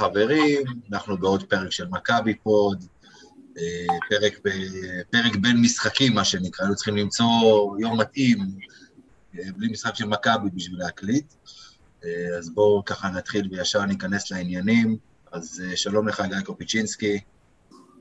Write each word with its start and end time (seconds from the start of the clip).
חברים, 0.00 0.62
אנחנו 0.92 1.18
בעוד 1.18 1.42
פרק 1.42 1.72
של 1.72 1.86
מכבי 1.90 2.34
פוד, 2.34 2.84
אה, 3.58 3.86
פרק, 4.08 4.40
ב- 4.44 5.02
פרק 5.10 5.36
בין 5.36 5.56
משחקים, 5.56 6.14
מה 6.14 6.24
שנקרא, 6.24 6.64
היינו 6.64 6.76
צריכים 6.76 6.96
למצוא 6.96 7.26
יום 7.78 8.00
מתאים, 8.00 8.38
אה, 9.38 9.44
בלי 9.56 9.68
משחק 9.68 9.94
של 9.94 10.06
מכבי 10.06 10.50
בשביל 10.54 10.78
להקליט. 10.78 11.34
אה, 12.04 12.38
אז 12.38 12.50
בואו 12.50 12.84
ככה 12.84 13.08
נתחיל 13.08 13.48
וישר 13.50 13.84
ניכנס 13.84 14.30
לעניינים. 14.30 14.96
אז 15.32 15.62
שלום 15.74 16.08
לך, 16.08 16.22
גיא 16.28 16.40
קופיצ'ינסקי. 16.40 17.20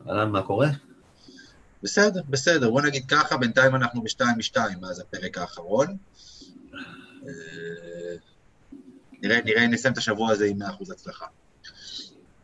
אהלן, 0.09 0.31
מה 0.31 0.41
קורה? 0.41 0.69
בסדר, 1.83 2.21
בסדר, 2.29 2.69
בוא 2.69 2.81
נגיד 2.81 3.05
ככה, 3.07 3.37
בינתיים 3.37 3.75
אנחנו 3.75 4.01
בשתיים 4.01 4.37
משתיים 4.37 4.77
מאז 4.81 4.99
הפרק 4.99 5.37
האחרון. 5.37 5.97
אה, 7.27 8.15
נראה, 9.21 9.39
נראה 9.45 9.65
אם 9.65 9.71
נסיים 9.71 9.93
את 9.93 9.97
השבוע 9.97 10.31
הזה 10.31 10.45
עם 10.45 10.61
100% 10.61 10.91
הצלחה. 10.91 11.25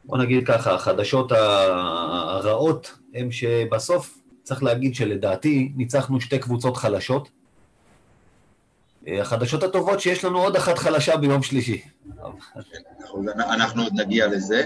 בוא 0.05 0.17
נגיד 0.17 0.47
ככה, 0.47 0.73
החדשות 0.73 1.31
הרעות 1.31 2.93
הם 3.13 3.31
שבסוף 3.31 4.17
צריך 4.43 4.63
להגיד 4.63 4.95
שלדעתי 4.95 5.71
ניצחנו 5.75 6.21
שתי 6.21 6.39
קבוצות 6.39 6.77
חלשות. 6.77 7.29
אה, 9.07 9.21
החדשות 9.21 9.63
הטובות 9.63 9.99
שיש 9.99 10.25
לנו 10.25 10.39
עוד 10.39 10.55
אחת 10.55 10.77
חלשה 10.77 11.17
ביום 11.17 11.43
שלישי. 11.43 11.81
אנחנו, 12.19 13.23
אנחנו 13.39 13.83
עוד 13.83 13.93
נגיע 13.95 14.27
לזה. 14.27 14.63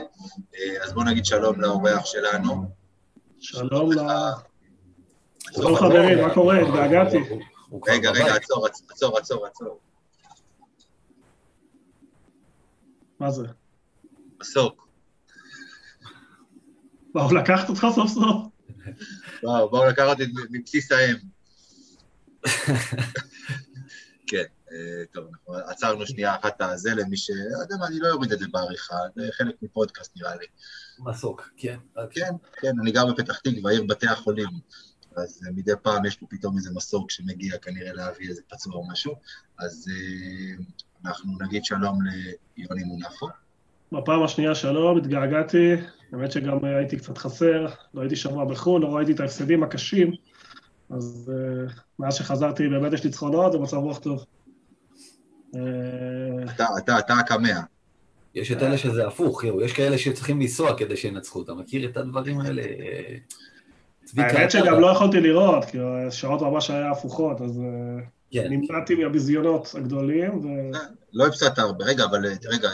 אה, 0.56 0.84
אז 0.84 0.94
בואו 0.94 1.06
נגיד 1.06 1.26
שלום 1.26 1.62
לאורח 1.62 2.06
שלנו. 2.06 2.66
שלום 3.40 3.92
ל... 3.92 4.00
שלום 5.56 5.76
חברים, 5.76 6.22
מה 6.22 6.34
קורה? 6.34 6.60
התגעגעתי. 6.60 7.18
רגע, 7.88 8.12
רגע. 8.12 8.36
עצור, 8.36 8.68
עצור, 8.90 9.18
עצור, 9.18 9.46
עצור. 9.46 9.80
מה 13.20 13.32
זה? 13.32 13.48
מסוק. 14.42 14.89
באו 17.14 17.34
לקחת 17.34 17.70
אותך 17.70 17.88
סוף 17.96 18.10
סוף? 18.10 18.48
וואו, 19.44 19.70
בואו 19.70 19.90
לקחת 19.90 20.08
אותי 20.10 20.24
מבסיס 20.52 20.92
האם. 20.92 21.16
כן, 24.28 24.44
אה, 24.72 25.04
טוב, 25.12 25.28
אנחנו 25.28 25.54
עצרנו 25.54 26.08
שנייה 26.08 26.36
אחת 26.36 26.56
את 26.56 26.62
הזה 26.62 26.96
למי 26.96 27.18
ש... 27.18 27.30
לא 27.30 27.62
יודע 27.62 27.76
מה, 27.80 27.88
אני 27.88 28.00
לא 28.00 28.12
אוריד 28.12 28.32
את 28.32 28.40
זה 28.40 28.46
בעריכה, 28.52 28.96
זה 29.16 29.30
חלק 29.32 29.56
מפודקאסט 29.62 30.18
נראה 30.18 30.36
לי. 30.36 30.46
מסוק, 31.00 31.50
כן. 31.58 31.78
כן, 32.12 32.34
כן, 32.62 32.72
אני 32.82 32.92
גר 32.92 33.06
בפתח 33.06 33.40
תקווה, 33.40 33.72
עיר 33.72 33.84
בתי 33.84 34.08
החולים. 34.08 34.50
אז 35.16 35.42
אה, 35.46 35.52
מדי 35.52 35.72
פעם 35.82 36.06
יש 36.06 36.18
פה 36.18 36.26
פתאום 36.30 36.58
איזה 36.58 36.70
מסוק 36.74 37.12
שמגיע 37.12 37.58
כנראה 37.58 37.94
להביא 37.94 38.30
איזה 38.30 38.42
פצוע 38.50 38.74
או 38.74 38.88
משהו. 38.88 39.16
אז 39.60 39.88
אה, 39.92 40.64
אנחנו 41.06 41.38
נגיד 41.42 41.66
שלום 41.66 42.00
ליוני 42.58 42.84
מונפו. 42.84 43.28
בפעם 43.92 44.24
השנייה 44.24 44.56
שלום, 44.56 44.98
התגעגעתי. 44.98 45.76
האמת 46.14 46.32
שגם 46.32 46.66
הייתי 46.66 46.98
קצת 46.98 47.18
חסר, 47.18 47.68
לא 47.94 48.02
הייתי 48.02 48.16
שבוע 48.16 48.46
בחו"ל, 48.46 48.82
לא 48.82 48.96
ראיתי 48.96 49.12
את 49.12 49.20
ההפסדים 49.20 49.64
הקשים. 49.64 50.12
אז 50.90 51.32
אה, 51.34 51.74
מאז 52.00 52.16
שחזרתי 52.16 52.70
באמת 52.70 52.94
יש 52.94 53.06
ניצחונות, 53.06 53.52
זה 53.52 53.58
מצב 53.58 53.78
רוח 53.78 54.00
טוב. 54.00 54.26
אה, 55.56 55.62
אתה, 56.56 56.66
אתה, 56.78 57.00
אתה 57.00 57.14
הקמע. 57.14 57.60
יש 58.36 58.52
את 58.52 58.64
אלה 58.64 58.78
שזה 58.78 59.08
הפוך, 59.08 59.44
יו, 59.44 59.62
יש 59.62 59.74
כאלה 59.74 59.98
שצריכים 59.98 60.40
לנסוע 60.42 60.78
כדי 60.78 60.98
שינצחו. 60.98 61.42
אתה 61.42 61.54
מכיר 61.54 61.90
את 61.90 61.98
הדברים 61.98 62.40
האלה? 62.40 62.64
האמת 64.18 64.52
שגם 64.52 64.80
לא 64.80 64.88
יכולתי 64.88 65.22
לראות, 65.22 65.66
כי 65.66 65.78
השעות 66.08 66.42
ממש 66.42 66.70
היה 66.70 66.92
הפוכות, 66.92 67.42
אז 67.42 67.60
אה, 67.60 68.04
כן, 68.32 68.48
נמנעתי 68.50 68.96
מהביזיונות 68.96 69.76
הגדולים. 69.78 70.42
לא 71.14 71.28
הפסדת 71.28 71.60
הרבה. 71.60 71.86
רגע, 71.86 72.06
אבל 72.06 72.26
רגע, 72.26 72.70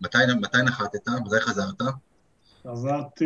מתי, 0.00 0.18
מתי 0.40 0.58
נחתת? 0.62 1.08
מתי 1.08 1.40
חזרת? 1.40 1.82
חזרתי 2.66 3.24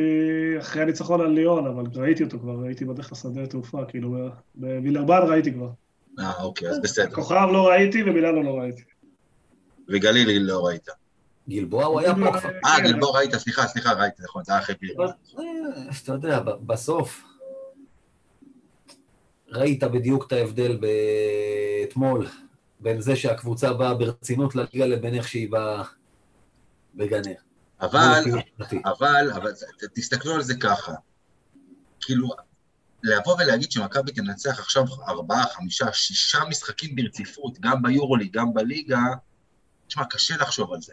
אחרי 0.61 0.83
הניצחון 0.83 1.21
על 1.21 1.31
ליאון, 1.31 1.67
אבל 1.67 1.85
ראיתי 1.95 2.25
אותו 2.25 2.39
כבר, 2.39 2.63
הייתי 2.63 2.85
בדרך 2.85 3.13
לשדה 3.13 3.43
התעופה, 3.43 3.85
כאילו, 3.89 4.29
בווילרבן 4.55 5.21
ראיתי 5.29 5.53
כבר. 5.53 5.71
אה, 6.19 6.43
אוקיי, 6.43 6.69
אז 6.69 6.81
בסדר. 6.83 7.15
כוכב 7.15 7.49
לא 7.53 7.69
ראיתי 7.69 8.03
ומילאנו 8.03 8.43
לא 8.43 8.59
ראיתי. 8.59 8.83
וגלילי 9.89 10.39
לא 10.39 10.67
ראית. 10.67 10.89
גלבוע 11.49 11.85
הוא 11.85 12.01
היה 12.01 12.15
פה 12.15 12.39
כבר. 12.41 12.51
אה, 12.65 12.77
כן. 12.77 12.83
גלבור 12.83 13.17
ראית, 13.17 13.35
סליחה, 13.35 13.67
סליחה, 13.67 13.93
ראית, 13.93 14.21
נכון, 14.21 14.45
זה 14.45 14.53
היה 14.53 14.61
אחרי 14.61 14.75
גלבור. 14.83 15.05
אבל, 15.05 15.13
אה, 15.39 15.91
אתה 16.05 16.13
יודע, 16.13 16.41
בסוף 16.41 17.25
ראית 19.49 19.85
בדיוק 19.85 20.27
את 20.27 20.33
ההבדל 20.33 20.77
ב- 20.81 21.85
אתמול 21.89 22.27
בין 22.81 23.01
זה 23.01 23.17
שהקבוצה 23.17 23.73
באה 23.73 23.95
ברצינות 23.95 24.55
לליגה 24.55 24.87
לבין 24.87 25.15
איך 25.15 25.29
שהיא 25.29 25.51
באה 25.51 25.83
בגנר. 26.95 27.35
אבל. 27.81 28.25
אבל, 28.85 29.33
אבל 29.33 29.53
תסתכלו 29.95 30.35
על 30.35 30.43
זה 30.43 30.55
ככה. 30.61 30.93
כאילו, 32.01 32.29
לבוא 33.03 33.37
ולהגיד 33.39 33.73
שמכבי 33.73 34.13
תנצח 34.13 34.59
עכשיו 34.59 34.85
ארבעה, 35.09 35.47
חמישה, 35.47 35.93
שישה 35.93 36.39
משחקים 36.49 36.97
ברציפות, 36.97 37.61
גם 37.61 37.83
ביורוליג, 37.83 38.33
גם 38.33 38.55
בליגה, 38.55 39.03
תשמע, 39.87 40.05
קשה 40.05 40.37
לחשוב 40.37 40.73
על 40.73 40.81
זה. 40.81 40.93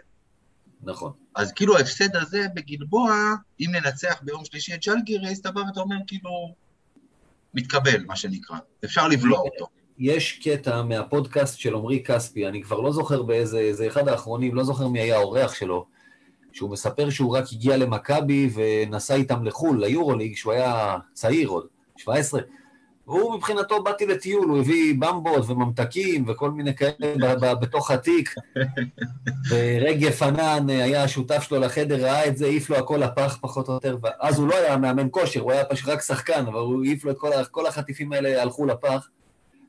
נכון. 0.83 1.11
אז 1.35 1.51
כאילו 1.51 1.77
ההפסד 1.77 2.15
הזה 2.15 2.45
בגלבוע, 2.53 3.15
אם 3.59 3.69
ננצח 3.71 4.21
ביום 4.21 4.45
שלישי 4.45 4.73
את 4.73 4.83
ז'לגיריס, 4.83 5.39
אתה 5.41 5.51
בא 5.51 5.59
ואתה 5.59 5.79
אומר 5.79 5.95
כאילו, 6.07 6.55
מתקבל, 7.53 8.03
מה 8.05 8.15
שנקרא. 8.15 8.57
אפשר 8.85 9.07
לבלוע 9.07 9.39
אותו. 9.39 9.67
יש 10.01 10.39
קטע 10.43 10.81
מהפודקאסט 10.81 11.59
של 11.59 11.75
עמרי 11.75 12.03
כספי, 12.03 12.47
אני 12.47 12.63
כבר 12.63 12.79
לא 12.79 12.91
זוכר 12.91 13.23
באיזה, 13.23 13.73
זה 13.73 13.87
אחד 13.87 14.07
האחרונים, 14.07 14.55
לא 14.55 14.63
זוכר 14.63 14.87
מי 14.87 14.99
היה 14.99 15.15
האורח 15.15 15.53
שלו, 15.53 15.85
שהוא 16.51 16.69
מספר 16.69 17.09
שהוא 17.09 17.37
רק 17.37 17.45
הגיע 17.51 17.77
למכבי 17.77 18.49
ונסע 18.53 19.15
איתם 19.15 19.43
לחו"ל, 19.43 19.85
ליורוליג, 19.85 20.35
שהוא 20.35 20.53
היה 20.53 20.97
צעיר 21.13 21.49
עוד, 21.49 21.67
17. 21.97 22.41
והוא 23.07 23.35
מבחינתו, 23.35 23.83
באתי 23.83 24.05
לטיול, 24.05 24.49
הוא 24.49 24.59
הביא 24.59 24.95
במבות 24.99 25.49
וממתקים 25.49 26.25
וכל 26.27 26.51
מיני 26.51 26.75
כאלה 26.75 27.55
בתוך 27.55 27.91
התיק. 27.91 28.35
ורגב 29.49 30.11
פנן 30.11 30.69
היה 30.69 31.03
השותף 31.03 31.43
שלו 31.43 31.59
לחדר, 31.59 32.03
ראה 32.03 32.27
את 32.27 32.37
זה, 32.37 32.45
העיף 32.45 32.69
לו 32.69 32.75
הכל 32.75 32.97
לפח 32.97 33.37
פחות 33.41 33.67
או 33.67 33.73
יותר, 33.73 33.97
ואז 34.03 34.39
הוא 34.39 34.47
לא 34.47 34.55
היה 34.55 34.77
מאמן 34.77 35.07
כושר, 35.11 35.41
הוא 35.41 35.51
היה 35.51 35.65
פשוט 35.65 35.89
רק 35.89 36.01
שחקן, 36.01 36.45
אבל 36.47 36.59
הוא 36.59 36.83
העיף 36.83 37.05
לו 37.05 37.11
את 37.11 37.17
כל, 37.17 37.29
כל 37.51 37.67
החטיפים 37.67 38.13
האלה 38.13 38.41
הלכו 38.41 38.65
לפח. 38.65 39.07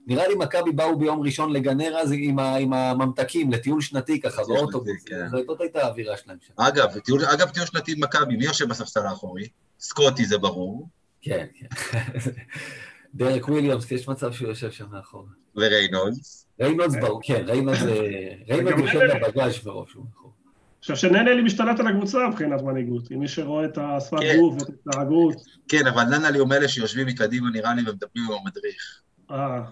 נראה 0.06 0.28
לי 0.28 0.34
מכבי 0.34 0.72
באו 0.72 0.98
ביום 0.98 1.22
ראשון 1.22 1.52
לגנר 1.52 1.96
אז 1.98 2.12
עם, 2.16 2.38
ה, 2.38 2.56
עם 2.56 2.72
הממתקים, 2.72 3.52
לטיול 3.52 3.81
שנתי 3.81 4.20
ככה, 4.20 4.43
באוטובוס. 4.44 5.04
כן. 5.06 5.28
זאת 5.46 5.60
הייתה 5.60 5.87
האווירה 5.87 6.16
שלהם 6.16 6.37
שם. 6.46 6.52
אגב, 6.56 6.99
טיול, 6.99 7.25
אגב, 7.25 7.50
טיול 7.50 7.66
שנתי 7.66 7.93
עם 7.93 8.02
מכבי, 8.02 8.37
מי 8.37 8.44
יושב 8.44 8.69
בספסל 8.69 9.06
האחורי? 9.06 9.49
סקוטי 9.81 10.25
זה 10.25 10.38
ברור, 10.38 10.88
כן, 11.22 11.46
כן. 11.54 11.99
דרק 13.14 13.49
וויליאמס, 13.49 13.90
יש 13.90 14.08
מצב 14.08 14.32
שהוא 14.32 14.49
יושב 14.49 14.70
שם 14.70 14.87
מאחור. 14.90 15.26
וריינולדס. 15.56 16.46
ריינולדס 16.60 16.94
ברור, 17.00 17.20
כן, 17.22 17.44
ריינולדס 17.46 17.82
אה, 17.82 18.34
יושב 18.78 19.00
בבגאז' 19.14 19.66
מרוב 19.66 19.88
שהוא 19.88 20.05
מאחור. 20.05 20.32
חושב 20.81 20.96
שננלי 20.96 21.43
משתלט 21.43 21.81
על 21.81 21.87
הקבוצה 21.87 22.19
מבחינת 22.28 22.62
מנהיגות, 22.62 23.10
עם 23.10 23.20
מי 23.20 23.28
שרואה 23.28 23.64
את 23.64 23.78
השפת 23.78 24.19
כן. 24.20 24.37
גוף 24.38 24.55
ואת 24.55 24.69
ההתנהגות. 24.69 25.34
כן, 25.69 25.87
אבל 25.87 26.05
ננלי 26.05 26.38
הוא 26.38 26.48
מאלה 26.48 26.69
שיושבים 26.69 27.06
מקדימה, 27.06 27.50
נראה 27.50 27.75
לי, 27.75 27.82
ומדברים 27.82 28.25
עם 28.31 28.38
המדריך. 28.43 29.02
אה, 29.32 29.62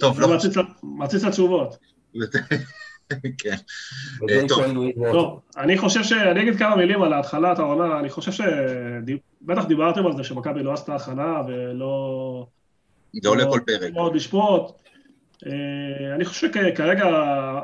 טוב, 0.00 0.20
לא 0.20 0.36
מציץ 0.36 0.56
ל- 0.56 0.62
מציץ 0.82 1.24
לתשובות. 1.24 1.78
כן. 3.38 3.56
טוב. 5.12 5.40
אני 5.56 5.78
חושב 5.78 6.02
ש... 6.02 6.12
אני 6.12 6.42
אגיד 6.42 6.56
כמה 6.58 6.76
מילים 6.76 7.02
על 7.02 7.12
ההתחלת 7.12 7.58
העונה, 7.58 8.00
אני 8.00 8.10
חושב 8.10 8.32
ש... 8.32 8.40
בטח 9.42 9.64
דיברתם 9.64 10.06
על 10.06 10.16
זה 10.16 10.24
שמכבי 10.24 10.62
לא 10.62 10.72
עשתה 10.72 10.94
הכנה 10.94 11.42
ולא... 11.48 12.46
זה 13.22 13.28
עולה 13.28 13.44
כל 13.50 13.60
פרק. 13.66 13.92
מאוד 13.92 14.14
לשפוט. 14.14 14.72
אה, 15.46 16.14
אני 16.14 16.24
חושב 16.24 16.52
שכרגע 16.52 17.04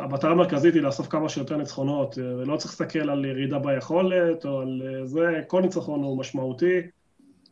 המטרה 0.01 0.31
המרכזית 0.31 0.75
היא 0.75 0.83
לאסוף 0.83 1.09
כמה 1.09 1.29
שיותר 1.29 1.57
ניצחונות, 1.57 2.19
אה, 2.19 2.37
ולא 2.37 2.57
צריך 2.57 2.81
להסתכל 2.81 3.11
על 3.11 3.25
ירידה 3.25 3.59
ביכולת 3.59 4.45
או 4.45 4.61
על 4.61 4.83
אה, 4.87 5.07
זה, 5.07 5.41
כל 5.47 5.63
ניצחון 5.63 6.03
הוא 6.03 6.19
משמעותי. 6.19 6.81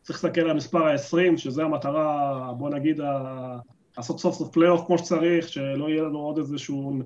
צריך 0.05 0.23
להסתכל 0.23 0.41
על 0.41 0.53
מספר 0.53 0.87
ה-20, 0.87 1.37
שזה 1.37 1.63
המטרה, 1.63 2.53
בוא 2.57 2.69
נגיד, 2.69 3.01
ה- 3.01 3.57
לעשות 3.97 4.19
סוף 4.19 4.35
סוף 4.35 4.51
פלייאוף 4.51 4.85
כמו 4.87 4.97
שצריך, 4.97 5.49
שלא 5.49 5.89
יהיה 5.89 6.03
לנו 6.03 6.19
עוד 6.19 6.37
איזשהו 6.37 6.99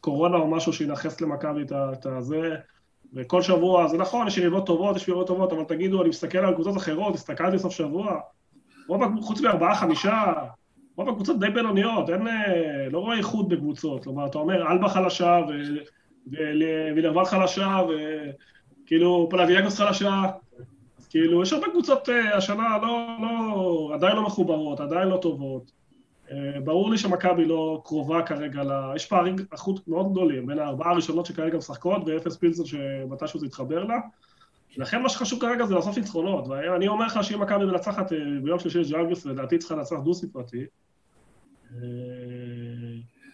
קורונה 0.00 0.36
או 0.36 0.50
משהו 0.50 0.72
שיהרוס 0.72 1.20
למכבי 1.20 1.62
את 1.72 2.06
הזה. 2.06 2.56
וכל 3.14 3.42
שבוע, 3.42 3.88
זה 3.88 3.98
נכון, 3.98 4.26
יש 4.26 4.38
יריבות 4.38 4.66
טובות, 4.66 4.96
יש 4.96 5.08
יריבות 5.08 5.26
טובות, 5.26 5.52
אבל 5.52 5.64
תגידו, 5.64 6.00
אני 6.00 6.08
מסתכל 6.08 6.38
על 6.38 6.54
קבוצות 6.54 6.76
אחרות, 6.76 7.14
הסתכלתי 7.14 7.56
בסוף 7.56 7.72
שבוע, 7.72 8.20
רוב, 8.88 9.20
חוץ 9.20 9.40
מארבעה, 9.40 9.74
חמישה, 9.74 10.32
רוב 10.96 11.08
הקבוצות 11.08 11.40
די 11.40 11.50
בינוניות, 11.50 12.10
אין, 12.10 12.28
אה, 12.28 12.88
לא 12.90 12.98
רואה 12.98 13.16
איחוד 13.16 13.48
בקבוצות. 13.48 14.04
כלומר, 14.04 14.26
אתה 14.26 14.38
אומר, 14.38 14.72
אלבה 14.72 14.88
חלשה, 14.88 15.40
ווילרבאן 16.26 17.24
חלשה, 17.24 17.80
וכאילו, 18.84 19.28
פנאתינאייקוס 19.30 19.78
חלשה, 19.78 20.26
כאילו, 21.12 21.42
יש 21.42 21.52
הרבה 21.52 21.66
קבוצות 21.70 22.08
אה, 22.08 22.36
השנה 22.36 22.78
לא, 22.82 23.06
לא, 23.22 23.90
עדיין 23.94 24.16
לא 24.16 24.22
מחוברות, 24.22 24.80
עדיין 24.80 25.08
לא 25.08 25.16
טובות. 25.16 25.72
אה, 26.30 26.60
ברור 26.64 26.90
לי 26.90 26.98
שמכבי 26.98 27.44
לא 27.44 27.82
קרובה 27.84 28.22
כרגע 28.22 28.62
ל... 28.62 28.96
יש 28.96 29.06
פערים 29.06 29.36
איכות 29.52 29.88
מאוד 29.88 30.12
גדולים 30.12 30.46
בין 30.46 30.58
הארבעה 30.58 30.90
הראשונות 30.90 31.26
שכרגע 31.26 31.58
משחקות 31.58 32.02
ואפס 32.06 32.36
פילזן 32.36 32.66
שמתישהו 32.66 33.40
זה 33.40 33.46
יתחבר 33.46 33.84
לה. 33.84 33.98
לכן 34.76 35.02
מה 35.02 35.08
שחשוב 35.08 35.40
כרגע 35.40 35.66
זה 35.66 35.74
לאסוף 35.74 35.98
ניצחונות, 35.98 36.48
ואני 36.48 36.88
אומר 36.88 37.06
לך 37.06 37.24
שאם 37.24 37.40
מכבי 37.40 37.64
מנצחת 37.64 38.12
אה, 38.12 38.18
ביום 38.42 38.58
שלישי 38.58 38.80
את 38.80 38.86
ז'לגיריס, 38.86 39.26
לדעתי 39.26 39.58
צריכה 39.58 39.74
לנצח 39.74 39.96
דו-ספרתי. 40.04 40.66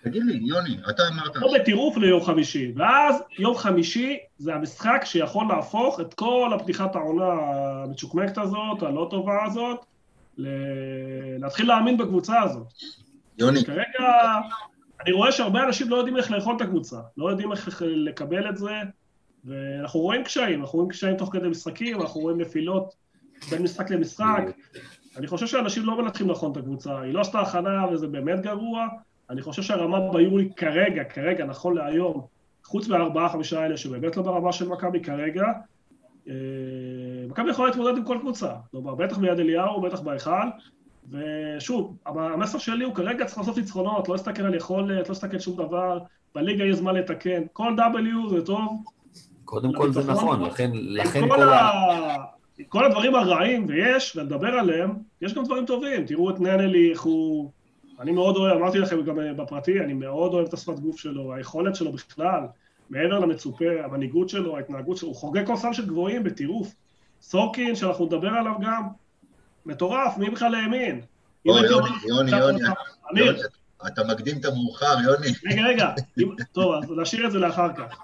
תגיד 0.09 0.23
לי, 0.25 0.41
יוני, 0.43 0.77
אתה 0.91 1.03
אמרת... 1.09 1.37
לא 1.37 1.55
בטירוף 1.55 1.97
ליום 1.97 2.25
חמישי, 2.25 2.73
ואז 2.77 3.23
יום 3.39 3.57
חמישי 3.57 4.19
זה 4.39 4.55
המשחק 4.55 5.03
שיכול 5.05 5.47
להפוך 5.49 6.01
את 6.01 6.15
כל 6.15 6.51
הפתיחת 6.55 6.97
העונה 6.97 7.33
המצ'וקמקת 7.85 8.39
הזאת, 8.39 8.83
הלא 8.83 9.07
טובה 9.11 9.45
הזאת, 9.45 9.85
להתחיל 11.39 11.69
להאמין 11.69 11.97
בקבוצה 11.97 12.41
הזאת. 12.41 12.67
יוני. 13.39 13.65
כרגע 13.65 14.39
אני 15.05 15.13
רואה 15.13 15.33
שהרבה 15.33 15.65
אנשים 15.65 15.89
לא 15.89 15.97
יודעים 15.97 16.17
איך 16.17 16.31
לאכול 16.31 16.57
את 16.57 16.61
הקבוצה, 16.61 16.97
לא 17.17 17.31
יודעים 17.31 17.53
איך 17.53 17.83
לקבל 17.87 18.49
את 18.49 18.57
זה, 18.57 18.75
ואנחנו 19.45 20.01
רואים 20.01 20.25
קשיים, 20.25 20.61
אנחנו 20.61 20.79
רואים 20.79 20.91
קשיים 20.91 21.17
תוך 21.17 21.33
כדי 21.33 21.49
משחקים, 21.49 22.01
אנחנו 22.01 22.21
רואים 22.21 22.41
נפילות 22.41 22.95
בין 23.51 23.63
משחק 23.63 23.91
למשחק. 23.91 24.43
אני 25.17 25.27
חושב 25.27 25.47
שאנשים 25.47 25.85
לא 25.87 26.03
מנתחים 26.03 26.31
נכון 26.31 26.53
את 26.53 26.57
הקבוצה, 26.57 27.01
היא 27.01 27.15
לא 27.15 27.21
עשתה 27.21 27.41
הכנה 27.41 27.87
וזה 27.93 28.07
באמת 28.07 28.41
גרוע. 28.41 28.87
אני 29.31 29.43
חושב 29.43 29.63
שהרמה 29.63 30.01
ביולי 30.13 30.49
כרגע, 30.57 31.05
כרגע, 31.05 31.45
נכון 31.45 31.77
להיום, 31.77 32.27
חוץ 32.65 32.89
מהארבעה, 32.89 33.29
חמישה 33.29 33.63
האלה 33.63 33.77
שבאמת 33.77 34.17
לא 34.17 34.23
ברמה 34.23 34.53
של 34.53 34.69
מכבי 34.69 35.01
כרגע, 35.01 35.45
אה, 36.29 36.35
מכבי 37.29 37.51
יכולה 37.51 37.69
להתמודד 37.69 37.97
עם 37.97 38.05
כל 38.05 38.19
קבוצה. 38.21 38.53
כלומר, 38.71 38.95
בטח 38.95 39.19
ביד 39.19 39.39
אליהו, 39.39 39.81
בטח 39.81 40.01
בהיכל. 40.01 40.49
ושוב, 41.11 41.97
המסר 42.07 42.59
שלי 42.59 42.85
הוא 42.85 42.95
כרגע 42.95 43.25
צריך 43.25 43.39
לעשות 43.39 43.57
ניצחונות, 43.57 44.09
לא 44.09 44.15
להסתכל 44.15 44.43
על 44.43 44.55
יכולת, 44.55 45.09
לא 45.09 45.09
להסתכל 45.09 45.39
שום 45.39 45.57
דבר, 45.57 45.99
בליגה 46.35 46.65
יש 46.65 46.77
זמן 46.77 46.95
לתקן. 46.95 47.43
כל 47.53 47.75
W 47.77 48.31
זה 48.31 48.47
טוב. 48.47 48.85
קודם 49.45 49.73
כל 49.73 49.93
זה 49.93 50.13
נכון, 50.13 50.43
לכן, 50.43 50.71
לכן 50.75 51.29
כל 51.29 51.43
ה... 51.43 51.71
כל 52.69 52.85
הדברים 52.85 53.15
הרעים, 53.15 53.67
ויש, 53.69 54.17
ולדבר 54.17 54.49
עליהם, 54.49 54.91
יש 55.23 55.35
גם 55.35 55.45
דברים 55.45 55.67
טובים. 55.67 56.07
תראו 56.07 56.31
את 56.31 56.41
ננלי, 56.41 56.91
איך 56.91 57.03
הוא... 57.03 57.51
אני 58.01 58.13
מאוד 58.13 58.37
אוהב, 58.37 58.57
אמרתי 58.57 58.79
לכם 58.79 59.03
גם 59.03 59.19
בפרטי, 59.37 59.81
אני 59.81 59.95
מאוד 59.95 60.33
אוהב 60.35 60.47
את 60.47 60.53
השפת 60.53 60.79
גוף 60.79 60.99
שלו, 60.99 61.35
היכולת 61.35 61.77
שלו 61.77 61.93
בכלל, 61.93 62.43
מעבר 62.91 63.19
למצופה, 63.19 63.65
המנהיגות 63.85 64.29
שלו, 64.29 64.57
ההתנהגות 64.57 64.97
שלו, 64.97 65.09
הוא 65.09 65.17
חוגג 65.17 65.47
כל 65.47 65.57
סל 65.57 65.73
של 65.73 65.87
גבוהים 65.87 66.25
בטירוף. 66.25 66.75
סורקין, 67.23 67.77
שאנחנו 67.77 68.07
נדבר 68.07 68.29
עליו 68.29 68.55
גם, 68.61 68.83
מטורף, 69.67 70.19
מי 70.19 70.31
בכלל 70.31 70.55
האמין? 70.55 71.01
יוני, 71.45 71.67
יוני, 71.69 71.89
יוני, 72.09 72.31
יוני, 73.17 73.39
אתה 73.87 74.05
מקדים 74.05 74.39
את 74.39 74.45
המאוחר, 74.45 74.95
יוני. 75.05 75.29
רגע, 75.51 75.95
רגע, 76.19 76.45
טוב, 76.53 76.75
אז 76.75 76.91
נשאיר 77.03 77.27
את 77.27 77.33
זה 77.33 77.39
לאחר 77.39 77.69
כך. 77.77 77.99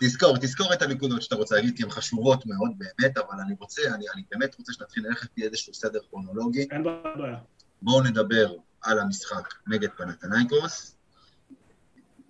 תזכור, 0.00 0.36
תזכור 0.36 0.72
את 0.72 0.82
הנקודות 0.82 1.22
שאתה 1.22 1.36
רוצה 1.36 1.54
להגיד, 1.54 1.76
כי 1.76 1.82
הן 1.82 1.90
חשובות 1.90 2.46
מאוד 2.46 2.70
באמת, 2.78 3.18
אבל 3.18 3.40
אני 3.46 3.54
רוצה, 3.60 3.82
אני 4.14 4.22
באמת 4.30 4.54
רוצה 4.58 4.72
שנתחיל 4.72 5.06
ללכת 5.06 5.24
לפי 5.24 5.44
איזשהו 5.44 5.74
סדר 5.74 5.98
כרונולוגי. 6.10 6.66
אין 6.70 6.82
בעיה. 6.82 7.36
בואו 7.82 8.02
נדבר 8.02 8.52
על 8.82 8.98
המשחק 8.98 9.54
נגד 9.66 9.88
פנתנייקוס, 9.96 10.96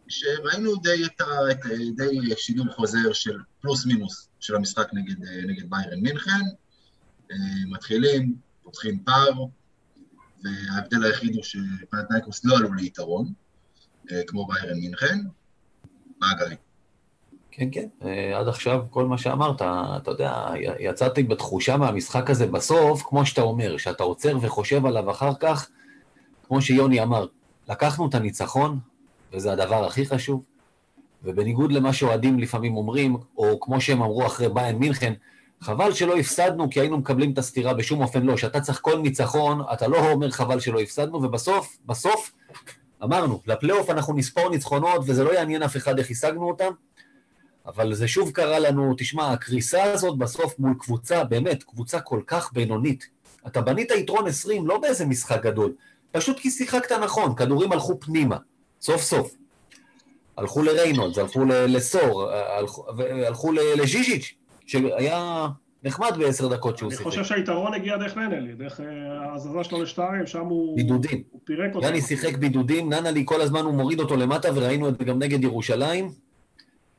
שראינו 0.09 0.77
די, 0.77 1.05
את 1.07 1.21
ה, 1.21 1.51
את, 1.51 1.59
די 1.97 2.35
שידור 2.37 2.67
חוזר 2.73 3.13
של 3.13 3.39
פלוס 3.61 3.87
מינוס 3.87 4.29
של 4.41 4.57
המשחק 4.57 4.89
נגד, 4.93 5.23
נגד 5.47 5.71
ביירן 5.71 6.01
מינכן. 6.01 6.41
אה, 7.33 7.37
מתחילים, 7.71 8.35
פותחים 8.63 9.03
פער, 9.05 9.33
וההבדל 10.45 11.05
היחיד 11.05 11.35
הוא 11.35 11.43
שפנתנייקוס 11.43 12.45
לא 12.45 12.57
עלו 12.57 12.73
ליתרון, 12.73 13.33
אה, 14.13 14.21
כמו 14.27 14.47
ביירן 14.47 14.79
מינכן. 14.79 15.19
מה 16.21 16.27
גיא? 16.39 16.57
כן, 17.51 17.69
כן, 17.73 17.89
אה, 18.05 18.39
עד 18.39 18.49
עכשיו 18.49 18.85
כל 18.91 19.07
מה 19.07 19.19
שאמרת, 19.19 19.63
אתה 19.63 20.11
יודע, 20.11 20.47
יצאתי 20.81 21.23
בתחושה 21.23 21.77
מהמשחק 21.77 22.31
הזה 22.31 22.47
בסוף, 22.47 23.03
כמו 23.03 23.27
שאתה 23.27 23.41
אומר, 23.41 23.77
שאתה 23.77 24.03
עוצר 24.03 24.37
וחושב 24.43 24.87
עליו 24.87 25.11
אחר 25.11 25.33
כך, 25.41 25.69
כמו 26.53 26.63
שיוני 26.63 27.03
אמר, 27.03 27.27
לקחנו 27.69 28.09
את 28.09 28.15
הניצחון, 28.15 28.79
וזה 29.33 29.53
הדבר 29.53 29.85
הכי 29.85 30.07
חשוב, 30.07 30.43
ובניגוד 31.25 31.73
למה 31.73 31.93
שאוהדים 31.93 32.39
לפעמים 32.39 32.77
אומרים, 32.77 33.17
או 33.37 33.61
כמו 33.61 33.81
שהם 33.81 34.03
אמרו 34.03 34.27
אחרי 34.27 34.49
ביין 34.49 34.79
מינכן, 34.79 35.13
חבל 35.61 35.93
שלא 35.93 36.17
הפסדנו 36.17 36.71
כי 36.71 36.81
היינו 36.81 36.99
מקבלים 36.99 37.33
את 37.33 37.39
הסתירה, 37.39 37.75
בשום 37.75 38.01
אופן 38.01 38.23
לא. 38.23 38.37
שאתה 38.37 38.61
צריך 38.61 38.81
כל 38.83 38.99
ניצחון, 38.99 39.61
אתה 39.73 39.89
לא 39.89 40.11
אומר 40.13 40.31
חבל 40.31 40.61
שלא 40.61 40.81
הפסדנו, 40.81 41.23
ובסוף, 41.23 41.79
בסוף, 41.87 42.33
אמרנו, 43.03 43.41
לפלייאוף 43.47 43.91
אנחנו 43.91 44.15
נספור 44.15 44.51
ניצחונות, 44.51 45.05
וזה 45.07 45.25
לא 45.25 45.35
יעניין 45.35 45.63
אף 45.63 45.77
אחד 45.77 45.99
איך 45.99 46.11
השגנו 46.11 46.49
אותם, 46.49 46.73
אבל 47.67 47.95
זה 47.95 48.09
שוב 48.09 48.31
קרה 48.31 48.59
לנו, 48.59 48.95
תשמע, 48.99 49.33
הקריסה 49.33 49.83
הזאת 49.83 50.19
בסוף 50.19 50.59
מול 50.59 50.75
קבוצה, 50.79 51.25
באמת, 51.25 51.63
קבוצה 51.63 52.01
כל 52.01 52.21
כך 52.27 52.53
בינונית. 52.53 53.09
אתה 53.47 53.61
בנית 53.61 53.91
יתרון 53.91 54.27
20 54.27 54.67
לא 54.67 54.79
באיזה 54.79 55.07
משחק 55.07 55.43
גדול, 55.43 55.73
פשוט 56.13 56.39
כי 56.39 56.51
שיחקת 56.51 56.93
נכון, 56.93 57.35
כדורים 57.35 57.73
הלכו 57.73 58.01
פנימה, 58.01 58.37
סוף 58.81 59.03
סוף. 59.03 59.35
הלכו 60.37 60.63
לריינולדס, 60.63 61.19
הלכו 61.19 61.45
לסור, 61.45 62.31
הלכו, 62.33 62.87
הלכו 63.27 63.53
לז'יז'יץ', 63.53 64.35
שהיה 64.67 65.49
נחמד 65.85 66.11
בעשר 66.19 66.49
דקות 66.49 66.79
שהוא 66.79 66.91
שיחק. 66.91 67.03
אני 67.03 67.11
חושב 67.11 67.25
שהיתרון 67.25 67.75
הגיע 67.75 67.97
דרך 67.97 68.17
ננלי, 68.17 68.55
דרך 68.55 68.81
אה, 68.81 68.87
ההזזה 69.21 69.65
שלו 69.65 69.83
לשתיים, 69.83 70.27
שם 70.27 70.45
הוא... 70.45 70.77
בידודים. 70.77 71.23
הוא 71.31 71.41
פירק 71.45 71.75
אותו. 71.75 71.87
יאני 71.87 72.01
שיחק 72.01 72.37
בידודים, 72.37 72.93
ננלי 72.93 73.23
כל 73.27 73.41
הזמן 73.41 73.65
הוא 73.65 73.75
מוריד 73.75 74.01
אותו 74.01 74.17
למטה, 74.17 74.49
וראינו 74.55 74.89
את 74.89 74.99
זה 74.99 75.05
גם 75.05 75.19
נגד 75.19 75.45
ירושלים. 75.45 76.11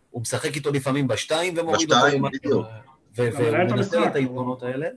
הוא 0.09 0.21
משחק 0.21 0.55
איתו 0.55 0.71
לפעמים 0.71 1.07
בשתיים 1.07 1.53
ומוריד 1.57 1.91
אותו 1.91 2.07
למטה. 2.15 2.49
והוא 3.15 3.49
מנסה 3.69 4.05
את 4.05 4.15
היתרונות 4.15 4.63
האלה. 4.63 4.87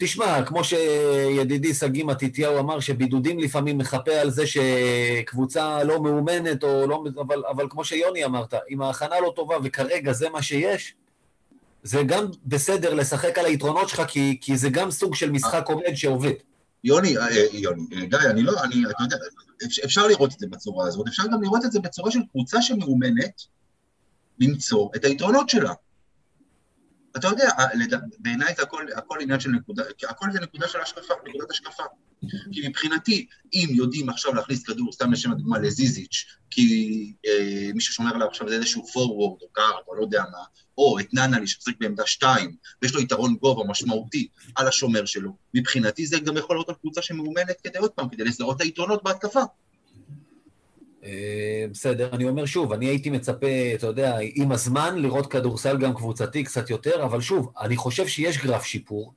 תשמע, 0.00 0.42
כמו 0.42 0.64
שידידי 0.64 1.74
שגיא 1.74 2.04
מתתיהו 2.04 2.58
אמר, 2.58 2.80
שבידודים 2.80 3.38
לפעמים 3.38 3.78
מחפה 3.78 4.12
על 4.12 4.30
זה 4.30 4.44
שקבוצה 4.46 5.84
לא 5.84 6.02
מאומנת, 6.02 6.64
או 6.64 6.86
לא, 6.86 7.04
אבל, 7.20 7.42
אבל 7.50 7.66
כמו 7.70 7.84
שיוני 7.84 8.24
אמרת, 8.24 8.54
אם 8.70 8.82
ההכנה 8.82 9.20
לא 9.20 9.32
טובה 9.36 9.56
וכרגע 9.64 10.12
זה 10.12 10.28
מה 10.28 10.42
שיש, 10.42 10.94
זה 11.82 12.02
גם 12.02 12.26
בסדר 12.46 12.94
לשחק 12.94 13.38
על 13.38 13.46
היתרונות 13.46 13.88
שלך, 13.88 14.02
כי, 14.08 14.38
כי 14.40 14.56
זה 14.56 14.68
גם 14.70 14.90
סוג 14.90 15.14
של 15.14 15.30
משחק 15.30 15.64
עובד 15.68 15.94
שעובד. 15.94 16.32
יוני, 16.84 17.18
אה, 17.18 17.28
אה, 17.28 17.46
יוני, 17.52 17.82
אה, 17.92 18.06
גיא, 18.06 18.18
אני 18.30 18.42
לא, 18.42 18.64
אני, 18.64 18.74
אתה 18.90 19.02
יודע, 19.02 19.16
אפשר 19.84 20.06
לראות 20.06 20.34
את 20.34 20.38
זה 20.38 20.46
בצורה 20.46 20.86
הזאת, 20.86 21.08
אפשר 21.08 21.22
גם 21.32 21.42
לראות 21.42 21.64
את 21.64 21.72
זה 21.72 21.80
בצורה 21.80 22.10
של 22.10 22.20
קבוצה 22.30 22.62
שמאומנת 22.62 23.42
למצוא 24.38 24.88
את 24.96 25.04
היתרונות 25.04 25.48
שלה. 25.48 25.72
אתה 27.16 27.28
יודע, 27.28 27.50
בעיניי 28.18 28.54
זה 28.56 28.62
הכל, 28.62 28.86
הכל 28.96 29.18
עניין 29.20 29.40
של 29.40 29.50
נקודה, 29.50 29.82
הכל 30.08 30.26
זה 30.32 30.40
נקודה 30.40 30.68
של 30.68 30.80
השקפה, 30.80 31.14
נקודת 31.28 31.50
השקפה. 31.50 31.82
כי 32.52 32.68
מבחינתי, 32.68 33.26
אם 33.54 33.68
יודעים 33.70 34.08
עכשיו 34.08 34.34
להכניס 34.34 34.62
כדור, 34.62 34.92
סתם 34.92 35.12
לשם 35.12 35.32
הדוגמה, 35.32 35.58
לזיזיץ', 35.58 36.24
כי 36.50 37.12
אה, 37.26 37.70
מי 37.74 37.80
ששומר 37.80 38.14
עליו 38.14 38.28
עכשיו 38.28 38.48
זה 38.48 38.54
איזשהו 38.54 38.86
פורוורד 38.86 39.42
או 39.42 39.48
גארד 39.52 39.82
או 39.88 39.94
לא 39.94 40.02
יודע 40.02 40.22
מה, 40.32 40.44
או 40.78 40.98
את 41.00 41.14
ננלי 41.14 41.46
שמשחק 41.46 41.72
בעמדה 41.80 42.06
שתיים, 42.06 42.56
ויש 42.82 42.94
לו 42.94 43.00
יתרון 43.00 43.36
גובה 43.36 43.64
משמעותי 43.64 44.28
על 44.56 44.68
השומר 44.68 45.04
שלו, 45.04 45.36
מבחינתי 45.54 46.06
זה 46.06 46.18
גם 46.18 46.36
יכול 46.36 46.56
להיות 46.56 46.68
על 46.68 46.74
קבוצה 46.74 47.02
שמאומנת 47.02 47.60
כדי 47.64 47.78
עוד 47.78 47.90
פעם, 47.90 48.08
כדי 48.08 48.24
לזהות 48.24 48.56
את 48.56 48.60
היתרונות 48.60 49.02
בהתקפה. 49.02 49.42
אה, 51.04 51.64
בסדר, 51.70 52.08
אני 52.12 52.28
אומר 52.28 52.46
שוב, 52.46 52.72
אני 52.72 52.86
הייתי 52.86 53.10
מצפה, 53.10 53.46
אתה 53.74 53.86
יודע, 53.86 54.16
עם 54.34 54.52
הזמן 54.52 54.98
לראות 54.98 55.26
כדורסל 55.26 55.78
גם 55.78 55.94
קבוצתי 55.94 56.44
קצת 56.44 56.70
יותר, 56.70 57.04
אבל 57.04 57.20
שוב, 57.20 57.52
אני 57.60 57.76
חושב 57.76 58.06
שיש 58.06 58.44
גרף 58.44 58.64
שיפור, 58.64 59.12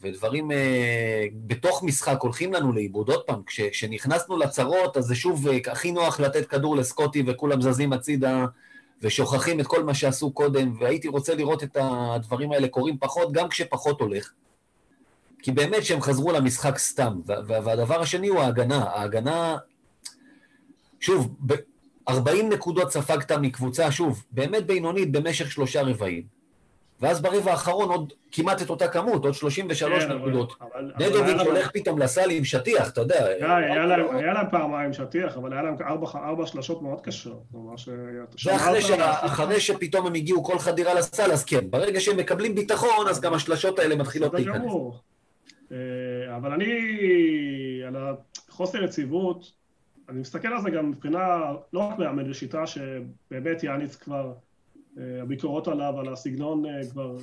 ודברים 0.00 0.52
אה, 0.52 1.26
בתוך 1.46 1.82
משחק 1.82 2.18
הולכים 2.20 2.52
לנו 2.52 2.72
לאיבוד. 2.72 3.08
עוד 3.08 3.22
פעם, 3.26 3.42
כש, 3.46 3.60
כשנכנסנו 3.60 4.36
לצרות, 4.38 4.96
אז 4.96 5.04
זה 5.04 5.14
שוב 5.14 5.48
אה, 5.48 5.58
הכי 5.72 5.92
נוח 5.92 6.20
לתת 6.20 6.46
כדור 6.46 6.76
לסקוטי 6.76 7.22
וכולם 7.26 7.62
זזים 7.62 7.92
הצידה 7.92 8.44
ושוכחים 9.02 9.60
את 9.60 9.66
כל 9.66 9.84
מה 9.84 9.94
שעשו 9.94 10.30
קודם, 10.30 10.74
והייתי 10.80 11.08
רוצה 11.08 11.34
לראות 11.34 11.62
את 11.62 11.76
הדברים 11.80 12.52
האלה 12.52 12.68
קורים 12.68 12.98
פחות, 12.98 13.32
גם 13.32 13.48
כשפחות 13.48 14.00
הולך. 14.00 14.32
כי 15.42 15.52
באמת 15.52 15.84
שהם 15.84 16.00
חזרו 16.00 16.32
למשחק 16.32 16.78
סתם. 16.78 17.20
והדבר 17.46 18.00
השני 18.00 18.28
הוא 18.28 18.40
ההגנה. 18.40 18.84
ההגנה 18.84 19.56
שוב, 21.06 21.36
40 22.08 22.48
נקודות 22.48 22.90
ספגת 22.90 23.32
מקבוצה, 23.32 23.90
שוב, 23.90 24.24
באמת 24.30 24.66
בינונית 24.66 25.12
במשך 25.12 25.50
שלושה 25.52 25.82
רבעים. 25.82 26.22
ואז 27.00 27.22
ברבע 27.22 27.50
האחרון 27.50 27.88
עוד 27.88 28.12
כמעט 28.32 28.62
את 28.62 28.70
אותה 28.70 28.88
כמות, 28.88 29.24
עוד 29.24 29.34
33 29.34 30.04
כן, 30.04 30.12
נקודות. 30.12 30.52
נדוביץ' 31.00 31.40
הולך 31.46 31.70
פתאום 31.70 31.98
לסל 31.98 32.30
עם 32.30 32.44
שטיח, 32.44 32.90
אתה 32.90 33.00
יודע. 33.00 33.26
היה 33.26 34.32
להם 34.32 34.46
פעמיים 34.50 34.92
שטיח, 34.92 35.36
אבל 35.36 35.52
היה 35.52 35.62
להם 35.62 35.76
ארבע 36.14 36.46
שלשות 36.46 36.82
מאוד 36.82 37.00
קשות. 37.00 37.42
ואחרי 38.44 39.60
שפתאום 39.60 40.06
הם 40.06 40.14
הגיעו 40.14 40.44
כל 40.44 40.58
חדירה 40.58 40.94
לסל, 40.94 41.32
אז 41.32 41.44
כן, 41.44 41.70
ברגע 41.70 42.00
שהם 42.00 42.16
מקבלים 42.16 42.54
ביטחון, 42.54 43.08
אז 43.08 43.20
גם 43.20 43.34
השלשות 43.34 43.78
האלה 43.78 43.96
מתחילות 43.96 44.34
להיכנס. 44.34 44.72
אה, 45.72 46.36
אבל 46.36 46.52
אני, 46.52 46.74
חוסר 48.48 48.84
יציבות, 48.84 49.65
אני 50.08 50.20
מסתכל 50.20 50.48
על 50.48 50.60
זה 50.60 50.70
גם 50.70 50.90
מבחינה, 50.90 51.52
לא 51.72 51.80
רק 51.80 51.98
מאמן 51.98 52.30
בשיטה 52.30 52.66
שבאמת 52.66 53.62
יעניץ 53.62 53.96
כבר, 53.96 54.32
אה, 54.98 55.22
הביקורות 55.22 55.68
עליו, 55.68 56.00
על 56.00 56.12
הסגנון 56.12 56.66
אה, 56.66 56.80
כבר, 56.90 57.16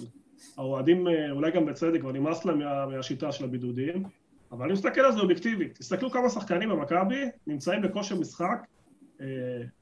האוהדים 0.58 1.08
אה, 1.08 1.32
אולי 1.32 1.52
גם 1.52 1.66
בצדק, 1.66 2.02
כבר 2.02 2.12
נמאס 2.12 2.46
להם 2.46 2.60
מה, 2.60 2.86
מהשיטה 2.86 3.32
של 3.32 3.44
הבידודים, 3.44 4.04
אבל 4.52 4.66
אני 4.66 4.74
מסתכל 4.74 5.02
על 5.02 5.12
זה 5.12 5.20
אובייקטיבית. 5.20 5.78
תסתכלו 5.78 6.12
כמה 6.12 6.30
שחקנים 6.30 6.70
במכבי 6.70 7.26
נמצאים 7.48 7.82
בכושר 7.82 8.16
משחק 8.16 8.68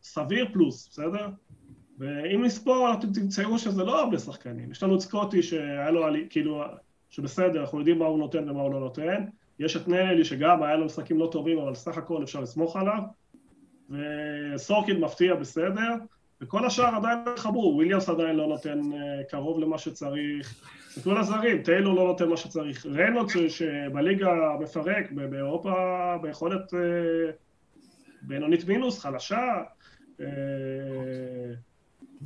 סביר 0.04 0.48
פלוס, 0.54 0.88
בסדר? 0.92 1.28
ואם 1.98 2.44
נספור, 2.44 2.94
אתם 2.94 3.14
תמצאו 3.14 3.60
שזה 3.60 3.84
לא 3.84 4.00
הרבה 4.00 4.20
שחקנים. 4.20 4.72
יש 4.72 4.84
לנו 4.84 4.96
את 4.96 5.00
סקוטי 5.00 5.44
שהיה 5.44 5.92
לו, 5.92 6.06
כאילו, 6.30 6.64
שבסדר, 7.10 7.62
אנחנו 7.62 7.80
יודעים 7.80 8.00
מה 8.00 8.06
הוא 8.06 8.20
נותן 8.20 8.50
ומה 8.50 8.62
הוא 8.62 8.74
לא 8.74 8.80
נותן. 8.80 9.26
יש 9.62 9.76
את 9.76 9.88
נלי 9.88 10.26
שגם 10.26 10.64
היה 10.64 10.76
לו 10.76 10.86
משחקים 10.86 11.20
לא 11.20 11.30
טובים, 11.32 11.58
אבל 11.60 11.76
סך 11.76 11.98
הכל 11.98 12.24
אפשר 12.24 12.40
לסמוך 12.40 12.76
עליו. 12.76 13.02
וסורקין 13.90 15.00
מפתיע 15.00 15.36
בסדר, 15.36 15.94
וכל 16.42 16.66
השאר 16.66 16.96
עדיין 16.96 17.20
התחברו. 17.28 17.76
וויליאמס 17.76 18.10
עדיין 18.10 18.36
לא 18.36 18.48
נותן 18.48 18.80
אה, 18.94 19.24
קרוב 19.30 19.60
למה 19.60 19.78
שצריך. 19.78 20.64
תסתכלו 20.88 21.12
על 21.12 21.18
הזרים, 21.18 21.64
טיילור 21.64 21.96
לא 21.96 22.04
נותן 22.04 22.30
מה 22.30 22.38
שצריך. 22.38 22.86
רנוט 22.86 23.30
שבליגה 23.48 24.32
מפרק, 24.60 25.12
באירופה 25.12 25.74
ביכולת 26.22 26.74
אה, 26.74 27.32
בינונית 28.22 28.68
מינוס, 28.68 29.00
חלשה. 29.00 29.64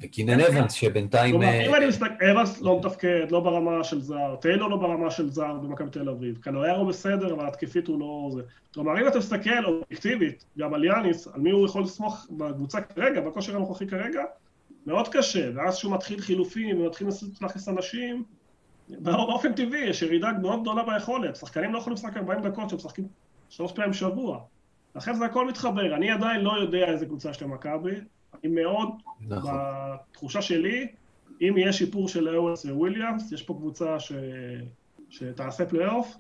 וקינן 0.02 0.40
אבנס, 0.40 0.72
שבינתיים... 0.74 1.32
כלומר, 1.32 1.48
אה, 1.48 1.66
אם 1.66 1.76
אני 1.76 1.88
מסתכל, 1.88 2.26
אבנס 2.32 2.62
לא 2.62 2.80
מתפקד, 2.80 3.32
לא 3.32 3.40
ברמה 3.40 3.84
של 3.84 4.02
זר, 4.02 4.36
טיילור 4.36 4.70
לא 4.70 4.78
ברמה 4.78 5.12
של 5.12 5.30
זר 5.30 5.54
במכבי 5.54 5.90
תל 5.90 6.10
אביב, 6.10 6.38
קלויארו 6.38 6.86
בסדר, 6.86 7.34
אבל 7.34 7.48
התקפית 7.48 7.88
הוא 7.88 8.00
לא 8.00 8.30
זה. 8.34 8.42
כלומר, 8.74 9.02
אם 9.02 9.08
אתה 9.08 9.18
מסתכל 9.18 9.66
אובייקטיבית, 9.66 10.46
גם 10.58 10.74
על 10.74 10.84
יאניס, 10.84 11.28
על 11.28 11.42
מי 11.42 11.52
הוא 11.52 11.66
יכול 11.66 11.84
לסמוך 11.84 12.28
בקבוצה 12.30 12.82
כרגע, 12.82 13.22
בכושר 13.22 13.56
הנוכחי 13.56 13.88
כרגע, 13.88 14.24
מאוד 14.88 15.08
קשה, 15.08 15.50
ואז 15.56 15.76
שהוא 15.76 15.94
מתחיל 15.94 16.22
חילופים 16.22 16.82
ומתחיל 16.82 17.08
להכניס 17.42 17.70
אנשים, 17.70 18.24
באופן 18.90 19.54
טבעי 19.54 19.80
יש 19.80 20.02
ירידה 20.02 20.32
מאוד 20.42 20.62
גדולה 20.62 20.84
ביכולת, 20.84 21.36
שחקנים 21.36 21.74
לא 21.74 21.78
יכולים 21.78 21.96
לשחק 21.96 22.18
40 22.18 22.42
דקות 22.42 22.70
שהם 22.70 22.78
משחקים 22.78 23.08
שלוש 23.50 23.72
פעמים 23.72 23.92
בשבוע. 23.92 24.40
לכן 24.96 25.14
זה 25.14 25.26
הכל 25.26 25.48
מתחבר, 25.48 25.96
אני 25.96 26.12
עדיין 26.12 26.42
לא 26.42 26.60
יודע 26.62 26.86
איזה 26.86 27.06
קבוצה 27.06 27.30
יש 27.30 27.42
למכבי, 27.42 27.96
מאוד, 28.44 28.90
נכון. 29.28 29.54
בתחושה 30.12 30.42
שלי, 30.42 30.88
אם 31.42 31.54
יהיה 31.58 31.74
שיפור 31.74 32.08
של 32.08 32.38
אוונס 32.38 32.66
וויליאמס, 32.66 33.32
יש 33.32 33.44
פה 33.44 33.54
קבוצה 33.54 34.00
ש... 34.00 34.12
שתעשה 35.10 35.66
פלייאוף, 35.66 36.16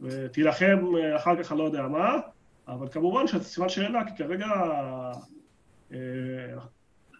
ותילחם 0.00 0.78
אחר 1.16 1.42
כך, 1.42 1.52
אני 1.52 1.58
לא 1.58 1.64
יודע 1.64 1.82
מה, 1.82 2.16
אבל 2.68 2.88
כמובן 2.88 3.26
שזה 3.26 3.44
סימן 3.44 3.68
שאלה, 3.68 4.04
כי 4.04 4.16
כרגע... 4.16 4.46
אה, 5.92 5.98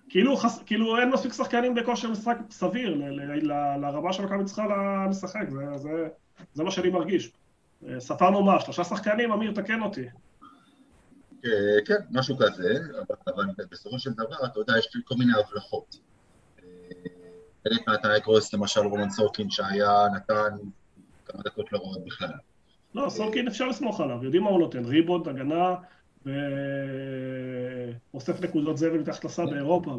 כאילו, 0.09 0.37
חס... 0.37 0.63
כאילו 0.67 0.99
אין 0.99 1.11
מספיק 1.11 1.33
שחקנים 1.33 1.75
בכושר 1.75 2.11
משחק 2.11 2.37
סביר 2.51 2.95
ל... 2.95 3.05
ל... 3.05 3.53
ל... 3.53 3.53
לרמה 3.81 4.13
שמכבי 4.13 4.45
צריכה 4.45 4.65
לשחק, 5.11 5.51
זה, 5.51 5.77
זה, 5.77 6.09
זה 6.55 6.65
מה 6.65 6.71
שאני 6.71 6.91
מרגיש. 6.91 7.33
אה, 7.89 8.01
ספרנו 8.01 8.43
מה, 8.43 8.61
שלושה 8.61 8.85
שחקנים, 8.85 9.33
אמיר, 9.33 9.53
תקן 9.53 9.83
אותי. 9.83 10.05
אה, 11.45 11.79
כן, 11.87 11.99
משהו 12.11 12.37
כזה, 12.39 12.79
אבל 13.27 13.45
בסופו 13.71 13.99
של 13.99 14.11
דבר, 14.13 14.47
אתה 14.47 14.61
יודע, 14.61 14.79
יש 14.79 14.89
כל 15.05 15.15
מיני 15.19 15.33
הבלחות. 15.39 15.97
חלק 17.65 17.89
מהטרייקרוס, 17.89 18.55
למשל 18.55 18.81
רומן 18.81 19.11
סורקין 19.11 19.51
שהיה, 19.51 20.07
נתן 20.15 20.57
כמה 21.25 21.43
דקות 21.43 21.73
לא 21.73 21.79
רעות 21.79 22.05
בכלל. 22.05 22.33
לא, 22.95 23.09
סורקין 23.09 23.49
אפשר 23.49 23.69
לסמוך 23.69 24.01
עליו, 24.01 24.25
יודעים 24.25 24.43
מה 24.43 24.51
הוא 24.51 24.59
נותן, 24.59 24.85
ריבאונד, 24.85 25.29
הגנה, 25.29 25.75
ואוסף 28.13 28.41
נקודות 28.41 28.79
זבל 28.79 28.99
מתחת 28.99 29.25
לסל 29.25 29.47
באירופה, 29.47 29.97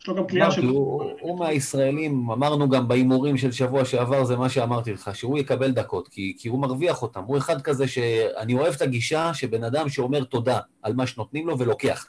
יש 0.00 0.08
לו 0.08 0.14
גם 0.14 0.26
קליעה 0.26 0.50
של... 0.50 0.66
הוא 0.66 1.38
מהישראלים, 1.38 2.30
אמרנו 2.30 2.68
גם 2.68 2.88
בהימורים 2.88 3.36
של 3.36 3.52
שבוע 3.52 3.84
שעבר, 3.84 4.24
זה 4.24 4.36
מה 4.36 4.48
שאמרתי 4.48 4.92
לך, 4.92 5.10
שהוא 5.14 5.38
יקבל 5.38 5.70
דקות, 5.70 6.08
כי, 6.08 6.34
כי 6.38 6.48
הוא 6.48 6.60
מרוויח 6.60 7.02
אותם. 7.02 7.22
הוא 7.26 7.38
אחד 7.38 7.62
כזה 7.62 7.88
שאני 7.88 8.54
אוהב 8.54 8.74
את 8.74 8.82
הגישה 8.82 9.34
שבן 9.34 9.64
אדם 9.64 9.88
שאומר 9.88 10.24
תודה 10.24 10.60
על 10.82 10.94
מה 10.94 11.06
שנותנים 11.06 11.46
לו 11.46 11.58
ולוקח. 11.58 12.06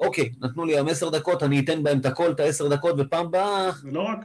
אוקיי, 0.00 0.32
נתנו 0.40 0.64
לי 0.64 0.74
היום 0.74 0.88
עשר 0.88 1.08
דקות, 1.10 1.42
אני 1.42 1.60
אתן 1.60 1.82
בהם 1.82 1.98
את 1.98 2.06
הכל, 2.06 2.30
את 2.30 2.40
העשר 2.40 2.68
דקות, 2.68 2.94
ופעם 2.98 3.30
באה... 3.30 3.70
זה 3.72 3.90
לא 3.90 4.02
רק... 4.02 4.18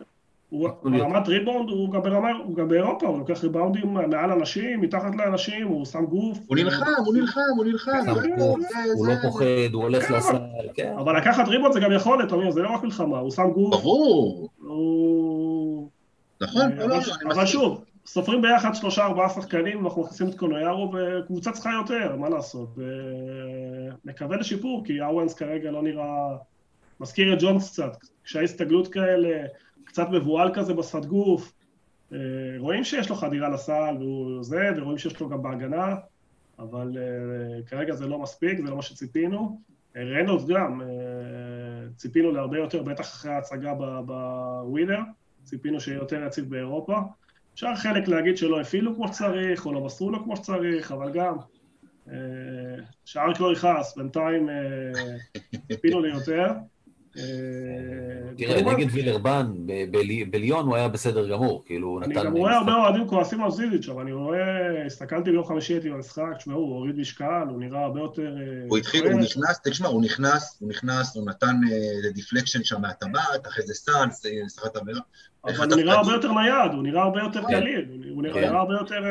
הוא 0.49 0.69
ברמת 0.83 1.27
ריבאונד, 1.27 1.69
הוא 1.69 1.91
גם 1.91 2.01
ברמה, 2.01 2.31
הוא 2.45 2.55
גם 2.55 2.67
באירופה, 2.67 3.07
הוא 3.07 3.19
לוקח 3.19 3.43
ריבאונדים 3.43 3.93
מעל 3.93 4.31
אנשים, 4.31 4.81
מתחת 4.81 5.15
לאנשים, 5.15 5.67
הוא 5.67 5.85
שם 5.85 6.05
גוף. 6.05 6.39
הוא 6.47 6.57
נלחם, 6.57 6.85
הוא 7.05 7.15
נלחם, 7.15 7.41
הוא 7.57 7.65
נלחם. 7.65 7.91
הוא 8.95 9.07
לא 9.07 9.13
פוחד, 9.21 9.73
הוא 9.73 9.83
הולך 9.83 10.03
כן, 10.03 10.13
לסל, 10.13 10.37
כן. 10.73 10.93
אבל 10.97 11.17
לקחת 11.17 11.47
ריבאונד 11.47 11.73
זה 11.73 11.79
גם 11.79 11.91
יכולת, 11.91 12.33
אמיר, 12.33 12.51
זה 12.51 12.61
לא 12.61 12.73
רק 12.73 12.83
מלחמה, 12.83 13.19
הוא 13.19 13.31
שם 13.31 13.49
גוף. 13.53 13.81
ברור. 13.81 14.49
הוא... 14.57 15.89
נכון, 16.41 16.71
לא, 16.77 16.87
לא, 16.87 16.97
אבל 17.25 17.45
שוב, 17.45 17.83
סופרים 18.05 18.41
ביחד 18.41 18.75
שלושה 18.75 19.05
ארבעה 19.05 19.29
שחקנים, 19.29 19.85
אנחנו 19.85 20.01
מכניסים 20.01 20.27
את 20.27 20.35
קולויארו, 20.35 20.91
וקבוצה 20.93 21.51
צריכה 21.51 21.69
יותר, 21.71 22.15
מה 22.15 22.29
לעשות? 22.29 22.69
נקווה 24.05 24.37
לשיפור, 24.37 24.83
כי 24.85 25.01
אוונס 25.01 25.33
כרגע 25.33 25.71
לא 25.71 25.81
נראה... 25.83 26.35
מזכיר 26.99 27.33
את 27.33 27.41
ג'ונס 27.41 27.71
קצת, 27.71 27.97
קשיי 28.23 28.43
הסתגלות 28.43 28.87
כאלה. 28.87 29.45
קצת 29.97 30.09
מבוהל 30.09 30.51
כזה 30.53 30.73
בשפת 30.73 31.05
גוף. 31.05 31.53
אה, 32.13 32.17
רואים 32.57 32.83
שיש 32.83 33.09
לו 33.09 33.15
חדירה 33.15 33.49
לסל 33.49 33.95
והוא 33.99 34.43
זה, 34.43 34.69
ורואים 34.77 34.97
שיש 34.97 35.19
לו 35.19 35.29
גם 35.29 35.41
בהגנה, 35.41 35.95
אבל 36.59 36.97
אה, 36.97 37.63
כרגע 37.65 37.93
זה 37.93 38.07
לא 38.07 38.19
מספיק, 38.19 38.57
זה 38.57 38.69
לא 38.69 38.75
מה 38.75 38.81
שציפינו. 38.81 39.61
אה, 39.95 40.03
רנולד 40.03 40.47
גם, 40.47 40.81
ציפינו 41.95 42.31
להרבה 42.31 42.57
יותר, 42.57 42.83
בטח 42.83 43.03
אחרי 43.03 43.31
ההצגה 43.31 43.73
בווינר, 44.05 44.99
ציפינו 45.43 45.79
שיהיה 45.79 45.97
יותר 45.97 46.23
יציב 46.27 46.49
באירופה. 46.49 46.97
אפשר 47.53 47.75
חלק 47.75 48.07
להגיד 48.07 48.37
שלא 48.37 48.61
הפעילו 48.61 48.95
כמו 48.95 49.07
שצריך, 49.07 49.65
או 49.65 49.73
לא 49.73 49.85
מסרו 49.85 50.11
לו 50.11 50.23
כמו 50.23 50.35
שצריך, 50.37 50.91
אבל 50.91 51.11
גם, 51.11 51.37
שארק 53.05 53.39
לא 53.39 53.53
יכעס, 53.53 53.97
בינתיים 53.97 54.49
ציפינו 55.67 56.01
ליותר. 56.01 56.47
אה, 56.49 56.76
תראה, 58.37 58.61
נגד 58.61 58.87
וילרבן, 58.91 59.51
בליון 60.31 60.65
הוא 60.65 60.75
היה 60.75 60.87
בסדר 60.87 61.29
גמור, 61.29 61.63
כאילו 61.65 61.87
הוא 61.87 62.01
נתן... 62.01 62.11
אני 62.11 62.25
גם 62.25 62.33
רואה 62.33 62.57
הרבה 62.57 62.75
אוהדים 62.75 63.07
כועסים 63.07 63.43
על 63.43 63.51
זיזיץ', 63.51 63.89
אבל 63.89 64.01
אני 64.01 64.11
רואה, 64.11 64.85
הסתכלתי 64.85 65.31
ביום 65.31 65.45
חמישי 65.45 65.73
הייתי 65.73 65.89
במשחק, 65.89 66.23
תשמעו, 66.37 66.59
הוא 66.59 66.75
הוריד 66.75 66.97
משקל, 66.97 67.43
הוא 67.49 67.59
נראה 67.59 67.83
הרבה 67.83 67.99
יותר... 67.99 68.37
אה, 68.37 68.65
הוא 68.69 68.77
התחיל, 68.77 69.07
הוא 69.11 69.21
נכנס, 69.21 69.61
תשמע, 69.63 69.87
הוא 69.87 70.03
נכנס, 70.03 70.57
הוא 70.61 70.69
נכנס, 70.69 71.15
הוא 71.15 71.29
נתן 71.29 71.55
deflection 72.13 72.59
אה, 72.59 72.65
שם 72.65 72.81
מהטבעת, 72.81 73.47
אחרי 73.47 73.65
זה 73.65 73.73
סאנס, 73.73 74.25
סחט 74.55 74.75
עבירה. 74.75 75.01
אבל 75.45 75.71
הוא 75.71 75.75
נראה 75.75 75.93
הרבה 75.93 76.13
יותר 76.13 76.31
נייד, 76.31 76.71
הוא 76.73 76.83
נראה 76.83 77.03
הרבה 77.03 77.19
יותר 77.19 77.41
כן. 77.41 77.59
קליל, 77.59 77.85
הוא 78.09 78.23
נראה 78.23 78.41
כן. 78.41 78.55
הרבה 78.55 78.73
יותר... 78.73 79.03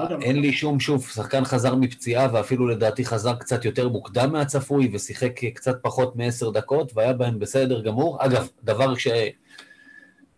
לא 0.00 0.16
אין 0.22 0.40
לי 0.40 0.52
שום, 0.52 0.80
שוב, 0.80 1.08
שחקן 1.08 1.44
חזר 1.44 1.74
מפציעה, 1.74 2.28
ואפילו 2.32 2.68
לדעתי 2.68 3.04
חזר 3.04 3.34
קצת 3.34 3.64
יותר 3.64 3.88
מוקדם 3.88 4.32
מהצפוי, 4.32 4.90
ושיחק 4.92 5.44
קצת 5.54 5.82
פחות 5.82 6.16
מעשר 6.16 6.50
דקות, 6.50 6.92
והיה 6.94 7.12
בהם 7.12 7.38
בסדר 7.38 7.80
גמור. 7.80 8.24
אגב, 8.24 8.48
דבר 8.64 8.94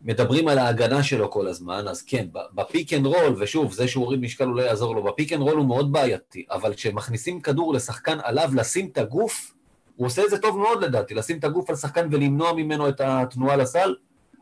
שמדברים 0.03 0.49
על 0.49 0.59
ההגנה 0.59 1.03
שלו 1.03 1.31
כל 1.31 1.47
הזמן, 1.47 1.89
אז 1.89 2.03
כן, 2.03 2.27
ב 2.55 2.62
pick 2.62 2.93
and 2.93 3.07
roll, 3.07 3.37
ושוב, 3.39 3.73
זה 3.73 3.89
שהוא 3.89 4.05
הוריד 4.05 4.21
משקל 4.21 4.45
אולי 4.45 4.65
יעזור 4.65 4.95
לו, 4.95 5.03
ב 5.03 5.09
pick 5.09 5.33
and 5.33 5.43
roll 5.43 5.57
הוא 5.57 5.67
מאוד 5.67 5.93
בעייתי, 5.93 6.45
אבל 6.51 6.75
כשמכניסים 6.75 7.41
כדור 7.41 7.75
לשחקן 7.75 8.19
עליו 8.23 8.51
לשים 8.55 8.89
את 8.93 8.99
הגוף, 8.99 9.55
הוא 9.97 10.07
עושה 10.07 10.25
את 10.25 10.31
זה 10.31 10.39
טוב 10.39 10.59
מאוד 10.59 10.85
לדעתי, 10.85 11.15
לשים 11.15 11.39
את 11.39 11.45
הגוף 11.45 11.71
על 11.71 11.77
שחקן 11.77 12.09
ולמנוע 12.11 12.53
ממנו 12.53 12.89
את 12.89 13.01
התנועה 13.01 13.57
לסל, 13.57 13.95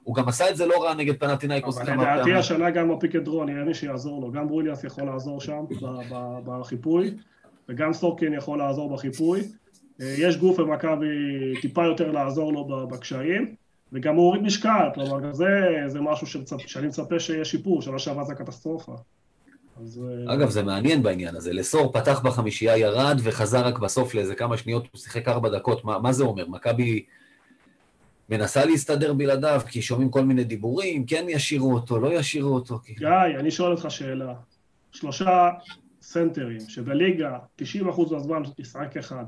הוא 0.04 0.14
גם 0.14 0.28
עשה 0.28 0.50
את 0.50 0.56
זה 0.56 0.66
לא 0.66 0.84
רע 0.84 0.94
נגד 0.94 1.16
פנאתינאייקוס 1.16 1.78
כמה 1.78 1.86
פעמים. 1.86 2.00
אבל 2.00 2.14
לדעתי 2.14 2.34
השנה 2.34 2.70
גם 2.70 2.90
ה 2.90 2.95
pick 2.95 3.13
and 3.13 3.26
roll, 3.26 3.48
יהיה 3.48 3.64
מי 3.64 3.74
שיעזור 3.74 4.20
לו. 4.20 4.30
גם 4.30 4.48
בורוסיס 4.48 4.84
יכול 4.84 5.04
לעזור 5.04 5.40
שם 5.40 5.64
בחיפוי, 6.44 7.10
וגם 7.68 7.92
סורקין 7.92 8.34
יכול 8.34 8.58
לעזור 8.58 8.94
בחיפוי. 8.94 9.40
אה, 10.00 10.14
יש 10.18 10.36
גוף 10.36 10.60
במכבי 10.60 11.06
טיפה 11.60 11.84
יותר 11.84 12.10
לעזור 12.10 12.52
לו 12.52 12.86
בקשיים, 12.90 13.54
וגם 13.92 14.14
הוא 14.14 14.24
הוריד 14.24 14.42
משקל, 14.42 14.88
כלומר 14.94 15.32
זה, 15.32 15.46
זה 15.86 16.00
משהו 16.00 16.26
שאני 16.58 16.86
מצפה 16.86 17.20
שיהיה 17.20 17.44
שיפור, 17.44 17.82
שנה 17.82 17.98
שעברה 17.98 18.24
זה 18.24 18.34
קטסטרופה. 18.34 18.92
אה, 19.78 20.34
אגב, 20.34 20.50
זה 20.50 20.62
מעניין 20.62 21.02
בעניין 21.02 21.36
הזה. 21.36 21.52
לסור 21.52 21.92
פתח 21.92 22.20
בחמישייה, 22.24 22.78
ירד 22.78 23.20
וחזר 23.22 23.66
רק 23.66 23.78
בסוף 23.78 24.14
לאיזה 24.14 24.34
כמה 24.34 24.56
שניות, 24.56 24.86
הוא 24.92 25.00
שיחק 25.00 25.28
ארבע 25.28 25.48
דקות. 25.48 25.84
מה, 25.84 25.98
מה 25.98 26.12
זה 26.12 26.24
אומר? 26.24 26.48
מכבי 26.48 27.04
מנסה 28.32 28.64
להסתדר 28.64 29.12
בלעדיו, 29.12 29.60
כי 29.68 29.82
שומעים 29.82 30.10
כל 30.10 30.24
מיני 30.24 30.44
דיבורים, 30.44 31.06
כן 31.06 31.24
ישירו 31.28 31.74
אותו, 31.74 31.98
לא 31.98 32.12
ישירו 32.12 32.54
אותו. 32.54 32.78
גיא, 32.98 33.08
אני 33.38 33.50
שואל 33.50 33.72
אותך 33.72 33.86
שאלה. 33.88 34.34
שלושה 34.92 35.50
סנטרים, 36.02 36.60
שבליגה 36.68 37.38
90% 37.62 37.64
מהזמן 38.12 38.42
ישחק 38.58 38.96
אחד. 38.96 39.24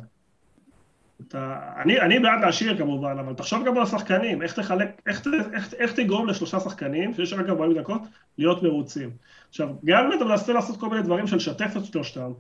אתה, 1.29 1.59
אני, 1.83 2.01
אני 2.01 2.19
בעד 2.19 2.41
להשאיר 2.41 2.79
כמובן, 2.79 3.17
אבל 3.19 3.35
תחשוב 3.35 3.67
גם 3.67 3.77
על 3.77 3.83
השחקנים, 3.83 4.43
איך 4.43 4.53
תחלק, 4.53 5.03
איך, 5.07 5.23
איך, 5.53 5.75
איך 5.75 5.93
תגרום 5.93 6.27
לשלושה 6.27 6.61
שחקנים, 6.61 7.15
שיש 7.15 7.33
רק 7.33 7.49
40 7.49 7.79
דקות, 7.79 8.03
להיות 8.39 8.63
מרוצים. 8.63 9.11
עכשיו, 9.49 9.69
גם 9.85 10.05
אם 10.05 10.17
אתה 10.19 10.25
מנסה 10.25 10.53
לעשות 10.53 10.81
כל 10.81 10.89
מיני 10.89 11.03
דברים 11.03 11.27
של 11.27 11.37
לשתף 11.37 11.77
את 11.77 11.85
שלושתם, 11.85 12.33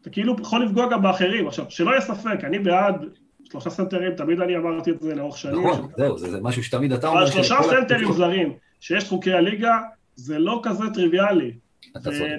אתה 0.00 0.10
כאילו 0.10 0.36
יכול 0.40 0.64
לפגוע 0.64 0.90
גם 0.90 1.02
באחרים. 1.02 1.48
עכשיו, 1.48 1.64
שלא 1.68 1.90
יהיה 1.90 2.00
ספק, 2.00 2.44
אני 2.44 2.58
בעד 2.58 3.04
שלושה 3.52 3.70
סנטרים, 3.70 4.14
תמיד 4.14 4.40
אני 4.40 4.56
אמרתי 4.56 4.90
את 4.90 5.00
זה 5.00 5.14
לאורך 5.14 5.38
שנים. 5.38 5.66
נכון, 5.66 5.88
זהו, 5.96 6.18
זה, 6.18 6.30
זה 6.30 6.40
משהו 6.40 6.62
שתמיד 6.62 6.92
אתה 6.92 7.08
אומר... 7.08 7.22
אבל 7.22 7.30
שלושה 7.30 7.56
סנטרים 7.62 8.12
זרים, 8.12 8.52
שיש 8.80 9.08
חוקי 9.08 9.32
הליגה, 9.32 9.78
זה 10.16 10.38
לא 10.38 10.60
כזה 10.62 10.84
טריוויאלי. 10.94 11.52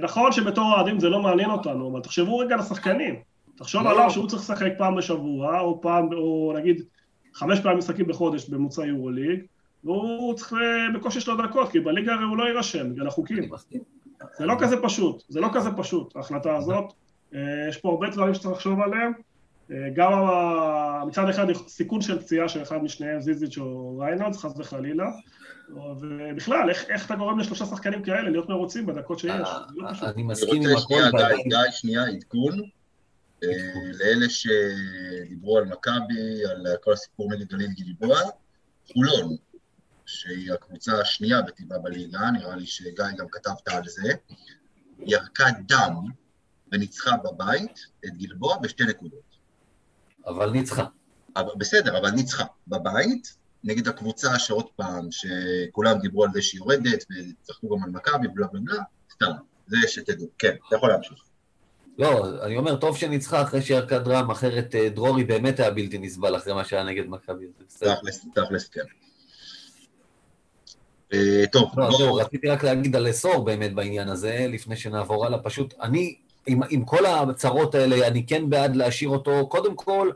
נכון 0.02 0.32
שבתור 0.32 0.74
אוהדים 0.74 1.00
זה 1.00 1.10
לא 1.10 1.22
מעניין 1.22 1.50
אותנו, 1.50 1.92
אבל 1.92 2.02
תחשבו 2.02 2.38
רגע 2.38 2.54
על 2.54 2.60
השחקנים. 2.60 3.16
תחשוב 3.56 3.84
לא, 3.84 3.92
עליו. 3.92 4.12
שהוא 4.12 4.28
צריך 4.28 4.42
לשחק 4.42 4.72
פעם 4.78 4.96
בשבוע, 4.96 5.60
או 5.60 5.82
פעם, 5.82 6.14
או 6.14 6.54
נגיד 6.58 6.82
חמש 7.34 7.60
פעמים 7.60 7.78
משחקים 7.78 8.08
בחודש 8.08 8.50
בממוצע 8.50 8.86
יורו-ליג, 8.86 9.40
והוא 9.84 10.34
צריך, 10.34 10.54
בקושי 10.96 11.18
יש 11.18 11.28
לו 11.28 11.38
דקות, 11.38 11.72
כי 11.72 11.80
בליגה 11.80 12.14
הרי 12.14 12.24
הוא 12.24 12.38
לא 12.38 12.44
יירשם 12.44 12.94
בגלל 12.94 13.08
החוקים. 13.08 13.50
זה 14.38 14.46
לא 14.46 14.56
כזה 14.60 14.76
פשוט, 14.82 15.24
זה 15.28 15.40
לא 15.40 15.48
כזה 15.54 15.70
פשוט, 15.78 16.16
ההחלטה 16.16 16.56
הזאת. 16.56 16.94
אה, 17.36 17.40
יש 17.70 17.78
פה 17.78 17.90
הרבה 17.90 18.10
דברים 18.10 18.34
שצריך 18.34 18.56
לחשוב 18.56 18.80
עליהם. 18.80 19.12
אה, 19.72 19.90
גם 19.96 20.12
מצד 21.08 21.30
אחד 21.30 21.46
סיכון 21.68 22.02
של 22.02 22.22
פציעה 22.22 22.50
של 22.50 22.62
אחד 22.62 22.78
משניהם, 22.78 23.22
זיזיץ' 23.22 23.58
או 23.58 23.98
ריינלדס, 23.98 24.38
חס 24.38 24.54
וחלילה. 24.58 25.06
ובכלל, 26.00 26.70
איך, 26.70 26.86
איך 26.90 27.06
אתה 27.06 27.16
גורם 27.16 27.40
לשלושה 27.40 27.66
שחקנים 27.66 28.04
כאלה 28.04 28.30
להיות 28.30 28.50
מרוצים 28.50 28.86
בדקות 28.86 29.20
שיש? 29.20 29.32
אה, 29.32 29.60
לא 29.76 29.90
אני 30.10 30.24
מסכים 30.24 30.64
עם 30.64 30.78
הכל. 30.78 31.18
גיא, 31.50 31.72
שנייה, 31.72 32.04
עדכון. 32.04 32.60
לאלה 34.00 34.26
שדיברו 34.30 35.58
על 35.58 35.66
מכבי, 35.66 36.46
על 36.52 36.66
כל 36.84 36.94
הסיפור 36.94 37.34
נגד 37.34 37.48
גליל 37.48 37.70
גלבוע, 37.72 38.20
חולון, 38.94 39.36
שהיא 40.06 40.54
הקבוצה 40.54 41.02
השנייה 41.02 41.42
בטבעה 41.42 41.80
בליגה, 41.80 42.32
נראה 42.32 42.56
לי 42.56 42.66
שגיא 42.66 43.06
גם 43.18 43.26
כתבת 43.32 43.68
על 43.68 43.84
זה, 43.86 44.14
ירקה 45.00 45.46
דם 45.68 45.96
וניצחה 46.72 47.12
בבית 47.18 47.80
את 48.06 48.18
גלבוע 48.18 48.58
בשתי 48.58 48.84
נקודות. 48.84 49.33
אבל 50.28 50.50
ניצחה. 50.50 50.86
בסדר, 51.58 51.98
אבל 52.00 52.12
ניצחה. 52.12 52.44
בבית, 52.68 53.38
נגד 53.64 53.88
הקבוצה 53.88 54.40
שעוד 54.40 54.66
פעם, 54.76 55.08
שכולם 55.12 56.00
דיברו 56.00 56.24
על 56.24 56.30
זה 56.34 56.42
שהיא 56.42 56.60
יורדת, 56.60 57.06
וצחקו 57.42 57.70
גם 57.70 57.84
על 57.84 57.90
מכבי, 57.90 58.28
בלה 58.28 58.48
בלה 58.48 58.84
סתם, 59.14 59.32
זה 59.68 59.78
שתדעו. 59.88 60.28
כן, 60.38 60.56
אתה 60.68 60.76
יכול 60.76 60.90
להמשיך. 60.90 61.24
לא, 61.98 62.44
אני 62.46 62.58
אומר, 62.58 62.76
טוב 62.76 62.98
שניצחה 62.98 63.42
אחרי 63.42 63.62
שירקה 63.62 64.00
דרם, 64.00 64.32
אחרת 64.32 64.76
אה, 64.76 64.90
דרורי 64.90 65.24
באמת 65.24 65.60
היה 65.60 65.72
בלתי 65.72 65.98
נסבל 65.98 66.36
אחרי 66.36 66.54
מה 66.54 66.66
שהיה 66.66 66.84
נגד 66.84 67.04
מכבי. 67.08 67.46
תכלס, 67.68 68.26
תכלס, 68.36 68.70
כן. 68.70 68.82
אה, 71.14 71.44
טוב, 71.52 71.80
לא. 71.80 71.90
לא, 72.00 72.20
רציתי 72.22 72.48
רק 72.48 72.64
להגיד 72.64 72.96
על 72.96 73.10
אסור 73.10 73.46
באמת 73.46 73.74
בעניין 73.74 74.08
הזה, 74.08 74.46
לפני 74.50 74.76
שנעבור 74.76 75.26
הלאה. 75.26 75.40
פשוט, 75.40 75.74
אני, 75.82 76.16
עם, 76.48 76.62
עם 76.70 76.86
כל 76.86 77.06
הצרות 77.06 77.76
האלה, 77.76 78.08
אני 78.08 78.26
כן 78.26 78.50
בעד 78.50 78.76
להשאיר 78.76 79.10
אותו, 79.10 79.48
קודם 79.48 79.76
כל, 79.76 80.12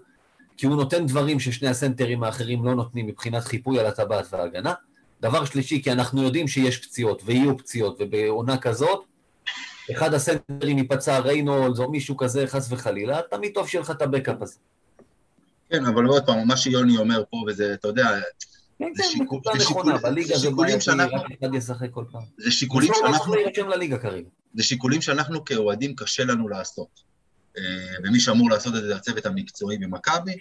כי 0.57 0.65
הוא 0.65 0.75
נותן 0.75 1.05
דברים 1.05 1.39
ששני 1.39 1.67
הסנטרים 1.67 2.23
האחרים 2.23 2.65
לא 2.65 2.75
נותנים 2.75 3.07
מבחינת 3.07 3.43
חיפוי 3.43 3.79
על 3.79 3.85
הטבעת 3.85 4.25
וההגנה. 4.31 4.73
דבר 5.21 5.45
שלישי, 5.45 5.81
כי 5.83 5.91
אנחנו 5.91 6.23
יודעים 6.23 6.47
שיש 6.47 6.77
פציעות, 6.77 7.21
ויהיו 7.25 7.57
פציעות, 7.57 7.97
ובעונה 7.99 8.57
כזאת, 8.57 9.05
אחד 9.91 10.13
הסנטרים 10.13 10.77
ייפצע 10.77 11.19
ריינולדס 11.19 11.79
או 11.79 11.91
מישהו 11.91 12.17
כזה, 12.17 12.47
חס 12.47 12.71
וחלילה, 12.71 13.19
תמיד 13.31 13.51
טוב 13.53 13.67
שיהיה 13.67 13.81
לך 13.81 13.91
את 13.91 14.01
הבקאפ 14.01 14.41
הזה. 14.41 14.55
כן, 15.69 15.85
אבל 15.85 16.05
עוד 16.05 16.25
פעם, 16.25 16.47
מה 16.47 16.57
שיוני 16.57 16.97
אומר 16.97 17.23
פה, 17.29 17.37
וזה, 17.47 17.73
אתה 17.73 17.87
יודע, 17.87 18.19
כן, 18.79 18.91
זה 18.95 19.03
כן, 19.03 19.59
שיקולים 19.59 19.97
בליגה 20.01 20.37
זה 20.37 20.49
בעייתי, 20.51 20.89
רק 20.89 21.31
אחד 21.39 21.53
ישחק 21.53 21.87
כל 21.91 22.05
פעם. 22.11 22.23
זה 22.37 22.51
שיקולים 22.51 22.91
שאנחנו... 22.93 23.33
זה 24.53 24.63
שיקולים 24.63 25.01
שאנחנו 25.01 25.45
כאוהדים 25.45 25.95
קשה 25.95 26.23
לנו 26.23 26.47
לעשות. 26.47 27.03
אה, 27.57 27.97
ומי 28.03 28.19
שאמור 28.19 28.49
לעשות 28.49 28.75
את 28.75 28.81
זה 28.81 28.87
זה 28.87 28.95
הצוות 28.95 29.25
המקצועי 29.25 29.77
במכבי, 29.77 30.35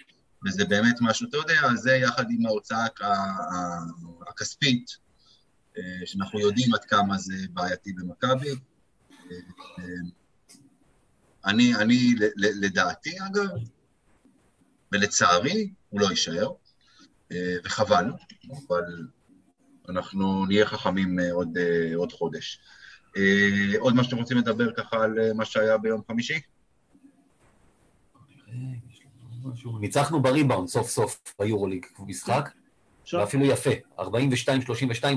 וזה 0.47 0.65
באמת 0.65 0.95
משהו, 1.01 1.29
אתה 1.29 1.37
יודע, 1.37 1.75
זה 1.75 1.93
יחד 1.93 2.25
עם 2.31 2.47
ההוצאה 2.47 2.87
הכספית, 4.29 4.97
אה, 5.79 5.83
שאנחנו 6.07 6.41
יודעים 6.41 6.75
עד 6.75 6.85
כמה 6.85 7.19
זה 7.19 7.35
בעייתי 7.51 7.93
במכבי. 7.93 8.51
אה, 9.31 9.85
אני, 11.45 11.75
אני, 11.75 12.15
לדעתי 12.37 13.17
אגב, 13.27 13.51
ולצערי, 14.93 15.71
הוא 15.89 16.01
לא 16.01 16.07
יישאר. 16.07 16.49
אה, 17.33 17.57
וחבל, 17.65 18.05
אבל 18.69 18.83
אנחנו 19.89 20.47
נהיה 20.47 20.67
חכמים 20.67 21.21
אה, 21.21 21.33
עוד, 21.33 21.59
אה, 21.59 21.97
עוד 21.97 22.13
חודש. 22.13 22.61
עוד 23.79 23.95
מה 23.95 24.05
שאתם 24.05 24.17
רוצים 24.17 24.39
לדבר 24.39 24.73
ככה 24.73 25.05
על 25.05 25.33
מה 25.35 25.45
שהיה 25.45 25.79
ביום 25.79 26.01
חמישי? 26.09 26.41
ניצחנו 29.81 30.23
בריבאונד 30.23 30.69
סוף 30.69 30.89
סוף 30.89 31.35
ביורוליג 31.39 31.87
משחק, 31.99 32.51
ואפילו 33.13 33.45
יפה, 33.45 33.71
42-32, 34.01 34.03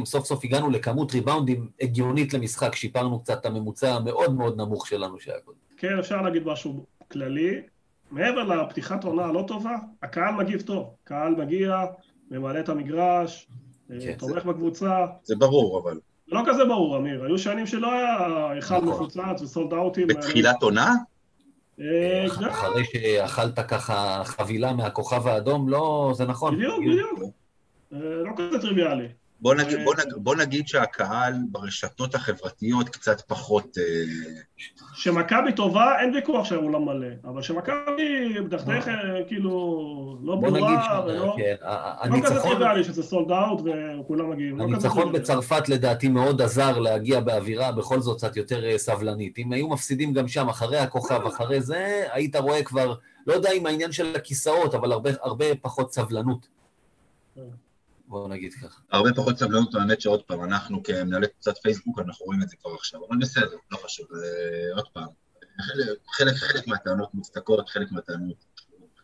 סוף 0.06 0.26
סוף 0.26 0.44
הגענו 0.44 0.70
לכמות 0.70 1.12
ריבאונדים 1.12 1.70
הגיונית 1.82 2.34
למשחק, 2.34 2.76
שיפרנו 2.76 3.20
קצת 3.20 3.40
את 3.42 3.46
הממוצע 3.46 3.96
המאוד 3.96 4.34
מאוד 4.34 4.58
נמוך 4.58 4.88
שלנו 4.88 5.20
שהיה 5.20 5.40
קודם. 5.40 5.58
כן, 5.78 6.00
אפשר 6.00 6.22
להגיד 6.22 6.44
משהו 6.46 6.86
כללי. 7.12 7.62
מעבר 8.12 8.44
לפתיחת 8.44 9.04
עונה 9.04 9.26
הלא 9.26 9.44
טובה, 9.48 9.76
הקהל 10.04 10.36
מגיב 10.36 10.62
טוב. 10.62 10.96
קהל 11.04 11.36
מגיע, 11.36 11.86
ממלא 12.32 12.60
את 12.60 12.70
המגרש, 12.70 13.48
אה, 13.92 13.98
כן, 14.02 14.14
תומך 14.14 14.44
זה... 14.44 14.50
בקבוצה. 14.50 15.06
זה 15.24 15.36
ברור, 15.36 15.80
אבל... 15.80 16.00
לא 16.28 16.42
כזה 16.46 16.66
ברור, 16.66 16.98
אמיר. 16.98 17.24
היו 17.24 17.38
שנים 17.40 17.68
שלא 17.68 17.94
היה 17.94 18.18
אחד 18.60 18.78
נכון. 18.78 18.90
מפוצץ 18.90 19.42
וסולד 19.42 19.74
אאוטים. 19.74 20.08
בתחילת 20.08 20.62
עונה? 20.62 20.96
אה, 21.80 22.26
אחרי 22.28 22.86
שאכלת 22.86 23.60
ככה 23.60 24.22
חבילה 24.26 24.74
מהכוכב 24.74 25.28
האדום, 25.28 25.70
לא, 25.70 26.12
זה 26.16 26.26
נכון. 26.26 26.56
בדיוק, 26.56 26.80
בדיוק. 26.80 27.20
אה, 27.94 28.00
לא 28.00 28.32
כזה 28.38 28.62
טריוויאלי. 28.62 29.08
בוא 29.42 29.56
נגיד, 29.56 29.78
בוא, 29.84 29.96
נגיד, 29.96 30.14
בוא 30.18 30.36
נגיד 30.36 30.68
שהקהל 30.68 31.34
ברשתות 31.52 32.16
החברתיות 32.16 32.90
קצת 32.90 33.22
פחות... 33.22 33.78
שמכבי 34.94 35.54
טובה, 35.54 36.00
אין 36.00 36.16
ויכוח 36.16 36.46
שהאולם 36.46 36.86
מלא, 36.86 37.08
אבל 37.24 37.42
שמכבי 37.42 38.40
מדכדך, 38.40 38.88
כאילו, 39.28 39.52
לא 40.24 40.36
ברורה, 40.36 41.04
ולא... 41.06 41.36
כן, 41.38 41.56
לא 42.10 42.22
כזה 42.26 42.42
טריוויאלי 42.42 42.84
שזה 42.84 43.04
סולד 43.04 43.32
אאוט 43.32 43.62
וכולם 43.62 44.30
מגיעים. 44.30 44.58
לא 44.58 44.64
הניצחון 44.64 45.12
בצרפת 45.12 45.70
לדעתי 45.70 46.08
מאוד 46.08 46.42
עזר 46.42 46.80
להגיע 46.80 47.20
באווירה 47.20 47.72
בכל 47.72 48.00
זאת 48.00 48.18
קצת 48.18 48.38
יותר 48.38 48.78
סבלנית. 48.78 49.38
אם 49.38 49.52
היו 49.52 49.70
מפסידים 49.70 50.14
גם 50.14 50.28
שם, 50.28 50.50
אחרי 50.50 50.78
הכוכב, 50.78 51.26
אחרי 51.28 51.62
זה, 51.62 52.06
היית 52.12 52.36
רואה 52.36 52.64
כבר, 52.64 52.94
לא 53.28 53.34
יודע 53.34 53.52
אם 53.52 53.66
העניין 53.66 53.92
של 53.92 54.16
הכיסאות, 54.16 54.76
אבל 54.76 54.92
הרבה, 54.92 55.10
הרבה 55.22 55.46
פחות 55.62 55.94
סבלנות. 55.94 56.48
בואו 58.10 58.28
נגיד 58.28 58.54
ככה. 58.54 58.82
הרבה 58.92 59.14
פחות 59.14 59.38
סבלנות, 59.38 59.76
האמת 59.76 60.02
שעוד 60.02 60.24
פעם, 60.24 60.44
אנחנו 60.44 60.84
כמנהלי 60.84 61.28
קבוצת 61.28 61.58
פייסבוק, 61.58 62.00
אנחנו 62.00 62.26
רואים 62.26 62.42
את 62.42 62.50
זה 62.50 62.56
כבר 62.62 62.74
עכשיו, 62.74 63.00
אבל 63.10 63.18
בסדר, 63.18 63.58
לא 63.72 63.78
חשוב, 63.78 64.08
עוד 64.76 64.88
פעם. 64.94 65.08
חלק, 66.18 66.36
חלק 66.36 66.68
מהטענות 66.68 67.14
מוצדקות, 67.14 67.70
חלק 67.70 67.92
מהטענות 67.92 68.46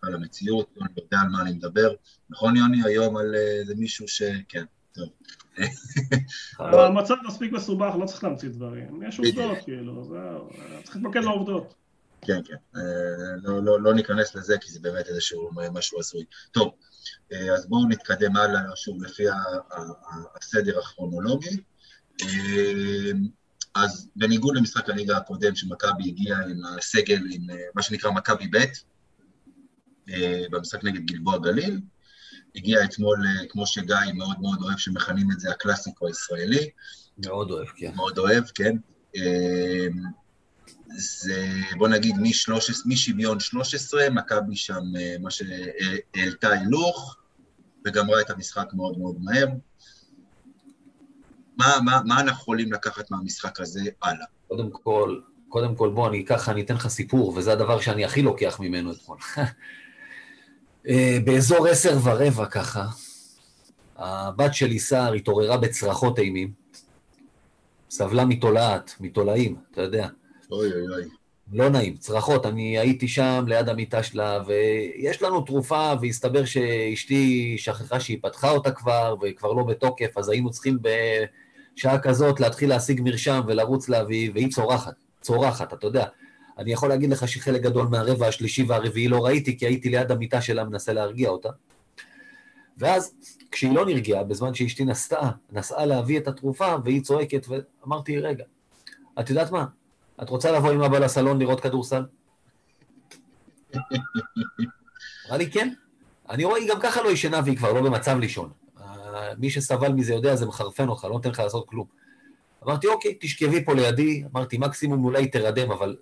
על 0.03 0.13
המציאות, 0.13 0.69
אני 0.81 0.89
יודע 0.97 1.17
על 1.19 1.29
מה 1.29 1.41
אני 1.41 1.51
מדבר. 1.51 1.93
נכון, 2.29 2.55
יוני, 2.55 2.81
היום 2.85 3.17
על 3.17 3.35
איזה 3.35 3.75
מישהו 3.75 4.07
ש... 4.07 4.21
כן, 4.49 4.65
טוב. 4.93 5.09
המצב 6.59 7.15
מספיק 7.27 7.51
מסובך, 7.51 7.95
לא 7.99 8.05
צריך 8.05 8.23
להמציא 8.23 8.49
דברים. 8.49 9.03
יש 9.03 9.19
עובדות, 9.19 9.57
כאילו, 9.63 10.03
זהו, 10.03 10.49
צריך 10.83 10.95
להתמקד 10.95 11.21
בעובדות. 11.23 11.73
כן, 12.21 12.41
כן. 12.45 12.79
לא, 13.43 13.63
לא, 13.63 13.81
לא 13.81 13.93
ניכנס 13.93 14.35
לזה, 14.35 14.57
כי 14.57 14.71
זה 14.71 14.79
באמת 14.79 15.07
איזשהו 15.07 15.49
משהו 15.71 15.99
הזוי. 15.99 16.23
טוב, 16.51 16.67
אה, 16.67 16.94
אז 17.31 17.65
בואו 17.69 17.87
נתקדם 17.89 18.35
הלאה, 18.35 18.61
שוב, 18.75 19.03
לפי 19.03 19.23
הסדר 20.35 20.79
הכרונולוגי. 20.79 21.57
אה, 22.21 23.11
אז 23.75 24.09
בניגוד 24.15 24.55
למשחק 24.55 24.89
הליגה 24.89 25.17
הקודם, 25.17 25.55
שמכבי 25.55 26.03
הגיעה 26.09 26.41
עם 26.41 26.65
הסגל, 26.65 27.19
עם 27.31 27.49
אה, 27.49 27.55
מה 27.75 27.81
שנקרא 27.81 28.11
מכבי 28.11 28.47
ב', 28.47 28.65
במשחק 30.51 30.83
נגד 30.83 31.05
גלבוע 31.05 31.37
גליל, 31.37 31.81
הגיע 32.55 32.83
אתמול, 32.83 33.25
כמו 33.49 33.67
שגיא 33.67 33.95
מאוד 34.13 34.41
מאוד 34.41 34.61
אוהב, 34.61 34.77
שמכנים 34.77 35.31
את 35.31 35.39
זה 35.39 35.51
הקלאסיקו 35.51 36.07
הישראלי. 36.07 36.69
מאוד 37.17 37.51
אוהב, 37.51 37.67
כן. 37.67 37.91
מאוד 37.95 38.17
אוהב, 38.17 38.43
כן. 38.55 38.77
זה 40.87 41.47
בוא 41.77 41.87
נגיד 41.87 42.15
משוויון 42.85 43.39
13, 43.39 44.09
מכבי 44.09 44.55
שם 44.55 44.81
אה, 44.99 45.15
מה 45.21 45.29
שהעלתה 45.31 46.49
הילוך 46.49 47.17
וגמרה 47.85 48.21
את 48.21 48.29
המשחק 48.29 48.67
מאוד 48.73 48.97
מאוד 48.97 49.15
מהר. 49.21 49.47
מה, 51.57 51.75
מה, 51.85 52.01
מה 52.05 52.19
אנחנו 52.19 52.41
יכולים 52.41 52.73
לקחת 52.73 53.11
מהמשחק 53.11 53.59
הזה 53.59 53.81
הלאה? 54.01 54.25
קודם 54.47 54.71
כל, 54.71 55.19
קודם 55.49 55.75
כל 55.75 55.89
בוא, 55.89 56.07
אני 56.09 56.25
ככה, 56.25 56.51
אני 56.51 56.61
אתן 56.61 56.73
לך 56.73 56.87
סיפור, 56.87 57.33
וזה 57.35 57.53
הדבר 57.53 57.79
שאני 57.79 58.05
הכי 58.05 58.21
לוקח 58.21 58.59
ממנו 58.59 58.91
אתמול. 58.91 59.17
אה, 60.87 61.17
באזור 61.25 61.67
עשר 61.67 61.97
ורבע 62.03 62.45
ככה, 62.45 62.87
הבת 63.95 64.53
שלי 64.53 64.79
סער 64.79 65.13
התעוררה 65.13 65.57
בצרחות 65.57 66.19
אימים, 66.19 66.51
סבלה 67.89 68.25
מתולעת, 68.25 68.95
מתולעים, 68.99 69.55
אתה 69.71 69.81
יודע. 69.81 70.07
לא 71.53 71.69
נעים, 71.69 71.97
צרחות. 71.97 72.45
אני 72.45 72.79
הייתי 72.79 73.07
שם 73.07 73.45
ליד 73.47 73.69
המיטה 73.69 74.03
שלה, 74.03 74.39
ויש 74.45 75.21
לנו 75.21 75.41
תרופה, 75.41 75.93
והסתבר 76.01 76.45
שאשתי 76.45 77.55
שכחה 77.57 77.99
שהיא 77.99 78.17
פתחה 78.21 78.51
אותה 78.51 78.71
כבר, 78.71 79.15
וכבר 79.21 79.53
לא 79.53 79.63
בתוקף, 79.63 80.17
אז 80.17 80.29
היינו 80.29 80.51
צריכים 80.51 80.77
בשעה 80.81 81.99
כזאת 81.99 82.39
להתחיל 82.39 82.69
להשיג 82.69 83.01
מרשם 83.03 83.41
ולרוץ 83.47 83.89
להביא, 83.89 84.31
והיא 84.33 84.51
צורחת, 84.51 84.93
צורחת, 85.21 85.73
אתה 85.73 85.87
יודע. 85.87 86.05
אני 86.57 86.71
יכול 86.71 86.89
להגיד 86.89 87.09
לך 87.09 87.27
שחלק 87.27 87.61
גדול 87.61 87.87
מהרבע 87.87 88.27
השלישי 88.27 88.63
והרביעי 88.63 89.07
לא 89.07 89.25
ראיתי, 89.25 89.57
כי 89.57 89.65
הייתי 89.65 89.89
ליד 89.89 90.11
המיטה 90.11 90.41
שלה 90.41 90.63
מנסה 90.63 90.93
להרגיע 90.93 91.29
אותה. 91.29 91.49
ואז, 92.77 93.13
כשהיא 93.51 93.71
לא 93.71 93.85
נרגעה, 93.85 94.23
בזמן 94.23 94.53
שאשתי 94.53 94.85
נסעה, 94.85 95.31
נסעה 95.51 95.85
להביא 95.85 96.19
את 96.19 96.27
התרופה, 96.27 96.75
והיא 96.83 97.01
צועקת, 97.01 97.47
ואמרתי, 97.47 98.19
רגע, 98.19 98.43
את 99.19 99.29
יודעת 99.29 99.51
מה? 99.51 99.65
את 100.23 100.29
רוצה 100.29 100.51
לבוא 100.51 100.71
עם 100.71 100.81
אבא 100.81 100.99
לסלון 100.99 101.39
לראות 101.39 101.61
כדורסל? 101.61 102.03
אמרה 103.75 105.37
לי, 105.37 105.51
כן. 105.51 105.73
אני 106.29 106.43
רואה, 106.43 106.59
היא 106.59 106.69
גם 106.69 106.79
ככה 106.79 107.01
לא 107.01 107.09
ישנה 107.09 107.41
והיא 107.45 107.57
כבר 107.57 107.73
לא 107.73 107.81
במצב 107.81 108.17
לישון. 108.19 108.51
מי 109.37 109.49
שסבל 109.49 109.91
מזה 109.91 110.13
יודע, 110.13 110.35
זה 110.35 110.45
מחרפן 110.45 110.89
אותך, 110.89 111.03
לא 111.03 111.09
נותן 111.09 111.29
לך 111.29 111.39
לעשות 111.39 111.67
כלום. 111.67 111.85
אמרתי, 112.63 112.87
אוקיי, 112.87 113.17
תשכבי 113.19 113.65
פה 113.65 113.73
לידי, 113.73 114.23
אמרתי, 114.33 114.57
מקסימום 114.57 115.05
אולי 115.05 115.27
תרדם, 115.27 115.71
אבל 115.71 115.95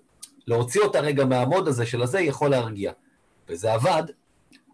להוציא 0.46 0.80
אותה 0.80 1.00
רגע 1.00 1.24
מהמוד 1.24 1.68
הזה 1.68 1.86
של 1.86 2.02
הזה 2.02 2.20
יכול 2.20 2.50
להרגיע. 2.50 2.92
וזה 3.48 3.72
עבד. 3.72 4.02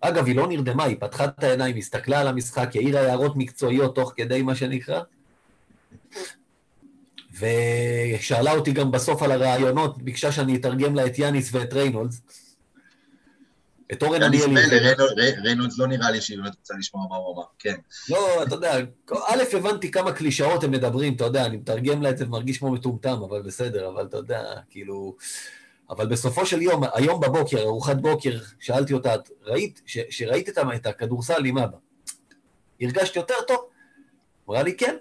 אגב, 0.01 0.27
היא 0.27 0.37
לא 0.37 0.49
נרדמה, 0.49 0.85
היא 0.85 0.97
פתחה 1.01 1.25
את 1.25 1.45
העיניים, 1.45 1.77
הסתכלה 1.77 2.21
על 2.21 2.27
המשחק, 2.27 2.71
העירה 2.75 3.01
הערות 3.01 3.37
מקצועיות 3.37 3.95
תוך 3.95 4.13
כדי 4.17 4.43
מה 4.43 4.55
שנקרא, 4.55 5.01
ושאלה 7.41 8.53
אותי 8.53 8.73
גם 8.73 8.91
בסוף 8.91 9.23
על 9.23 9.33
הראיונות, 9.33 10.03
ביקשה 10.03 10.33
שאני 10.33 10.57
אתרגם 10.57 10.95
לה 10.95 11.07
את 11.07 11.19
יאניס 11.19 11.55
ואת 11.55 11.73
ריינולדס. 11.73 12.23
את 13.93 14.03
אורן 14.03 14.23
אריאלי. 14.23 14.61
ריינולדס 15.43 15.79
לא 15.79 15.87
נראה 15.87 16.11
לי 16.11 16.21
שהיא 16.21 16.39
באמת 16.39 16.55
רוצה 16.59 16.75
לשמוע 16.79 17.07
מה 17.11 17.17
הוא 17.17 17.35
אמר, 17.35 17.45
כן. 17.59 17.75
לא, 18.09 18.43
אתה 18.43 18.55
יודע, 18.55 18.79
א', 19.27 19.43
הבנתי 19.53 19.91
כמה 19.91 20.13
קלישאות 20.13 20.65
הם 20.65 20.71
מדברים, 20.71 21.15
אתה 21.15 21.25
יודע, 21.25 21.47
אני 21.47 21.57
מתרגם 21.57 22.03
לה 22.03 22.11
את 22.11 22.19
זה 22.19 22.27
ומרגיש 22.27 22.59
כמו 22.59 22.71
מטומטם, 22.71 23.23
אבל 23.29 23.43
בסדר, 23.43 23.89
אבל 23.89 24.05
אתה 24.05 24.17
יודע, 24.17 24.43
כאילו... 24.71 25.17
אבל 25.91 26.07
בסופו 26.07 26.47
של 26.47 26.63
יום, 26.63 26.83
היום 26.95 27.21
בבוקר, 27.21 27.63
ארוחת 27.63 27.97
בוקר, 27.97 28.39
שאלתי 28.61 28.93
אותה, 28.93 29.15
ראית, 29.43 29.83
שראית 29.87 30.49
את 30.49 30.87
הכדורסל 30.87 31.45
עם 31.45 31.59
אבא, 31.59 31.77
הרגשת 32.81 33.17
יותר 33.17 33.35
טוב? 33.47 33.69
אמרה 34.49 34.63
לי, 34.63 34.77
כן. 34.77 34.97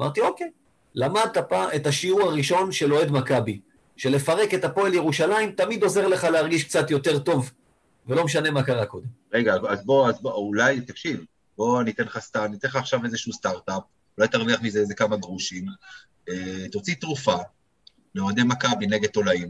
אמרתי, 0.00 0.20
אוקיי. 0.20 0.50
למדת 0.96 1.38
פעם 1.48 1.68
את 1.76 1.86
השיעור 1.86 2.22
הראשון 2.22 2.72
של 2.72 2.92
אוהד 2.92 3.10
מכבי, 3.10 3.60
שלפרק 3.96 4.54
את 4.54 4.64
הפועל 4.64 4.94
ירושלים 4.94 5.52
תמיד 5.52 5.82
עוזר 5.82 6.08
לך 6.08 6.24
להרגיש 6.24 6.64
קצת 6.64 6.90
יותר 6.90 7.18
טוב, 7.18 7.52
ולא 8.06 8.24
משנה 8.24 8.50
מה 8.50 8.62
קרה 8.62 8.86
קודם. 8.86 9.06
רגע, 9.32 9.54
אז 9.68 9.84
בוא, 9.84 10.08
אז 10.08 10.20
בוא, 10.20 10.32
אולי, 10.32 10.80
תקשיב, 10.80 11.24
בוא 11.56 11.80
אני 11.80 11.90
אתן 11.90 12.02
לך 12.02 12.18
סתם, 12.18 12.44
אני 12.44 12.56
אתן 12.56 12.68
לך 12.68 12.76
עכשיו 12.76 13.04
איזשהו 13.04 13.32
סטארט-אפ, 13.32 13.82
אולי 14.18 14.28
תרוויח 14.28 14.62
מזה 14.62 14.78
איזה 14.78 14.94
כמה 14.94 15.16
גרושים, 15.16 15.66
אה, 16.28 16.68
תוציא 16.72 16.94
תרופה 16.94 17.36
לאוהדי 18.14 18.42
מכבי 18.42 18.86
נגד 18.86 19.08
תולעים, 19.08 19.48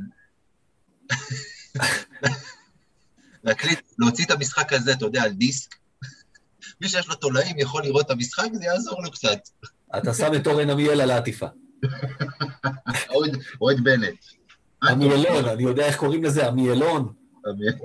להקליט, 3.45 3.81
להוציא 3.99 4.25
את 4.25 4.31
המשחק 4.31 4.73
הזה, 4.73 4.93
אתה 4.93 5.05
יודע, 5.05 5.23
על 5.23 5.33
דיסק, 5.33 5.75
מי 6.81 6.89
שיש 6.89 7.09
לו 7.09 7.15
תולעים 7.15 7.59
יכול 7.59 7.83
לראות 7.83 8.07
את 8.07 8.11
המשחק, 8.11 8.49
זה 8.53 8.65
יעזור 8.65 9.03
לו 9.03 9.11
קצת. 9.11 9.39
אתה 9.99 10.14
שם 10.14 10.35
את 10.37 10.46
אורן 10.46 10.70
עמיאל 10.70 11.01
על 11.01 11.11
העטיפה. 11.11 11.46
אוהד 13.61 13.81
בנט. 13.83 14.18
עמיאלון, 14.83 15.44
אני 15.44 15.62
יודע 15.62 15.87
איך 15.87 15.96
קוראים 15.96 16.25
לזה, 16.25 16.49
עמיאלון. 16.49 17.12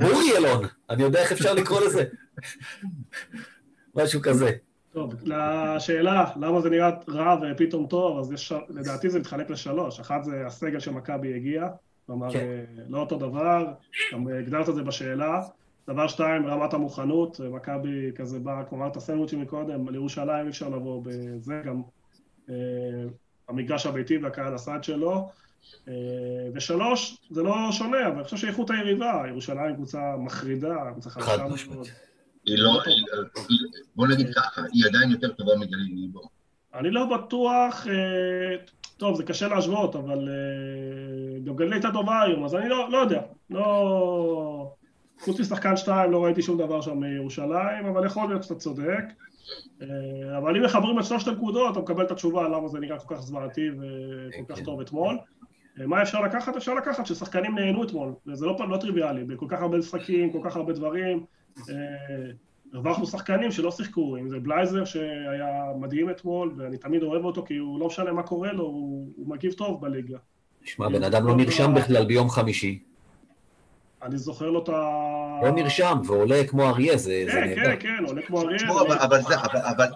אורי 0.03 0.37
אלון, 0.37 0.65
אני 0.89 1.03
יודע 1.03 1.21
איך 1.21 1.31
אפשר 1.31 1.53
לקרוא 1.53 1.81
לזה. 1.81 2.03
משהו 3.95 4.21
כזה. 4.21 4.51
טוב, 4.93 5.13
לשאלה 5.23 6.25
למה 6.35 6.61
זה 6.61 6.69
נראה 6.69 6.89
רע 7.09 7.37
ופתאום 7.41 7.87
טוב, 7.87 8.19
אז 8.19 8.31
יש, 8.31 8.53
לדעתי 8.69 9.09
זה 9.09 9.19
מתחלק 9.19 9.49
לשלוש. 9.49 9.99
אחת 9.99 10.23
זה 10.23 10.43
הסגל 10.45 10.79
שמכבי 10.79 11.35
הגיע, 11.35 11.67
כלומר, 12.05 12.31
כן. 12.31 12.65
לא 12.89 12.99
אותו 12.99 13.17
דבר, 13.17 13.67
גם 14.13 14.27
הגדרת 14.27 14.69
את 14.69 14.75
זה 14.75 14.83
בשאלה. 14.83 15.41
דבר 15.93 16.08
שתיים, 16.08 16.47
רמת 16.47 16.73
המוכנות, 16.73 17.39
מכבי 17.39 18.12
כזה 18.15 18.39
בא, 18.39 18.63
כמו 18.69 18.77
אמרת 18.77 18.99
סנדוויצ'ים 18.99 19.41
מקודם, 19.41 19.89
לירושלים 19.89 20.45
אי 20.45 20.49
אפשר 20.49 20.69
לבוא 20.69 21.04
בזה, 21.06 21.62
גם 21.65 21.82
אה, 22.49 22.56
המגרש 23.49 23.86
הביתי 23.86 24.17
והקהל 24.17 24.54
הסעד 24.54 24.84
שלו. 24.84 25.30
אה, 25.88 25.93
ושלוש, 26.54 27.17
זה 27.30 27.43
לא 27.43 27.56
שונה, 27.71 28.08
אבל 28.08 28.15
אני 28.15 28.23
חושב 28.23 28.38
שאיכות 28.38 28.69
היריבה, 28.69 29.23
ירושלים 29.27 29.75
קבוצה 29.75 30.15
מחרידה, 30.17 30.75
קבוצה 30.91 31.10
חדשה 31.10 31.47
מאוד. 31.47 31.88
היא 32.45 32.58
לא, 32.58 32.82
בוא 33.95 34.08
נגיד 34.08 34.27
ככה, 34.36 34.62
היא 34.73 34.84
עדיין 34.86 35.12
יותר 35.12 35.32
טובה 35.32 35.51
מגליל 35.56 35.95
ליבו. 35.95 36.21
אני 36.73 36.91
לא 36.91 37.06
בטוח, 37.06 37.88
אה, 37.88 38.65
טוב, 38.97 39.15
זה 39.15 39.23
קשה 39.23 39.47
להשוות, 39.47 39.95
אבל 39.95 40.30
גם 41.43 41.56
גליל 41.56 41.73
הייתה 41.73 41.89
טובה 41.93 42.21
היום, 42.21 42.45
אז 42.45 42.56
אני 42.56 42.69
לא, 42.69 42.91
לא 42.91 42.97
יודע, 42.97 43.21
לא... 43.49 44.73
חוץ 45.21 45.39
משחקן 45.39 45.77
שתיים 45.77 46.12
לא 46.12 46.23
ראיתי 46.23 46.41
שום 46.41 46.57
דבר 46.57 46.81
שם 46.81 46.99
מירושלים, 46.99 47.86
אבל 47.86 48.05
יכול 48.05 48.29
להיות 48.29 48.43
שאתה 48.43 48.55
צודק. 48.55 49.03
אה, 49.81 50.38
אבל 50.38 50.57
אם 50.57 50.63
מחברים 50.63 50.99
את 50.99 51.05
שלושת 51.05 51.27
הנקודות, 51.27 51.71
אתה 51.71 51.79
מקבל 51.79 52.05
את 52.05 52.12
התשובה 52.12 52.47
למה 52.47 52.67
זה 52.67 52.79
נראה 52.79 52.99
כל 52.99 53.15
כך 53.15 53.21
זוועתי 53.21 53.69
וכל 53.69 54.53
כך 54.53 54.62
טוב 54.62 54.81
אתמול. 54.81 55.17
אה, 55.79 55.88
מה 55.88 56.01
אפשר 56.01 56.21
לקחת? 56.21 56.55
אפשר 56.55 56.73
לקחת 56.73 57.05
ששחקנים 57.05 57.55
נהנו 57.55 57.84
אתמול, 57.84 58.13
וזה 58.27 58.45
לא, 58.45 58.57
לא 58.69 58.77
טריוויאלי, 58.77 59.23
בכל 59.23 59.45
כך 59.49 59.62
הרבה 59.62 59.77
משחקים, 59.77 60.31
כל 60.31 60.39
כך 60.43 60.55
הרבה 60.55 60.73
דברים. 60.73 61.25
אה, 61.69 61.75
הרווחנו 62.73 63.05
שחקנים 63.05 63.51
שלא 63.51 63.71
שיחקו, 63.71 64.17
אם 64.17 64.29
זה 64.29 64.39
בלייזר 64.39 64.86
שהיה 64.86 65.63
מדהים 65.79 66.10
אתמול, 66.10 66.53
ואני 66.57 66.77
תמיד 66.77 67.03
אוהב 67.03 67.25
אותו 67.25 67.45
כי 67.45 67.57
הוא 67.57 67.79
לא 67.79 67.88
משנה 67.88 68.12
מה 68.12 68.23
קורה 68.23 68.53
לו, 68.53 68.63
הוא, 68.63 69.12
הוא 69.15 69.29
מגיב 69.29 69.53
טוב 69.53 69.81
בליגה. 69.81 70.17
שמע, 70.63 70.89
בן 70.89 71.03
אדם 71.03 71.27
לא 71.27 71.36
נרשם 71.36 71.73
בכלל 71.75 72.05
ביום 72.05 72.29
חמישי, 72.29 72.84
אני 74.03 74.17
זוכר 74.17 74.49
לו 74.49 74.63
את 74.63 74.69
ה... 74.69 74.71
לא 75.43 75.51
נרשם, 75.51 75.97
ועולה 76.05 76.43
כמו 76.47 76.69
אריה, 76.69 76.97
זה 76.97 77.23
נהדר. 77.27 77.55
כן, 77.55 77.65
כן, 77.65 77.75
כן, 77.79 78.05
עולה 78.07 78.21
כמו 78.21 78.41
אריה. 78.41 78.57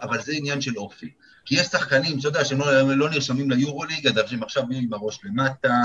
אבל 0.02 0.22
זה 0.22 0.34
עניין 0.36 0.62
של 0.62 0.78
אופי. 0.78 1.10
כי 1.46 1.56
יש 1.56 1.68
שחקנים, 1.68 2.20
אתה 2.20 2.28
יודע, 2.28 2.46
שהם 2.46 2.60
לא, 2.60 2.82
לא 2.96 3.10
נרשמים 3.10 3.52
ליורוליג, 3.52 4.08
אז 4.08 4.34
הם 4.34 4.44
עכשיו 4.44 4.64
עם 4.72 4.94
הראש 4.94 5.20
למטה, 5.24 5.82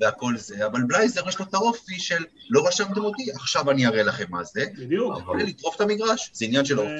והכל 0.00 0.36
זה, 0.36 0.66
אבל 0.66 0.82
בלייזר 0.82 1.28
יש 1.28 1.38
לו 1.38 1.44
את 1.44 1.54
האופי 1.54 1.98
של 1.98 2.24
לא 2.50 2.66
רשמתם 2.68 3.00
אותי, 3.00 3.32
עכשיו 3.32 3.70
אני 3.70 3.86
אראה 3.86 4.02
לכם 4.02 4.24
מה 4.28 4.44
זה. 4.44 4.64
בדיוק. 4.78 5.14
אבל 5.26 5.36
לטרוף 5.36 5.76
את 5.76 5.80
המגרש, 5.80 6.30
זה 6.32 6.44
עניין 6.44 6.64
של 6.64 6.78
אופי. 6.78 6.92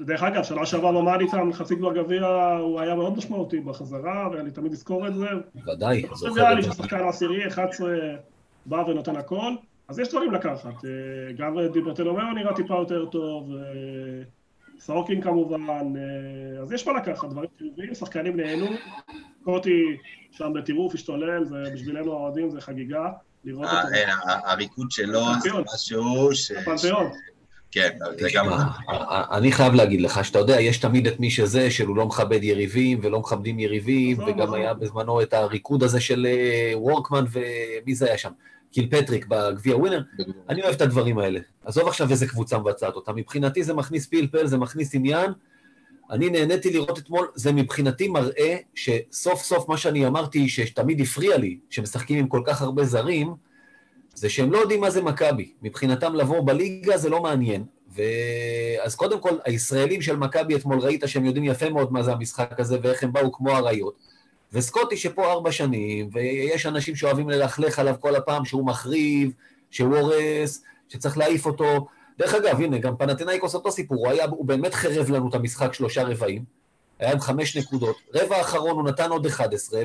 ודרך 0.00 0.22
אגב, 0.22 0.42
שנה 0.42 0.66
שעברה 0.66 0.92
במאד 0.92 1.20
איתם, 1.20 1.52
חצי 1.52 1.74
גמר 1.74 2.02
גביע, 2.02 2.26
הוא 2.60 2.80
היה 2.80 2.94
מאוד 2.94 3.16
משמעותי 3.16 3.60
בחזרה, 3.60 4.28
ואני 4.32 4.50
תמיד 4.50 4.72
אזכור 4.72 5.08
את 5.08 5.14
זה. 5.14 5.26
ודאי, 5.72 6.06
זוכר 6.14 6.58
את 6.58 6.64
זה. 6.64 6.72
שחקן 6.72 7.08
עשירי, 7.08 7.48
11... 7.48 7.88
בא 8.66 8.76
ונותן 8.76 9.16
הכל, 9.16 9.52
אז 9.88 9.98
יש 9.98 10.08
דברים 10.08 10.32
לקחת. 10.32 10.84
אה, 10.84 11.32
גם 11.38 11.56
דיברטלומיאו 11.72 12.32
נראה 12.32 12.54
טיפה 12.54 12.74
יותר 12.74 13.06
טוב, 13.06 13.50
אה, 13.54 14.22
סורקין 14.80 15.22
כמובן, 15.22 15.92
אה, 15.96 16.62
אז 16.62 16.72
יש 16.72 16.86
מה 16.86 16.92
לקחת, 16.92 17.28
דברים 17.28 17.48
חיוביים, 17.58 17.94
שחקנים 17.94 18.36
נהנו, 18.36 18.66
קוטי 19.44 19.96
שם 20.30 20.52
בטירוף, 20.54 20.94
השתולל, 20.94 21.44
ובשבילנו 21.50 22.12
האוהדים 22.12 22.50
זה 22.50 22.60
חגיגה, 22.60 23.08
לראות 23.44 23.66
אותו. 23.66 23.78
הריקוד 24.44 24.90
שלו 24.90 25.20
זה 25.42 25.50
משהו 25.74 26.34
ש... 26.34 26.50
הפנתיאון. 26.50 27.10
כן, 27.70 27.98
זה 28.20 28.28
גם... 28.34 28.46
אני 29.32 29.52
חייב 29.52 29.74
להגיד 29.74 30.00
לך 30.00 30.24
שאתה 30.24 30.38
יודע, 30.38 30.60
יש 30.60 30.78
תמיד 30.78 31.06
את 31.06 31.20
מי 31.20 31.30
שזה, 31.30 31.70
שהוא 31.70 31.96
לא 31.96 32.06
מכבד 32.06 32.44
יריבים 32.44 33.00
ולא 33.02 33.20
מכבדים 33.20 33.58
יריבים, 33.58 34.18
וגם 34.18 34.54
היה 34.54 34.74
בזמנו 34.74 35.22
את 35.22 35.34
הריקוד 35.34 35.82
הזה 35.82 36.00
של 36.00 36.26
וורקמן 36.74 37.24
ומי 37.32 37.94
זה 37.94 38.06
היה 38.06 38.18
שם? 38.18 38.30
קילפטריק 38.76 39.26
בגביע 39.26 39.76
ווינר, 39.76 40.02
אני 40.48 40.62
אוהב 40.62 40.74
את 40.74 40.80
הדברים 40.80 41.18
האלה. 41.18 41.40
עזוב 41.64 41.88
עכשיו 41.88 42.10
איזה 42.10 42.26
קבוצה 42.26 42.58
מבצעת 42.58 42.94
אותה. 42.94 43.12
מבחינתי 43.12 43.62
זה 43.62 43.74
מכניס 43.74 44.06
פלפל, 44.06 44.46
זה 44.46 44.58
מכניס 44.58 44.94
עניין. 44.94 45.30
אני 46.10 46.30
נהניתי 46.30 46.72
לראות 46.72 46.98
אתמול, 46.98 47.28
זה 47.34 47.52
מבחינתי 47.52 48.08
מראה 48.08 48.56
שסוף 48.74 49.42
סוף 49.42 49.68
מה 49.68 49.76
שאני 49.76 50.06
אמרתי, 50.06 50.48
שתמיד 50.48 51.00
הפריע 51.00 51.38
לי, 51.38 51.58
שמשחקים 51.70 52.18
עם 52.18 52.28
כל 52.28 52.42
כך 52.46 52.62
הרבה 52.62 52.84
זרים, 52.84 53.34
זה 54.14 54.28
שהם 54.28 54.52
לא 54.52 54.58
יודעים 54.58 54.80
מה 54.80 54.90
זה 54.90 55.02
מכבי. 55.02 55.52
מבחינתם 55.62 56.14
לבוא 56.14 56.46
בליגה 56.46 56.98
זה 56.98 57.10
לא 57.10 57.22
מעניין. 57.22 57.64
ו... 57.96 58.02
אז 58.82 58.94
קודם 58.94 59.20
כל, 59.20 59.36
הישראלים 59.44 60.02
של 60.02 60.16
מכבי 60.16 60.56
אתמול 60.56 60.78
ראית 60.78 61.02
שהם 61.06 61.24
יודעים 61.24 61.44
יפה 61.44 61.70
מאוד 61.70 61.92
מה 61.92 62.02
זה 62.02 62.12
המשחק 62.12 62.60
הזה 62.60 62.78
ואיך 62.82 63.02
הם 63.02 63.12
באו 63.12 63.32
כמו 63.32 63.56
אריות. 63.56 64.15
וסקוטי 64.56 64.96
שפה 64.96 65.32
ארבע 65.32 65.52
שנים, 65.52 66.08
ויש 66.12 66.66
אנשים 66.66 66.96
שאוהבים 66.96 67.30
ללכלך 67.30 67.78
עליו 67.78 67.94
כל 68.00 68.16
הפעם 68.16 68.44
שהוא 68.44 68.66
מחריב, 68.66 69.32
שהוא 69.70 69.96
הורס, 69.96 70.62
שצריך 70.88 71.18
להעיף 71.18 71.46
אותו. 71.46 71.86
דרך 72.18 72.34
אגב, 72.34 72.60
הנה, 72.60 72.78
גם 72.78 72.96
פנתנאיקוס 72.96 73.54
אותו 73.54 73.72
סיפור, 73.72 73.98
הוא, 73.98 74.08
היה, 74.08 74.24
הוא 74.24 74.44
באמת 74.44 74.74
חרב 74.74 75.10
לנו 75.10 75.28
את 75.28 75.34
המשחק 75.34 75.74
שלושה 75.74 76.02
רבעים, 76.02 76.44
היה 76.98 77.12
עם 77.12 77.20
חמש 77.20 77.56
נקודות. 77.56 77.96
רבע 78.14 78.36
האחרון 78.36 78.76
הוא 78.76 78.84
נתן 78.88 79.10
עוד 79.10 79.26
11, 79.26 79.82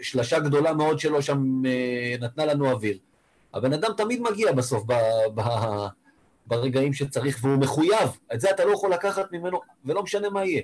ושלשה 0.00 0.38
גדולה 0.38 0.72
מאוד 0.72 0.98
שלו 0.98 1.22
שם 1.22 1.62
אה, 1.66 2.16
נתנה 2.20 2.44
לנו 2.44 2.70
אוויר. 2.70 2.98
הבן 3.54 3.72
אדם 3.72 3.90
תמיד 3.96 4.22
מגיע 4.22 4.52
בסוף 4.52 4.84
ב, 4.86 4.92
ב, 5.34 5.42
ברגעים 6.46 6.92
שצריך, 6.92 7.38
והוא 7.42 7.56
מחויב. 7.56 8.08
את 8.34 8.40
זה 8.40 8.50
אתה 8.50 8.64
לא 8.64 8.72
יכול 8.72 8.92
לקחת 8.92 9.32
ממנו, 9.32 9.60
ולא 9.84 10.02
משנה 10.02 10.30
מה 10.30 10.44
יהיה. 10.44 10.62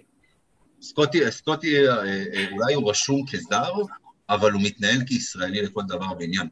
סקוטי, 0.84 1.30
סקוטי 1.30 1.88
אה, 1.88 2.04
אה, 2.04 2.46
אולי 2.52 2.74
הוא 2.74 2.90
רשום 2.90 3.24
כזר, 3.32 3.72
אבל 4.28 4.52
הוא 4.52 4.62
מתנהל 4.62 5.04
כישראלי 5.06 5.62
לכל 5.62 5.82
דבר 5.88 6.06
ועניין. 6.18 6.48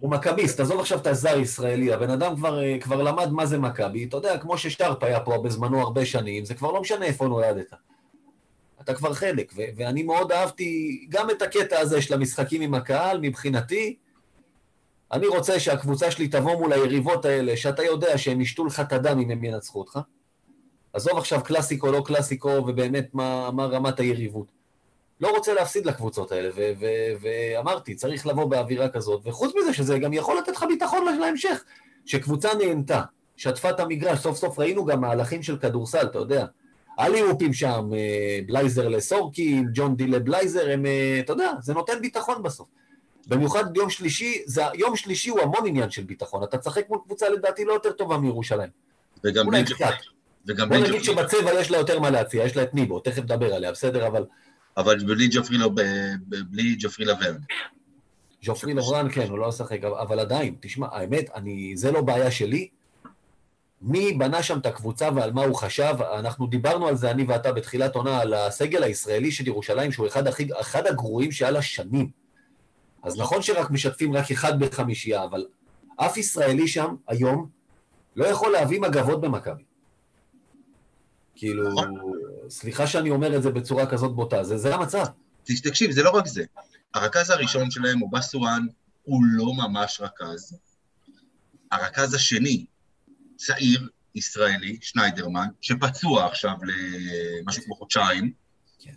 הוא 0.00 0.10
מכביסט, 0.10 0.60
עזוב 0.60 0.80
עכשיו 0.80 0.98
את 0.98 1.06
הזר 1.06 1.38
ישראלי, 1.38 1.92
הבן 1.92 2.10
אדם 2.10 2.36
כבר, 2.36 2.62
אה, 2.62 2.76
כבר 2.80 3.02
למד 3.02 3.30
מה 3.30 3.46
זה 3.46 3.58
מכבי, 3.58 4.04
אתה 4.04 4.16
יודע, 4.16 4.38
כמו 4.38 4.58
ששרפ 4.58 5.02
היה 5.02 5.20
פה 5.20 5.42
בזמנו 5.44 5.80
הרבה 5.80 6.06
שנים, 6.06 6.44
זה 6.44 6.54
כבר 6.54 6.72
לא 6.72 6.80
משנה 6.80 7.04
איפה 7.04 7.26
נולדת. 7.28 7.74
אתה 8.80 8.94
כבר 8.94 9.14
חלק, 9.14 9.52
ו- 9.56 9.70
ואני 9.76 10.02
מאוד 10.02 10.32
אהבתי 10.32 11.06
גם 11.08 11.30
את 11.30 11.42
הקטע 11.42 11.78
הזה 11.78 12.02
של 12.02 12.14
המשחקים 12.14 12.62
עם 12.62 12.74
הקהל, 12.74 13.18
מבחינתי, 13.20 13.96
אני 15.12 15.26
רוצה 15.26 15.60
שהקבוצה 15.60 16.10
שלי 16.10 16.28
תבוא 16.28 16.60
מול 16.60 16.72
היריבות 16.72 17.24
האלה, 17.24 17.56
שאתה 17.56 17.82
יודע 17.82 18.18
שהם 18.18 18.40
ישתו 18.40 18.64
לך 18.64 18.80
את 18.80 18.92
הדם 18.92 19.18
אם 19.18 19.30
הם 19.30 19.44
ינצחו 19.44 19.78
אותך. 19.78 19.98
עזוב 20.92 21.18
עכשיו 21.18 21.40
קלאסיקו, 21.44 21.92
לא 21.92 22.02
קלאסיקו, 22.06 22.48
ובאמת 22.48 23.08
מה, 23.12 23.50
מה 23.50 23.64
רמת 23.64 24.00
היריבות. 24.00 24.46
לא 25.20 25.30
רוצה 25.36 25.54
להפסיד 25.54 25.86
לקבוצות 25.86 26.32
האלה, 26.32 26.50
ואמרתי, 27.20 27.94
צריך 27.94 28.26
לבוא 28.26 28.44
באווירה 28.44 28.88
כזאת, 28.88 29.20
וחוץ 29.24 29.52
מזה 29.56 29.72
שזה 29.72 29.98
גם 29.98 30.12
יכול 30.12 30.38
לתת 30.38 30.56
לך 30.56 30.64
ביטחון 30.68 31.18
להמשך. 31.20 31.64
שקבוצה 32.06 32.48
נהנתה, 32.54 33.02
שטפה 33.36 33.70
את 33.70 33.80
המגרש, 33.80 34.18
סוף 34.18 34.36
סוף 34.36 34.58
ראינו 34.58 34.84
גם 34.84 35.00
מהלכים 35.00 35.42
של 35.42 35.58
כדורסל, 35.58 36.06
אתה 36.06 36.18
יודע. 36.18 36.46
הליאופים 36.98 37.52
שם, 37.52 37.90
אה, 37.94 38.40
בלייזר 38.46 38.88
לסורקין, 38.88 39.68
ג'ון 39.74 39.96
די 39.96 40.06
לבלייזר, 40.06 40.70
הם, 40.70 40.86
אה, 40.86 41.20
אתה 41.20 41.32
יודע, 41.32 41.52
זה 41.60 41.74
נותן 41.74 42.00
ביטחון 42.00 42.42
בסוף. 42.42 42.68
במיוחד 43.26 43.76
יום 43.76 43.90
שלישי, 43.90 44.42
זה, 44.46 44.62
יום 44.74 44.96
שלישי 44.96 45.30
הוא 45.30 45.40
המון 45.40 45.66
עניין 45.66 45.90
של 45.90 46.02
ביטחון. 46.02 46.42
אתה 46.42 46.58
תשחק 46.58 46.88
מול 46.88 46.98
קבוצה 47.04 47.28
לדעתי 47.28 47.64
לא 47.64 47.72
יותר 47.72 47.92
טובה 47.92 48.18
מירושלים. 48.18 48.70
וגם 49.24 49.46
בוא 50.56 50.76
נגיד 50.76 51.04
שבצבע 51.04 51.60
יש 51.60 51.70
לה 51.70 51.78
יותר 51.78 52.00
מה 52.00 52.10
להציע, 52.10 52.44
יש 52.44 52.56
לה 52.56 52.62
את 52.62 52.74
ניבו, 52.74 53.00
תכף 53.00 53.22
נדבר 53.22 53.54
עליה, 53.54 53.72
בסדר? 53.72 54.06
אבל 54.06 54.24
אבל 54.76 54.98
בלי 55.04 55.28
ג'ופרי, 55.30 55.58
לא, 55.58 55.70
בלי 56.28 56.76
ג'ופרי 56.78 57.04
לברן. 57.04 57.36
ג'ופרי 58.42 58.74
לברן, 58.74 59.08
כן, 59.12 59.28
הוא 59.28 59.38
לא 59.38 59.48
משחק, 59.48 59.84
אבל 59.84 60.20
עדיין, 60.20 60.54
תשמע, 60.60 60.86
האמת, 60.92 61.30
אני, 61.34 61.76
זה 61.76 61.92
לא 61.92 62.00
בעיה 62.00 62.30
שלי. 62.30 62.68
מי 63.82 64.12
בנה 64.12 64.42
שם 64.42 64.58
את 64.58 64.66
הקבוצה 64.66 65.08
ועל 65.14 65.32
מה 65.32 65.44
הוא 65.44 65.56
חשב? 65.56 65.94
אנחנו 66.18 66.46
דיברנו 66.46 66.88
על 66.88 66.96
זה, 66.96 67.10
אני 67.10 67.24
ואתה, 67.24 67.52
בתחילת 67.52 67.94
עונה, 67.94 68.20
על 68.20 68.34
הסגל 68.34 68.82
הישראלי 68.82 69.30
של 69.30 69.46
ירושלים, 69.46 69.92
שהוא 69.92 70.06
אחד, 70.06 70.26
הכי, 70.26 70.48
אחד 70.60 70.86
הגרועים 70.86 71.32
שהיה 71.32 71.50
לה 71.50 71.62
שנים. 71.62 72.10
אז 73.02 73.18
נכון 73.18 73.42
שרק 73.42 73.70
משתפים 73.70 74.16
רק 74.16 74.30
אחד 74.30 74.60
בחמישייה, 74.60 75.24
אבל 75.24 75.46
אף 75.96 76.16
ישראלי 76.16 76.68
שם, 76.68 76.94
היום, 77.08 77.48
לא 78.16 78.26
יכול 78.26 78.52
להביא 78.52 78.80
מגבות 78.80 79.20
במכבי. 79.20 79.67
כאילו, 81.38 81.68
נכון. 81.68 81.94
סליחה 82.50 82.86
שאני 82.86 83.10
אומר 83.10 83.36
את 83.36 83.42
זה 83.42 83.50
בצורה 83.50 83.86
כזאת 83.86 84.14
בוטה, 84.14 84.44
זה, 84.44 84.56
זה 84.56 84.74
המצב. 84.74 85.04
תקשיב, 85.44 85.90
זה 85.90 86.02
לא 86.02 86.10
רק 86.10 86.26
זה. 86.26 86.44
הרכז 86.94 87.30
הראשון 87.30 87.70
שלהם 87.70 87.98
הוא 87.98 88.12
בסואן, 88.12 88.66
הוא 89.02 89.22
לא 89.24 89.54
ממש 89.54 90.00
רכז. 90.00 90.58
הרכז 91.72 92.14
השני, 92.14 92.66
צעיר, 93.36 93.88
ישראלי, 94.14 94.78
שניידרמן, 94.80 95.48
שפצוע 95.60 96.26
עכשיו 96.26 96.54
למשהו 96.62 97.62
כמו 97.64 97.74
חודשיים. 97.74 98.32
כן. 98.78 98.94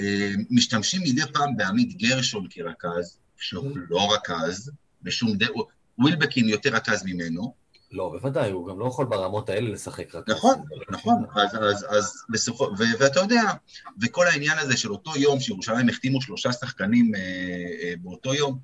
אה, 0.00 0.32
משתמשים 0.50 1.02
מדי 1.02 1.32
פעם 1.32 1.56
בעמית 1.56 1.96
גרשון 1.96 2.46
כרכז, 2.50 3.18
שהוא 3.36 3.78
לא 3.90 4.14
רכז, 4.14 4.70
בשום 5.02 5.36
דרך, 5.36 5.50
ווילבקין 5.98 6.48
יותר 6.48 6.74
רכז 6.74 7.04
ממנו, 7.04 7.54
לא, 7.92 8.08
בוודאי, 8.08 8.50
הוא 8.50 8.68
גם 8.68 8.78
לא 8.78 8.84
יכול 8.84 9.06
ברמות 9.06 9.48
האלה 9.48 9.70
לשחק 9.70 10.14
רק... 10.14 10.28
נכון, 10.28 10.54
נכון, 10.90 11.24
אז, 11.34 11.54
אז, 11.54 11.86
אז 11.88 12.12
בסופו, 12.28 12.64
ו, 12.64 12.82
ואתה 12.98 13.20
יודע, 13.20 13.42
וכל 14.00 14.26
העניין 14.26 14.58
הזה 14.58 14.76
של 14.76 14.90
אותו 14.90 15.12
יום 15.16 15.40
שירושלים 15.40 15.88
החתימו 15.88 16.22
שלושה 16.22 16.52
שחקנים 16.52 17.14
אה, 17.14 17.20
אה, 17.82 17.94
באותו 18.02 18.34
יום, 18.34 18.58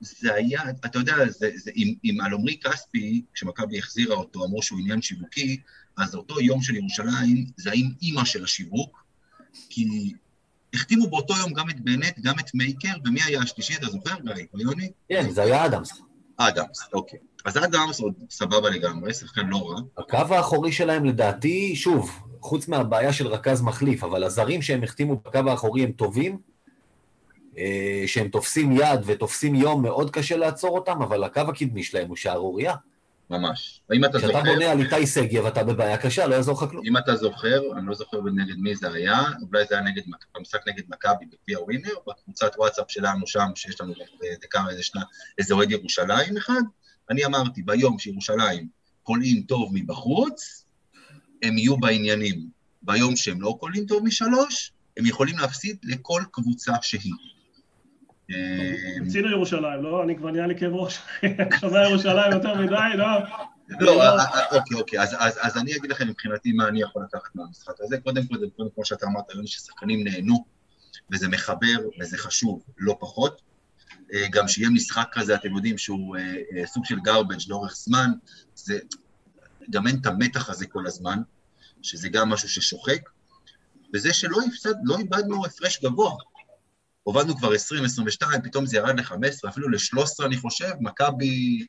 זה 0.00 0.34
היה, 0.34 0.62
אתה 0.70 0.98
יודע, 0.98 1.14
זה, 1.28 1.50
זה, 1.56 1.70
עם, 1.74 1.94
עם 2.02 2.20
אלומרי 2.20 2.58
כספי, 2.64 3.22
כשמכבי 3.34 3.78
החזירה 3.78 4.16
אותו, 4.16 4.44
אמרו 4.44 4.62
שהוא 4.62 4.78
עניין 4.78 5.02
שיווקי, 5.02 5.60
אז 5.96 6.14
אותו 6.14 6.40
יום 6.40 6.62
של 6.62 6.76
ירושלים, 6.76 7.46
זה 7.56 7.70
עם 7.74 7.90
אימא 8.02 8.24
של 8.24 8.44
השיווק, 8.44 9.04
כי 9.68 10.12
החתימו 10.74 11.10
באותו 11.10 11.34
יום 11.36 11.52
גם 11.52 11.70
את 11.70 11.80
בנט, 11.80 12.18
גם 12.22 12.34
את 12.38 12.54
מייקר, 12.54 12.94
ומי 13.04 13.22
היה 13.22 13.40
השלישי, 13.40 13.74
אתה 13.74 13.86
זוכר, 13.86 14.14
גיא? 14.24 14.44
יוני? 14.54 14.90
כן, 15.08 15.30
זה 15.30 15.42
היה 15.42 15.66
אדמס. 15.66 16.02
אדמס, 16.36 16.88
אוקיי. 16.92 17.18
אז 17.44 17.56
אדמס 17.56 18.00
עוד 18.00 18.14
סבבה 18.30 18.70
לגמרי, 18.70 19.14
שחקן 19.14 19.46
לא 19.46 19.70
רע. 19.70 19.80
הקו 19.98 20.34
האחורי 20.34 20.72
שלהם 20.72 21.04
לדעתי, 21.04 21.76
שוב, 21.76 22.10
חוץ 22.40 22.68
מהבעיה 22.68 23.12
של 23.12 23.26
רכז 23.26 23.62
מחליף, 23.62 24.04
אבל 24.04 24.24
הזרים 24.24 24.62
שהם 24.62 24.82
החתימו 24.82 25.16
בקו 25.16 25.50
האחורי 25.50 25.82
הם 25.82 25.92
טובים, 25.92 26.38
אה, 27.58 28.04
שהם 28.06 28.28
תופסים 28.28 28.72
יד 28.72 29.00
ותופסים 29.06 29.54
יום, 29.54 29.82
מאוד 29.82 30.10
קשה 30.10 30.36
לעצור 30.36 30.78
אותם, 30.78 31.02
אבל 31.02 31.24
הקו 31.24 31.40
הקדמי 31.40 31.82
שלהם 31.82 32.08
הוא 32.08 32.16
שערורייה. 32.16 32.74
ממש. 33.30 33.80
אם 33.94 34.04
אתה 34.04 34.18
זוכר... 34.18 34.32
כשאתה 34.32 34.44
בונה 34.44 34.70
על 34.70 34.80
איתי 34.80 35.06
שגב, 35.06 35.46
אתה 35.46 35.64
בבעיה 35.64 35.96
קשה, 35.96 36.26
לא 36.26 36.34
יעזור 36.34 36.54
לך 36.54 36.70
כלום. 36.70 36.86
אם 36.86 36.96
אתה 36.96 37.16
זוכר, 37.16 37.60
אני 37.78 37.86
לא 37.86 37.94
זוכר 37.94 38.20
נגד 38.34 38.54
מי 38.58 38.76
זה 38.76 38.92
היה, 38.92 39.20
אולי 39.50 39.64
זה 39.68 39.74
היה 39.74 39.84
נגד, 39.84 40.02
במשחק 40.34 40.68
נגד 40.68 40.82
מכבי 40.88 41.26
בגביע 41.26 41.62
ווינר, 41.62 41.94
בקבוצת 42.06 42.50
וואטסאפ 42.58 42.90
שלנו 42.90 43.26
שם, 43.26 43.46
שיש 43.54 43.80
לנו 43.80 43.92
דקה 44.42 44.60
איזה 44.70 44.82
שנה, 44.82 45.02
איזה 45.38 45.54
אוהד 45.54 45.70
ירושלים 45.70 46.36
אחד, 46.36 46.62
אני 47.10 47.24
אמרתי, 47.24 47.62
ביום 47.62 47.98
שירושלים 47.98 48.68
קולעים 49.02 49.42
טוב 49.42 49.70
מבחוץ, 49.74 50.64
הם 51.42 51.58
יהיו 51.58 51.76
בעניינים. 51.76 52.48
ביום 52.82 53.16
שהם 53.16 53.40
לא 53.40 53.56
קולעים 53.60 53.86
טוב 53.86 54.04
משלוש, 54.04 54.72
הם 54.96 55.06
יכולים 55.06 55.38
להפסיד 55.38 55.76
לכל 55.84 56.22
קבוצה 56.30 56.72
שהיא. 56.82 57.12
רצינו 59.06 59.30
ירושלים, 59.30 59.82
לא? 59.82 60.02
אני 60.02 60.16
כבר 60.16 60.30
נהיה 60.30 60.46
לי 60.46 60.58
כאב 60.58 60.72
ראש. 60.72 60.98
חזר 61.60 61.82
ירושלים 61.82 62.32
יותר 62.32 62.54
מדי, 62.54 62.96
לא? 62.96 63.06
לא, 63.68 64.02
אה, 64.02 64.24
אה, 64.24 64.56
אוקיי, 64.56 64.76
אוקיי, 64.76 65.00
אז 65.40 65.56
אני 65.56 65.76
אגיד 65.76 65.90
לכם 65.90 66.08
מבחינתי 66.08 66.52
מה 66.52 66.68
אני 66.68 66.82
יכול 66.82 67.02
לקחת 67.02 67.34
מהמשחק 67.34 67.74
הזה. 67.80 67.98
קודם 68.00 68.26
כל, 68.26 68.36
קודם 68.56 68.68
כמו 68.74 68.84
שאתה 68.84 69.06
אמרת, 69.06 69.24
יוני, 69.34 69.46
ששחקנים 69.46 70.04
נהנו, 70.04 70.44
וזה 71.12 71.28
מחבר, 71.28 71.88
וזה 72.00 72.18
חשוב 72.18 72.62
לא 72.78 72.96
פחות. 73.00 73.47
אה, 74.14 74.26
גם 74.30 74.48
שיהיה 74.48 74.70
משחק 74.70 75.08
כזה, 75.12 75.34
אתם 75.34 75.56
יודעים 75.56 75.78
שהוא 75.78 76.16
סוג 76.64 76.84
של 76.84 76.96
garbage 76.96 77.44
לאורך 77.48 77.76
זמן, 77.76 78.10
זה, 78.54 78.78
גם 79.70 79.86
אין 79.86 79.96
את 80.00 80.06
המתח 80.06 80.50
הזה 80.50 80.66
כל 80.66 80.86
הזמן, 80.86 81.18
שזה 81.82 82.08
גם 82.08 82.28
משהו 82.28 82.48
ששוחק, 82.48 83.00
וזה 83.94 84.12
שלא 84.12 84.38
הפסד, 84.46 84.74
לא 84.84 84.98
איבדנו 84.98 85.46
הפרש 85.46 85.84
גבוה. 85.84 86.14
הובלנו 87.02 87.36
כבר 87.36 87.52
20, 87.52 87.84
22, 87.84 88.42
פתאום 88.42 88.66
זה 88.66 88.76
ירד 88.76 89.00
ל-15, 89.00 89.48
אפילו 89.48 89.68
ל-13 89.68 90.26
אני 90.26 90.36
חושב, 90.36 90.70
מכבי 90.80 91.66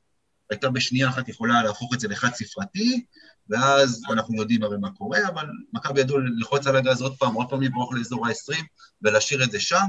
הייתה 0.49 0.69
בשנייה 0.69 1.09
אחת 1.09 1.29
יכולה 1.29 1.63
להפוך 1.63 1.93
את 1.93 1.99
זה 1.99 2.07
לחד 2.07 2.33
ספרתי, 2.33 3.05
ואז 3.49 4.01
אנחנו 4.11 4.35
יודעים 4.35 4.63
הרי 4.63 4.77
מה 4.77 4.91
קורה, 4.91 5.19
אבל 5.27 5.45
מכבי 5.73 5.99
ידעו 5.99 6.17
ללחוץ 6.17 6.67
על 6.67 6.75
הגז 6.75 7.01
עוד 7.01 7.17
פעם, 7.17 7.33
עוד 7.33 7.49
פעם 7.49 7.61
לברוח 7.61 7.93
לאזור 7.93 8.27
ה-20 8.27 8.63
ולהשאיר 9.01 9.43
את 9.43 9.51
זה 9.51 9.59
שם. 9.59 9.85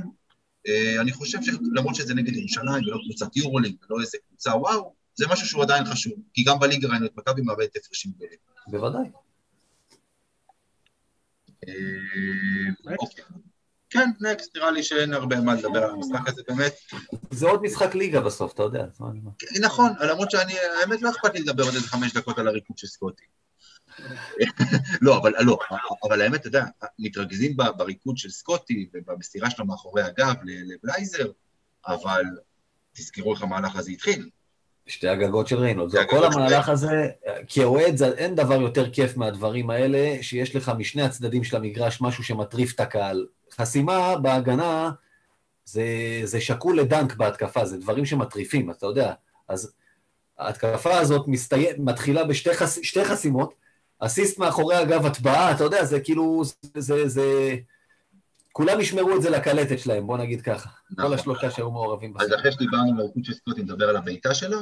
אה, 0.68 1.00
אני 1.00 1.12
חושב 1.12 1.38
שלמרות 1.42 1.94
שזה 1.94 2.14
נגד 2.14 2.36
ירושלים 2.36 2.84
ולא 2.84 2.98
קבוצת 3.04 3.36
יורולינג 3.36 3.76
ולא 3.84 4.00
איזה 4.00 4.18
קבוצה 4.28 4.56
וואו, 4.56 4.94
זה 5.14 5.26
משהו 5.30 5.46
שהוא 5.46 5.62
עדיין 5.62 5.84
חשוב, 5.84 6.12
כי 6.34 6.44
גם 6.44 6.58
בליגה 6.58 6.88
ראינו 6.88 7.06
את 7.06 7.16
מכבי 7.16 7.42
מאבדת 7.42 7.76
הפרשים 7.76 8.12
גדולים. 8.16 8.38
בוודאי. 8.66 9.10
אה, 11.68 12.94
אוקיי. 12.98 13.24
כן, 13.90 14.10
נקסט, 14.20 14.56
נראה 14.56 14.70
לי 14.70 14.82
שאין 14.82 15.12
הרבה 15.12 15.40
מה 15.40 15.54
לדבר 15.54 15.84
על 15.84 15.90
המשחק 15.90 16.28
הזה, 16.28 16.42
באמת. 16.48 16.74
זה 17.30 17.46
עוד 17.46 17.62
משחק 17.62 17.94
ליגה 17.94 18.20
בסוף, 18.20 18.54
אתה 18.54 18.62
יודע. 18.62 18.84
נכון, 19.60 19.92
למרות 20.00 20.30
שאני, 20.30 20.52
האמת 20.80 21.02
לא 21.02 21.10
אכפת 21.10 21.34
לי 21.34 21.40
לדבר 21.40 21.64
עוד 21.64 21.74
איזה 21.74 21.88
חמש 21.88 22.12
דקות 22.12 22.38
על 22.38 22.48
הריקוד 22.48 22.78
של 22.78 22.86
סקוטי. 22.86 23.24
לא, 25.02 25.18
אבל 25.18 25.32
לא, 25.40 25.58
אבל 26.04 26.22
האמת, 26.22 26.40
אתה 26.40 26.48
יודע, 26.48 26.64
מתרכזים 26.98 27.56
בריקוד 27.76 28.16
של 28.16 28.30
סקוטי 28.30 28.88
ובמסירה 28.94 29.50
שלו 29.50 29.66
מאחורי 29.66 30.02
הגב 30.02 30.34
לבלייזר, 30.44 31.30
אבל 31.86 32.22
תזכרו 32.92 33.34
איך 33.34 33.42
המהלך 33.42 33.76
הזה 33.76 33.90
התחיל. 33.90 34.28
שתי 34.86 35.08
הגגות 35.08 35.48
של 35.48 35.58
ריינולד. 35.58 35.92
כל 36.08 36.24
המהלך 36.24 36.68
הזה, 36.68 37.08
כאוהד 37.48 38.02
אין 38.02 38.34
דבר 38.34 38.60
יותר 38.60 38.90
כיף 38.90 39.16
מהדברים 39.16 39.70
האלה, 39.70 40.22
שיש 40.22 40.56
לך 40.56 40.72
משני 40.78 41.02
הצדדים 41.02 41.44
של 41.44 41.56
המגרש 41.56 42.00
משהו 42.00 42.24
שמטריף 42.24 42.74
את 42.74 42.80
הקהל. 42.80 43.26
חסימה 43.52 44.16
בהגנה 44.16 44.90
זה, 45.64 45.84
זה 46.24 46.40
שקול 46.40 46.78
לדנק 46.78 47.16
בהתקפה, 47.16 47.64
זה 47.64 47.76
דברים 47.76 48.06
שמטריפים, 48.06 48.70
אתה 48.70 48.86
יודע. 48.86 49.12
אז 49.48 49.72
ההתקפה 50.38 50.98
הזאת 50.98 51.28
מסתי... 51.28 51.66
מתחילה 51.78 52.24
בשתי 52.24 52.54
חס... 52.54 52.78
חסימות, 53.04 53.54
אסיסט 54.00 54.38
מאחורי 54.38 54.76
הגב 54.76 55.06
הטבעה, 55.06 55.52
אתה 55.52 55.64
יודע, 55.64 55.84
זה 55.84 56.00
כאילו, 56.00 56.42
זה, 56.76 57.08
זה. 57.08 57.56
כולם 58.52 58.80
ישמרו 58.80 59.16
את 59.16 59.22
זה 59.22 59.30
לקלטת 59.30 59.78
שלהם, 59.78 60.06
בוא 60.06 60.18
נגיד 60.18 60.40
ככה. 60.42 60.68
נכון. 60.90 61.04
כל 61.04 61.14
השלושה 61.14 61.50
שהיו 61.50 61.70
מעורבים 61.70 62.14
אז 62.18 62.26
בסרט. 62.26 62.40
אחרי 62.40 62.52
שדיברנו 62.52 62.92
על 62.92 63.00
הריקוד 63.00 63.24
של 63.24 63.32
סקוטי, 63.32 63.62
נדבר 63.62 63.88
על 63.88 63.96
הבעיטה 63.96 64.34
שלו? 64.34 64.60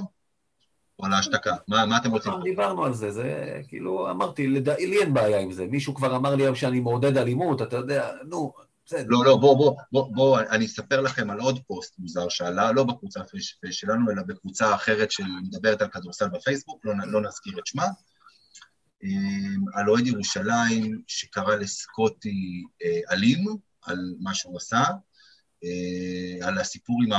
או 0.98 1.06
על 1.06 1.12
ההשתקה? 1.12 1.56
מה 1.68 1.96
אתם 1.96 2.10
רוצים? 2.10 2.32
פעם 2.32 2.42
דיברנו 2.42 2.84
על 2.84 2.94
זה, 2.94 3.10
זה 3.10 3.60
כאילו, 3.68 4.10
אמרתי. 4.10 4.46
לי 4.46 5.00
אין 5.00 5.14
בעיה 5.14 5.40
עם 5.40 5.52
זה. 5.52 5.66
מישהו 5.66 5.94
כבר 5.94 6.16
אמר 6.16 6.34
לי 6.34 6.42
היום 6.42 6.54
שאני 6.54 6.80
מעודד 6.80 7.16
אלימות, 7.16 7.62
אתה 7.62 7.76
יודע, 7.76 8.10
נו, 8.24 8.52
בסדר. 8.86 9.06
לא, 9.08 9.24
לא, 9.24 9.36
בואו, 9.36 9.56
בואו, 9.56 9.76
בואו, 9.92 10.12
בוא, 10.12 10.40
אני 10.50 10.66
אספר 10.66 11.00
לכם 11.00 11.30
על 11.30 11.40
עוד 11.40 11.58
פוסט 11.66 11.94
מוזר 11.98 12.28
שעלה, 12.28 12.72
לא 12.72 12.84
בקבוצה 12.84 13.20
שלנו, 13.70 14.10
אלא 14.10 14.22
בקבוצה 14.22 14.74
אחרת 14.74 15.10
שמדברת 15.10 15.82
על 15.82 15.88
כדורסל 15.88 16.28
בפייסבוק, 16.28 16.84
לא, 16.84 16.92
לא 17.06 17.20
נזכיר 17.20 17.58
את 17.58 17.66
שמה, 17.66 17.86
על 19.74 19.88
אוהד 19.88 20.06
ירושלים 20.06 21.02
שקרא 21.06 21.54
לסקוטי 21.54 22.64
אה, 22.82 23.00
אלים, 23.12 23.44
על 23.82 24.14
מה 24.20 24.34
שהוא 24.34 24.56
עשה, 24.56 24.84
אה, 25.64 26.48
על 26.48 26.58
הסיפור 26.58 27.02
עם 27.06 27.10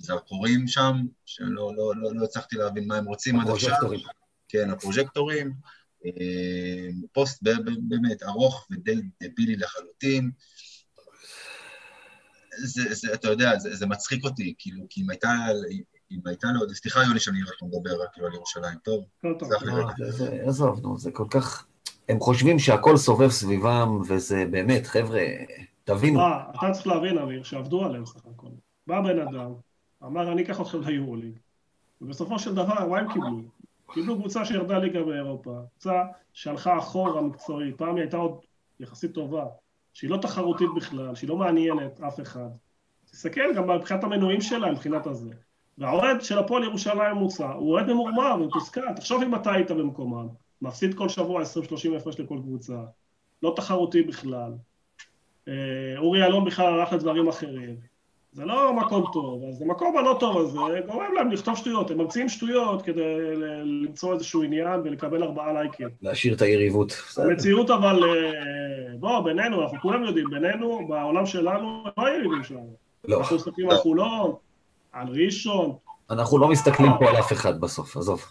הזרקורים 0.00 0.68
שם, 0.68 0.96
שלא 1.24 1.72
לא, 1.76 1.92
לא, 1.96 2.14
לא 2.14 2.24
הצלחתי 2.24 2.56
להבין 2.56 2.86
מה 2.86 2.96
הם 2.96 3.04
רוצים 3.04 3.40
עד 3.40 3.48
עכשיו. 3.48 3.76
כן, 4.48 4.70
הפרוז'קטורים. 4.70 5.52
אה, 6.06 6.88
פוסט 7.12 7.42
באמת 7.88 8.22
ארוך 8.22 8.66
ודי 8.70 9.00
דבילי 9.22 9.56
לחלוטין. 9.56 10.30
זה, 12.64 12.94
זה, 12.94 13.14
אתה 13.14 13.28
יודע, 13.28 13.58
זה, 13.58 13.76
זה 13.76 13.86
מצחיק 13.86 14.24
אותי, 14.24 14.54
כאילו, 14.58 14.86
כי 14.90 15.02
אם 15.02 15.10
הייתה, 15.10 15.28
אם 16.10 16.18
הייתה 16.24 16.48
לו, 16.54 16.74
סליחה 16.74 17.00
יוני 17.02 17.20
שאני 17.20 17.38
רק 17.42 17.62
מדבר 17.62 18.02
רק 18.02 18.18
על 18.18 18.34
ירושלים, 18.34 18.78
טוב. 18.82 19.04
לא, 19.24 19.30
עזוב, 20.46 20.80
נו, 20.82 20.98
זה 20.98 21.10
כל 21.10 21.26
כך... 21.30 21.66
הם 22.08 22.20
חושבים 22.20 22.58
שהכל 22.58 22.96
סובב 22.96 23.30
סביבם, 23.30 24.00
וזה 24.08 24.44
באמת, 24.50 24.86
חבר'ה, 24.86 25.22
תבינו. 25.84 26.18
מה, 26.18 26.44
אתה 26.50 26.70
צריך 26.72 26.86
להבין, 26.86 27.18
אמיר, 27.18 27.42
שעבדו 27.42 27.84
עליהם 27.84 28.06
סך 28.06 28.26
הכל. 28.34 28.48
בא 28.86 29.00
בן 29.00 29.18
אדם, 29.18 29.52
אמר, 30.04 30.32
אני 30.32 30.42
אקח 30.42 30.60
אתכם 30.60 30.80
ליורוליג, 30.80 31.38
ובסופו 32.00 32.38
של 32.38 32.54
דבר, 32.54 32.88
מה 32.88 32.98
הם 32.98 33.12
קיבלו? 33.12 33.40
קיבלו 33.92 34.18
קבוצה 34.18 34.44
שירדה 34.44 34.78
ליגה 34.78 35.02
באירופה, 35.02 35.58
קבוצה 35.70 36.02
שהלכה 36.32 36.78
אחורה 36.78 37.22
מקצועית, 37.22 37.78
פעם 37.78 37.94
היא 37.94 38.02
הייתה 38.02 38.16
עוד 38.16 38.38
יחסית 38.80 39.12
טובה, 39.12 39.44
שהיא 39.92 40.10
לא 40.10 40.16
תחרותית 40.16 40.68
בכלל, 40.76 41.14
שהיא 41.14 41.28
לא 41.28 41.36
מעניינת 41.36 42.00
אף 42.00 42.20
אחד. 42.20 42.48
תסתכל 43.10 43.54
גם 43.56 43.70
מבחינת 43.70 44.04
המנויים 44.04 44.40
שלה, 44.40 44.72
מבחינת 44.72 45.06
הזה. 45.06 45.30
והאוהד 45.78 46.22
של 46.22 46.38
הפועל 46.38 46.64
ירושלים 46.64 47.16
מוצע, 47.16 47.52
הוא 47.52 47.72
אוהד 47.72 47.86
ממורמר 47.86 48.36
ומתוסכל, 48.40 48.92
תחשוב 48.96 49.22
אם 49.22 49.34
אתה 49.34 49.52
היית 49.52 49.70
במקומם, 49.70 50.26
מפסיד 50.62 50.94
כל 50.94 51.08
שבוע 51.08 51.42
20-30 51.42 51.96
הפרש 51.96 52.20
לכל 52.20 52.38
קבוצה, 52.42 52.78
לא 53.42 53.52
תחרותי 53.56 54.02
בכלל. 54.02 54.52
אה, 55.48 55.54
אורי 55.98 56.24
אלון 56.24 56.44
בכלל 56.44 56.80
הלך 56.80 56.92
לדברים 56.92 57.28
אחרים. 57.28 57.76
זה 58.32 58.44
לא 58.44 58.72
מקום 58.72 59.04
טוב, 59.12 59.44
אז 59.48 59.62
המקום 59.62 59.96
הלא 59.96 60.16
טוב 60.20 60.38
הזה 60.38 60.80
גורם 60.86 61.14
להם 61.14 61.30
לכתוב 61.30 61.56
שטויות, 61.56 61.90
הם 61.90 61.98
ממציאים 61.98 62.28
שטויות 62.28 62.82
כדי 62.82 63.36
למצוא 63.64 64.14
איזשהו 64.14 64.42
עניין 64.42 64.80
ולקבל 64.84 65.22
ארבעה 65.22 65.52
לייקים. 65.52 65.88
להשאיר 66.02 66.34
את 66.34 66.42
היריבות. 66.42 66.92
המציאות 67.16 67.70
אבל, 67.70 68.04
אה, 68.04 68.96
בוא, 68.98 69.20
בינינו, 69.20 69.62
אנחנו 69.62 69.78
כולם 69.80 70.04
יודעים, 70.04 70.26
בינינו, 70.30 70.88
בעולם 70.88 71.26
שלנו, 71.26 71.84
לא 71.98 72.06
היריבים 72.06 72.42
שלנו. 72.42 72.76
לא, 73.08 73.18
אנחנו 73.18 73.36
מסתכלים 73.36 73.70
על 73.70 73.76
חולון, 73.76 74.32
על 74.96 75.08
ראשון, 75.08 75.76
אנחנו 76.10 76.38
לא 76.38 76.48
מסתכלים 76.48 76.90
פה 76.98 77.08
על 77.10 77.16
אף 77.16 77.32
אחד 77.32 77.60
בסוף, 77.60 77.96
עזוב. 77.96 78.24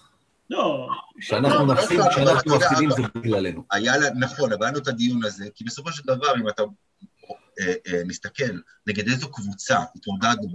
לא, 0.49 0.87
כשאנחנו 1.19 1.65
לא, 1.65 1.73
נפסיד, 1.73 1.99
לא, 1.99 2.09
כשאנחנו 2.09 2.55
מפסידים 2.55 2.89
זה 2.91 3.01
בגללנו. 3.15 3.63
היה 3.71 3.93
נכון, 4.19 4.49
לנו 4.61 4.77
את 4.77 4.87
הדיון 4.87 5.23
הזה, 5.23 5.45
כי 5.55 5.63
בסופו 5.63 5.91
של 5.91 6.03
דבר, 6.05 6.35
אם 6.35 6.49
אתה 6.49 6.63
אה, 7.59 7.73
אה, 7.87 8.01
מסתכל 8.05 8.59
נגד 8.87 9.07
איזו 9.07 9.31
קבוצה 9.31 9.79
התמודדנו 9.95 10.47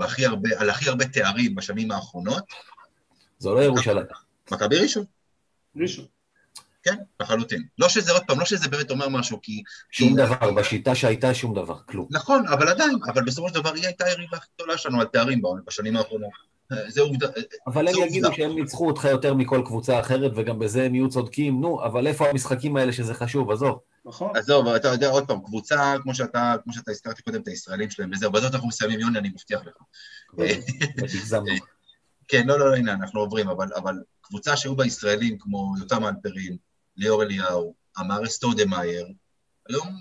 על 0.59 0.71
הכי 0.71 0.89
הרבה 0.89 1.05
תארים 1.05 1.55
בשנים 1.55 1.91
האחרונות, 1.91 2.45
זו 3.39 3.55
לא 3.55 3.61
ירושלים. 3.61 4.07
מכבי 4.53 4.79
ראשון, 4.79 5.05
ראשון. 5.77 6.05
כן, 6.83 6.97
לחלוטין. 7.21 7.63
לא 7.79 7.89
שזה, 7.89 8.13
עוד 8.13 8.23
פעם, 8.27 8.39
לא 8.39 8.45
שזה 8.45 8.69
באמת 8.69 8.91
אומר 8.91 9.09
משהו, 9.09 9.39
כי... 9.43 9.63
שום 9.91 10.09
כי- 10.09 10.15
דבר, 10.15 10.51
בשיטה 10.51 10.95
שהייתה 10.95 11.35
שום 11.35 11.55
דבר, 11.55 11.79
כלום. 11.89 12.09
נכון, 12.11 12.49
אבל 12.49 12.69
עדיין, 12.69 12.99
אבל 13.13 13.25
בסופו 13.25 13.49
של 13.49 13.55
דבר 13.55 13.75
היא 13.75 13.87
הייתה 13.87 14.05
היריבה 14.05 14.37
הכי 14.37 14.49
גדולה 14.55 14.79
שלנו 14.79 15.01
על 15.01 15.07
תארים 15.07 15.43
בשנים 15.67 15.97
האחרונות. 15.97 16.51
אה, 16.73 16.91
זה 16.91 17.01
עובדה, 17.01 17.27
אה, 17.27 17.43
אבל 17.67 17.89
הם 17.89 17.95
יגידו 17.95 18.27
עובדה. 18.27 18.37
שהם 18.43 18.55
ניצחו 18.55 18.87
אותך 18.87 19.05
יותר 19.05 19.35
מכל 19.35 19.63
קבוצה 19.67 20.01
אחרת, 20.01 20.33
וגם 20.37 20.59
בזה 20.59 20.83
הם 20.83 20.95
יהיו 20.95 21.09
צודקים. 21.09 21.61
נו, 21.61 21.85
אבל 21.85 22.07
איפה 22.07 22.29
המשחקים 22.29 22.77
האלה 22.77 22.93
שזה 22.93 23.15
חשוב? 23.15 23.51
עזוב. 23.51 23.79
נכון? 24.05 24.37
עזוב, 24.37 24.69
אתה 24.69 24.89
יודע, 24.89 25.09
עוד 25.09 25.27
פעם, 25.27 25.41
קבוצה, 25.45 25.95
כמו 26.03 26.15
שאתה, 26.15 26.55
כמו 26.65 26.73
שאתה 26.73 26.91
הזכרתי 26.91 27.23
קודם, 27.23 27.41
את 27.41 27.49
הישראלים 27.49 27.91
שלהם, 27.91 28.11
וזהו, 28.13 28.33
בזאת 28.33 28.55
אנחנו 28.55 28.69
מסיימים, 28.69 29.01
יוני, 29.01 29.19
אני 29.19 29.29
מבטיח 29.29 29.61
לך. 29.67 29.75
כן, 32.29 32.47
לא, 32.47 32.59
לא, 32.59 32.71
לא, 32.71 32.77
הנה, 32.77 32.93
אנחנו 32.93 33.21
עוברים, 33.21 33.49
אבל, 33.49 33.69
אבל 33.77 33.95
קבוצה 34.21 34.57
שהיו 34.57 34.77
בה 34.77 34.87
ישראלים 34.87 35.39
כמו 35.39 35.75
יותם 35.81 36.05
אלפרין, 36.07 36.57
ליאור 36.97 37.23
אליהו, 37.23 37.75
אמר 38.01 38.27
סטודמאייר, 38.27 39.07
היום, 39.69 40.01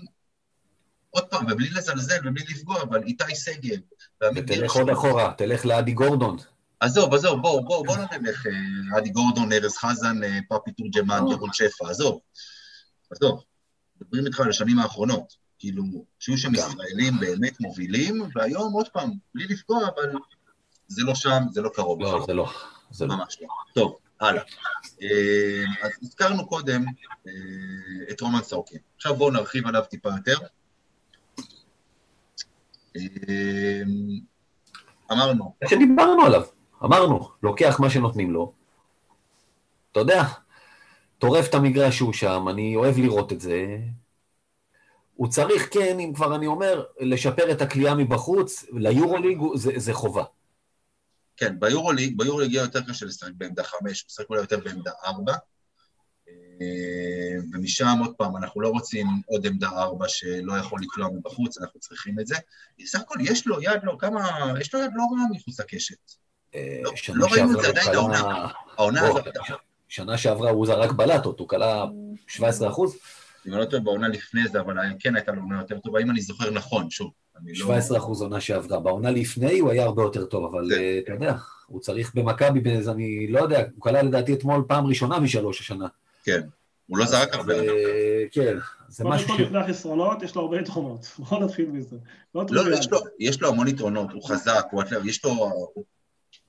עוד 1.10 1.24
פעם, 1.24 1.46
ובלי 1.50 1.70
לזלזל 1.70 2.18
ובלי 2.24 2.44
לפגוע, 2.48 2.82
אבל 2.82 3.02
איתי 3.02 3.34
שגב, 3.34 3.78
ועמית 4.20 4.44
ותלך. 4.44 4.76
עוד 4.76 4.90
אחורה, 4.90 5.32
תלך 5.36 5.66
לאדי 5.66 5.92
גורדון. 5.92 6.36
עזוב, 6.80 7.14
עזוב, 7.14 7.40
בואו, 7.42 7.64
בואו, 7.64 7.84
בואו 7.84 7.96
לא 7.96 8.04
נלך, 8.18 8.46
אה, 8.46 8.96
עדי 8.96 9.10
גורדון, 9.10 9.52
ארז 9.52 9.76
חזן, 9.76 10.24
אה, 10.24 10.38
פפי 10.48 10.72
תורג'מן, 10.72 11.24
לא. 11.24 11.32
ירון 11.32 11.50
שפע, 11.52 11.90
עזוב. 11.90 12.20
עזוב, 13.10 13.44
מדברים 14.00 14.26
איתך 14.26 14.40
על 14.40 14.50
השנים 14.50 14.78
האחרונות. 14.78 15.40
כאילו, 15.60 15.84
שהיו 16.18 16.38
שם. 16.38 16.54
ישראלים 16.54 17.20
באמת 17.20 17.60
מובילים, 17.60 18.22
והיום, 18.34 18.72
עוד 18.72 18.88
פעם, 18.88 19.10
בלי 19.34 19.46
לפגוע, 19.46 19.88
אבל 19.94 20.12
זה 20.88 21.02
לא 21.02 21.14
שם, 21.14 21.42
זה 21.50 21.62
לא 21.62 21.70
קרוב. 21.74 22.00
לא, 22.02 22.24
זה 22.26 22.34
לא. 22.34 22.52
זה 22.90 23.06
לא. 23.06 23.16
ממש 23.16 23.38
לא. 23.40 23.48
טוב, 23.74 23.98
הלאה. 24.20 24.42
אה, 25.02 25.64
אז 25.82 25.90
הזכרנו 26.02 26.48
קודם 26.48 26.84
אה, 27.26 27.32
את 28.10 28.20
רומן 28.20 28.42
סורקין. 28.42 28.78
עכשיו 28.96 29.14
בואו 29.14 29.30
נרחיב 29.30 29.66
עליו 29.66 29.82
טיפה 29.90 30.08
יותר. 30.08 30.36
אה, 32.96 33.82
אמרנו, 35.12 35.54
שדיברנו 35.68 36.22
עליו, 36.22 36.42
אמרנו, 36.84 37.28
לוקח 37.42 37.80
מה 37.80 37.90
שנותנים 37.90 38.30
לו. 38.30 38.52
אתה 39.92 40.00
יודע, 40.00 40.22
טורף 41.18 41.48
את 41.48 41.54
המגרש 41.54 41.96
שהוא 41.96 42.12
שם, 42.12 42.48
אני 42.48 42.76
אוהב 42.76 42.98
לראות 42.98 43.32
את 43.32 43.40
זה. 43.40 43.78
הוא 45.14 45.28
צריך, 45.28 45.68
כן, 45.72 45.98
אם 45.98 46.12
כבר 46.14 46.36
אני 46.36 46.46
אומר, 46.46 46.84
לשפר 47.00 47.50
את 47.50 47.62
הכלייה 47.62 47.94
מבחוץ, 47.94 48.64
ליורוליג 48.72 49.40
זה, 49.54 49.72
זה 49.76 49.94
חובה. 49.94 50.24
כן, 51.40 51.60
ביורוליג, 51.60 52.18
ביורוליג 52.18 52.52
יהיה 52.52 52.62
יותר 52.62 52.80
קשה 52.80 53.06
לשחק 53.06 53.30
בעמדה 53.36 53.64
חמש, 53.64 54.04
לשחק 54.08 54.30
אולי 54.30 54.40
יותר 54.40 54.58
בעמדה 54.60 54.90
ארבע. 55.04 55.34
אה, 56.28 57.36
ומשם, 57.52 57.98
עוד 58.00 58.14
פעם, 58.14 58.36
אנחנו 58.36 58.60
לא 58.60 58.68
רוצים 58.68 59.06
עוד 59.26 59.46
עמדה 59.46 59.68
ארבע 59.68 60.04
שלא 60.08 60.58
יכול 60.58 60.80
לקלוע 60.82 61.08
מבחוץ, 61.08 61.60
אנחנו 61.60 61.80
צריכים 61.80 62.20
את 62.20 62.26
זה. 62.26 62.36
סך 62.84 63.00
הכל, 63.00 63.18
יש 63.20 63.46
לו 63.46 63.62
יד, 63.62 63.80
לא, 63.82 63.96
כמה, 63.98 64.52
יש 64.60 64.74
לו 64.74 64.80
יד 64.80 64.90
לא 64.94 65.02
רעה 65.02 65.24
מחוץ 65.30 65.60
לקשת. 65.60 65.96
אה, 66.54 66.80
לא- 66.82 66.92
לא 67.08 67.26
ראינו 67.26 67.56
את 67.56 67.60
זה 67.60 67.68
הוא 67.68 67.76
עדיין 67.76 67.94
העונה. 67.94 68.48
העונה 68.78 69.00
בוא, 69.00 69.20
הזאת, 69.20 69.34
שנה 69.88 70.18
שעברה 70.18 70.50
הוא 70.50 70.66
זרק 70.66 70.92
בלטות, 70.92 71.40
הוא 71.40 71.48
כלה 71.48 71.84
17 72.26 72.70
אחוז, 72.70 72.96
אם 73.46 73.52
אני 73.52 73.60
לא 73.60 73.64
טועה, 73.64 73.82
בעונה 73.82 74.08
לפני 74.08 74.48
זה, 74.48 74.60
אבל 74.60 74.76
כן 74.98 75.16
הייתה 75.16 75.32
לו 75.32 75.42
עונה 75.42 75.58
יותר 75.58 75.78
טובה, 75.78 76.00
אם 76.00 76.10
אני 76.10 76.20
זוכר 76.20 76.50
נכון, 76.50 76.90
שוב. 76.90 77.10
אני 77.42 77.52
לא... 77.52 77.64
17 77.64 77.98
אחוז 77.98 78.22
עונה 78.22 78.40
שעברה. 78.40 78.80
בעונה 78.80 79.10
לפני 79.10 79.58
הוא 79.58 79.70
היה 79.70 79.84
הרבה 79.84 80.02
יותר 80.02 80.24
טוב, 80.24 80.44
אבל 80.54 80.68
כן. 80.74 80.80
אה, 80.80 80.98
אתה 81.04 81.12
יודע, 81.12 81.34
הוא 81.66 81.80
צריך 81.80 82.14
במכבי, 82.14 82.60
באיזה- 82.60 82.92
אני 82.92 83.26
לא 83.28 83.40
יודע, 83.40 83.58
הוא 83.58 83.66
כלה 83.78 84.02
לדעתי 84.02 84.32
אתמול 84.32 84.64
פעם 84.68 84.86
ראשונה 84.86 85.20
משלוש 85.20 85.60
השנה. 85.60 85.86
כן. 86.24 86.40
הוא 86.86 86.98
לא 86.98 87.04
זרק 87.06 87.34
הרבה. 87.34 87.54
אז, 87.54 87.60
אה, 87.60 88.24
כן, 88.32 88.56
זה 88.88 89.02
קודם 89.04 89.14
משהו 89.14 89.28
כל 89.28 89.36
ש... 89.36 89.40
לפני 89.40 89.58
החסרונות, 89.58 90.22
יש 90.22 90.34
לו 90.34 90.42
הרבה 90.42 90.60
יתרונות. 90.60 91.06
בואו 91.18 91.44
נתחיל 91.44 91.70
מזה. 91.70 91.96
לא 92.34 92.44
לא. 92.50 92.76
יש 92.76 92.90
לו, 92.90 92.98
יש 93.18 93.42
לו 93.42 93.48
המון 93.48 93.68
יתרונות, 93.68 94.12
הוא 94.12 94.28
חזק, 94.28 94.66
הוא 94.70 94.82
אתלר, 94.82 95.00
יש 95.06 95.24
לו... 95.24 95.32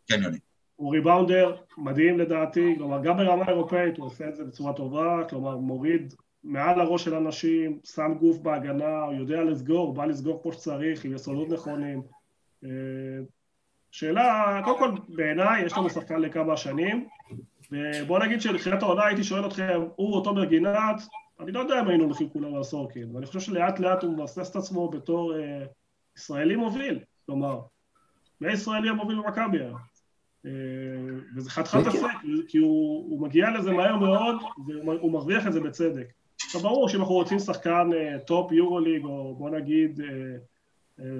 כן, 0.07 0.23
יוני. 0.23 0.37
הוא 0.75 0.93
ריבאונדר 0.93 1.55
מדהים 1.77 2.19
לדעתי, 2.19 2.73
כלומר 2.77 3.03
גם 3.03 3.17
ברמה 3.17 3.47
אירופאית 3.47 3.97
הוא 3.97 4.05
עושה 4.05 4.27
את 4.29 4.35
זה 4.35 4.43
בצורה 4.43 4.73
טובה, 4.73 5.23
כלומר 5.29 5.57
מוריד 5.57 6.13
מעל 6.43 6.79
הראש 6.79 7.03
של 7.03 7.15
אנשים, 7.15 7.79
שם 7.83 8.13
גוף 8.19 8.37
בהגנה, 8.37 9.01
הוא 9.01 9.13
יודע 9.13 9.43
לסגור, 9.43 9.93
בא 9.93 10.05
לסגור 10.05 10.41
כמו 10.41 10.53
שצריך, 10.53 11.05
עם 11.05 11.15
יסודות 11.15 11.49
נכונים. 11.49 12.01
אה, 12.63 12.69
שאלה, 13.91 14.61
קודם 14.63 14.79
כל 14.79 14.91
בעיניי 15.15 15.65
יש 15.65 15.77
לנו 15.77 15.89
שחקן 15.89 16.19
לכמה 16.19 16.57
שנים, 16.57 17.07
ובוא 17.71 18.19
נגיד 18.19 18.41
שלתחילת 18.41 18.81
העונה 18.81 19.05
הייתי 19.05 19.23
שואל 19.23 19.45
אתכם, 19.45 19.81
הוא 19.95 20.13
או 20.13 20.21
תומר 20.21 20.45
גינת, 20.45 21.01
אני 21.39 21.51
לא 21.51 21.59
יודע 21.59 21.81
אם 21.81 21.87
היינו 21.87 22.03
הולכים 22.03 22.29
כולם 22.29 22.55
על 22.55 22.63
סורקין, 22.63 23.15
ואני 23.15 23.25
חושב 23.25 23.39
שלאט 23.39 23.79
לאט 23.79 24.03
הוא 24.03 24.13
מבסס 24.13 24.51
את 24.51 24.55
עצמו 24.55 24.89
בתור 24.89 25.35
אה, 25.35 25.65
ישראלי 26.17 26.55
מוביל, 26.55 26.99
כלומר, 27.25 27.59
מהישראלי 28.41 28.89
המוביל 28.89 29.17
במכבי 29.17 29.59
היום. 29.59 29.77
אה, 30.45 30.51
וזה 31.35 31.49
חתיכת 31.49 31.77
כן, 31.77 31.83
כן. 31.83 31.89
הישג, 31.89 32.07
כי 32.47 32.57
הוא, 32.57 33.09
הוא 33.09 33.21
מגיע 33.21 33.49
לזה 33.51 33.71
מהר 33.71 33.97
מאוד, 33.97 34.35
והוא 34.67 35.11
מרוויח 35.11 35.47
את 35.47 35.53
זה 35.53 35.59
בצדק. 35.59 36.07
עכשיו 36.45 36.61
ברור 36.61 36.89
שאם 36.89 36.99
אנחנו 36.99 37.15
רוצים 37.15 37.39
שחקן 37.39 37.89
top 38.25 38.51
יורוליג, 38.51 39.05
או 39.05 39.35
בוא 39.35 39.49
נגיד 39.49 39.99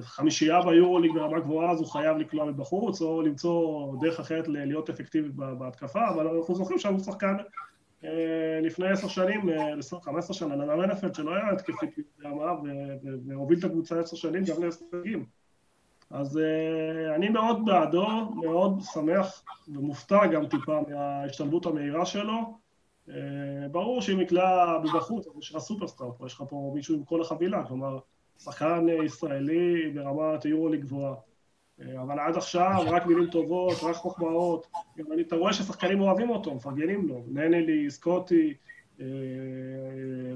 חמישייה 0.02 0.62
ביורוליג 0.62 1.12
ברמה 1.14 1.40
גבוהה, 1.40 1.72
אז 1.72 1.80
הוא 1.80 1.88
חייב 1.88 2.18
לקלוע 2.18 2.46
מבחוץ, 2.46 3.02
או 3.02 3.22
למצוא 3.22 3.96
דרך 4.02 4.20
אחרת 4.20 4.48
להיות 4.48 4.90
אפקטיבי 4.90 5.30
בהתקפה, 5.30 6.10
אבל 6.10 6.28
אנחנו 6.28 6.56
זוכרים 6.56 6.80
שהוא 6.80 7.00
שחקן 7.00 7.36
לפני 8.62 8.90
עשר 8.90 9.08
שנים, 9.08 9.50
חמש 10.02 10.18
עשרה 10.18 10.34
שנה, 10.34 10.56
נדב 10.56 10.80
הנפלד 10.80 11.16
שלא 11.16 11.36
היה 11.36 11.52
התקפי 11.52 11.86
כמה, 12.22 12.54
והוביל 13.28 13.60
את 13.60 13.64
הקבוצה 13.64 14.00
עשר 14.00 14.16
שנים 14.16 14.44
גם 14.44 14.64
להישגים. 14.64 15.26
אז 16.10 16.40
אני 17.16 17.30
מאוד 17.30 17.66
בעדו, 17.66 18.08
מאוד 18.36 18.80
שמח 18.94 19.44
ומופתע 19.68 20.28
גם 20.28 20.46
טיפה 20.48 20.80
מההשתלבות 20.90 21.66
המהירה 21.66 22.06
שלו. 22.06 22.61
ברור 23.72 24.02
שאם 24.02 24.20
נקלע 24.20 24.78
מבחוץ, 24.84 25.28
אז 25.28 25.34
יש 25.40 25.52
לך 25.52 25.58
סופרסטאר 25.58 26.12
פה, 26.18 26.26
יש 26.26 26.34
לך 26.34 26.44
פה 26.50 26.72
מישהו 26.76 26.96
עם 26.96 27.04
כל 27.04 27.22
החבילה, 27.22 27.64
כלומר, 27.68 28.00
שחקן 28.40 28.86
ישראלי 29.06 29.92
ברמת 29.96 30.44
היורוליג 30.44 30.82
גבוהה. 30.82 31.14
אבל 32.02 32.20
עד 32.20 32.38
עכשיו 32.38 32.84
רק 32.88 33.06
מילים 33.06 33.30
טובות, 33.30 33.84
רק 33.84 33.96
חוכמאות. 33.96 34.68
אתה 35.28 35.36
רואה 35.36 35.54
ששחקנים 35.54 36.02
אוהבים 36.02 36.30
אותו, 36.30 36.56
מפרגנים 36.56 37.08
לו. 37.08 37.24
ננלי, 37.28 37.90
סקוטי, 37.92 38.54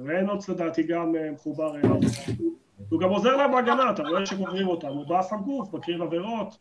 ריינולדס 0.06 0.50
לדעתי 0.50 0.84
גם 0.84 1.16
מחובר 1.34 1.76
אליו. 1.76 2.00
הוא 2.90 3.00
גם 3.00 3.10
עוזר 3.10 3.36
להם 3.36 3.52
בהגנה, 3.52 3.92
אתה 3.92 4.04
רואה 4.04 4.26
שגוברים 4.26 4.68
אותם. 4.68 4.88
הוא 4.88 5.08
בא 5.08 5.22
שם 5.24 5.36
גוף, 5.46 5.74
מקריב 5.74 6.02
עבירות. 6.02 6.58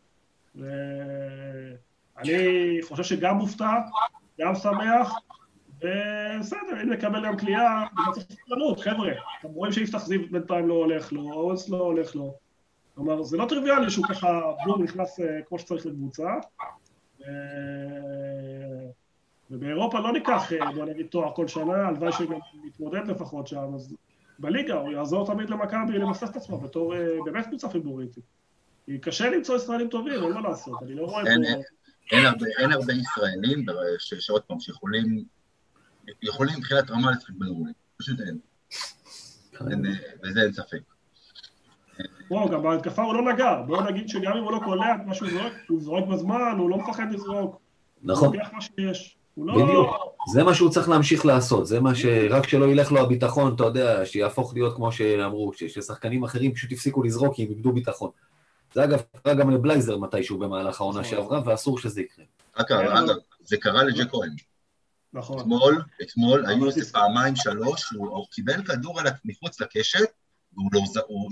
אני 2.17 2.77
חושב 2.81 3.03
שגם 3.03 3.35
מופתע, 3.35 3.73
גם 4.39 4.55
שמח, 4.55 5.13
בסדר, 6.39 6.81
אם 6.83 6.89
נקבל 6.89 7.25
גם 7.25 7.37
קליעה, 7.37 7.87
זה 8.15 8.21
צריך 8.21 8.39
סבלנות, 8.45 8.79
חבר'ה. 8.79 9.11
אתם 9.39 9.47
רואים 9.47 9.73
שיפתח 9.73 10.05
זיו 10.05 10.19
בינתיים 10.31 10.67
לא 10.67 10.73
הולך 10.73 11.13
לו, 11.13 11.31
אורנס 11.31 11.69
לא 11.69 11.77
הולך 11.77 12.15
לו. 12.15 12.35
כלומר, 12.95 13.23
זה 13.23 13.37
לא 13.37 13.45
טריוויאלי 13.49 13.89
שהוא 13.89 14.05
ככה, 14.09 14.41
בום, 14.65 14.83
נכנס 14.83 15.19
כמו 15.47 15.59
שצריך 15.59 15.85
לקבוצה. 15.85 16.27
ובאירופה 19.51 19.99
לא 19.99 20.13
ניקח, 20.13 20.51
בוא 20.75 20.85
נגיד, 20.85 21.07
תואר 21.07 21.33
כל 21.35 21.47
שנה, 21.47 21.87
הלוואי 21.87 22.11
שגם 22.11 22.39
נתמודד 22.65 23.07
לפחות 23.07 23.47
שם, 23.47 23.75
אז 23.75 23.95
בליגה 24.39 24.73
הוא 24.73 24.91
יעזור 24.91 25.27
תמיד 25.27 25.49
למכבי 25.49 25.97
לבסס 25.97 26.29
את 26.29 26.35
עצמו 26.35 26.57
בתור 26.57 26.93
באמת 27.25 27.45
קבוצה 27.47 27.69
פיבוריטית. 27.69 28.23
כי 28.85 28.97
קשה 28.97 29.29
למצוא 29.29 29.55
ישראלים 29.55 29.87
טובים, 29.87 30.23
אין 30.23 30.33
מה 30.33 30.41
לעשות, 30.41 30.83
אני 30.83 30.95
לא 30.95 31.05
רואה 31.05 31.23
פה... 31.23 31.29
אין 32.59 32.71
הרבה 32.71 32.93
ישראלים, 32.93 33.65
שעוד 33.99 34.41
פעם, 34.41 34.59
שיכולים, 34.59 35.23
יכולים 36.21 36.55
מבחינת 36.57 36.91
רמה 36.91 37.11
לשחק 37.11 37.33
בנורמלית, 37.37 37.75
פשוט 37.97 38.19
אין. 38.19 38.37
וזה 40.23 40.41
אין 40.41 40.53
ספק. 40.53 40.79
וואו, 42.31 42.49
גם 42.49 42.63
בהתקפה 42.63 43.03
הוא 43.03 43.13
לא 43.13 43.33
נגע, 43.33 43.61
בואו 43.67 43.81
נגיד 43.81 44.09
שגם 44.09 44.37
אם 44.37 44.43
הוא 44.43 44.51
לא 44.51 44.59
קולע 44.65 44.95
את 44.95 44.99
מה 45.05 45.13
שהוא 45.13 45.29
זורק, 45.29 45.53
הוא 45.67 45.81
זורק 45.81 46.07
בזמן, 46.07 46.55
הוא 46.57 46.69
לא 46.69 46.77
מפחד 46.77 47.11
לזרוק. 47.11 47.59
נכון. 48.03 48.27
הוא 48.27 48.35
לוקח 48.35 48.49
מה 48.53 48.61
שיש. 48.61 49.17
לא... 49.37 49.53
בדיוק. 49.53 49.89
זה 50.33 50.43
מה 50.43 50.53
שהוא 50.53 50.69
צריך 50.69 50.89
להמשיך 50.89 51.25
לעשות, 51.25 51.67
זה 51.67 51.79
מה 51.79 51.95
ש... 51.95 52.05
רק 52.29 52.47
שלא 52.47 52.65
ילך 52.65 52.91
לו 52.91 53.01
הביטחון, 53.01 53.55
אתה 53.55 53.63
יודע, 53.63 54.05
שיהפוך 54.05 54.53
להיות 54.53 54.75
כמו 54.75 54.91
שאמרו, 54.91 55.51
ששחקנים 55.53 56.23
אחרים 56.23 56.53
פשוט 56.53 56.71
הפסיקו 56.71 57.03
לזרוק 57.03 57.35
כי 57.35 57.43
הם 57.43 57.49
איבדו 57.49 57.71
ביטחון. 57.71 58.09
זה 58.73 58.83
אגב 58.83 59.01
קרה 59.23 59.33
גם 59.33 59.49
לבלייזר 59.49 59.97
מתישהו 59.97 60.37
במהלך 60.37 60.81
העונה 60.81 61.03
שעברה, 61.03 61.41
ואסור 61.45 61.79
שזה 61.79 62.01
יקרה. 62.01 62.25
אגב, 62.53 63.07
זה 63.43 63.57
קרה 63.57 63.83
לג'ק 63.83 64.11
כהן. 64.11 64.29
נכון. 65.15 65.39
אתמול, 65.39 65.81
אתמול, 66.01 66.45
היו 66.45 66.67
איזה 66.67 66.91
פעמיים 66.91 67.35
שלוש, 67.35 67.89
הוא 67.93 68.25
קיבל 68.31 68.63
כדור 68.63 68.99
מחוץ 69.25 69.61
לקשת, 69.61 70.09
והוא 70.53 70.69
לא, 70.73 70.81
הוא, 71.07 71.31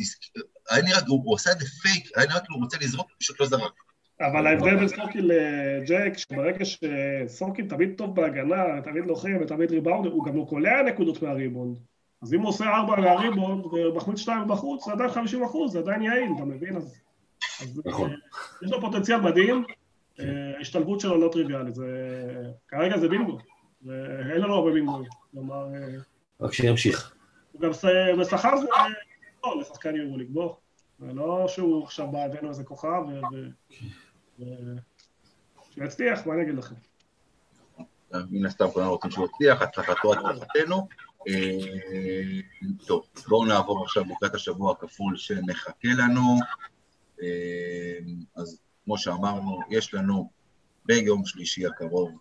היה 0.70 0.84
נראה, 0.84 1.00
הוא 1.08 1.34
עושה 1.34 1.52
את 1.52 1.60
זה 1.60 1.66
פייק, 1.66 2.18
היה 2.18 2.28
נראה 2.28 2.40
כאילו 2.40 2.56
הוא 2.56 2.64
רוצה 2.64 2.78
לזרוק, 2.82 3.08
הוא 3.10 3.16
פשוט 3.20 3.40
לא 3.40 3.46
זרק. 3.46 3.74
אבל 4.22 4.48
ההבדל 4.48 4.76
בין 4.76 4.88
סורקין 4.88 5.28
לג'ק, 5.28 6.18
שברגע 6.18 6.66
שסורקין 6.66 7.68
תמיד 7.68 7.94
טוב 7.98 8.16
בהגנה, 8.16 8.82
תמיד 8.84 9.06
לוחם 9.06 9.38
ותמיד 9.42 9.72
ריבאונד, 9.72 10.06
הוא 10.06 10.26
גם 10.26 10.38
לא 10.38 10.46
קולע 10.50 10.82
נקודות 10.82 11.22
מהריבאונד. 11.22 11.78
אז 12.22 12.34
אם 12.34 12.40
הוא 12.40 12.50
עושה 12.50 12.66
ארבע 12.66 12.96
מהריבאונד 12.96 13.66
ומחמיץ 13.66 14.20
שתיים 14.20 14.48
בחוץ, 14.48 14.86
זה 14.86 14.92
עדיין 14.92 15.10
חמישים 15.10 15.44
אחוז, 15.44 15.72
זה 15.72 15.80
עדיין 15.80 16.02
יעיל, 16.02 16.32
אתה 16.36 16.46
מבין? 16.46 16.78
אז... 16.78 17.00
נכון. 17.86 18.16
יש 18.66 18.72
לו 18.72 18.82
פוטנציאל 18.82 19.22
מדהים, 19.22 19.64
ההשתלבות 20.58 21.00
שלו 21.00 21.18
לא 21.18 21.30
טריוויאלית, 21.32 21.76
כרגע 22.68 22.98
זה 22.98 23.10
בינגו, 23.10 23.38
ואין 23.86 24.42
לנו 24.42 24.54
הרבה 24.54 24.72
בינגו, 24.72 25.04
כלומר... 25.32 25.68
רק 26.42 26.54
שימשיך. 26.54 27.16
הוא 27.52 27.62
גם 27.62 27.70
בשכר 28.20 28.58
זה 28.58 28.68
לא 29.44 29.62
לשחקן 29.62 29.96
יורוליג, 29.96 30.28
בוא. 30.30 30.56
זה 31.00 31.14
לא 31.14 31.46
שהוא 31.48 31.84
עכשיו 31.84 32.12
בא, 32.12 32.24
הבאנו 32.24 32.50
איזה 32.50 32.64
כוכב, 32.64 33.02
ו... 34.40 34.44
שיצליח, 35.72 36.28
מה 36.28 36.34
אני 36.34 36.42
אגיד 36.42 36.56
לכם? 36.56 36.76
מן 38.32 38.46
הסתם 38.46 38.68
כולנו 38.68 38.92
רוצים 38.92 39.12
שהוא 39.12 39.26
יצליח, 39.26 39.62
הצלחתו 39.62 40.14
הצלחתנו. 40.14 40.88
טוב, 42.88 43.06
בואו 43.28 43.46
נעבור 43.46 43.84
עכשיו 43.84 44.04
לקראת 44.10 44.36
השבוע 44.36 44.72
הכפול 44.72 45.18
שמחכה 45.18 45.88
לנו. 45.98 46.40
אז 48.36 48.62
כמו 48.86 48.98
שאמרנו, 48.98 49.60
יש 49.70 49.94
לנו 49.94 50.30
ביום 50.86 51.26
שלישי 51.26 51.66
הקרוב 51.66 52.12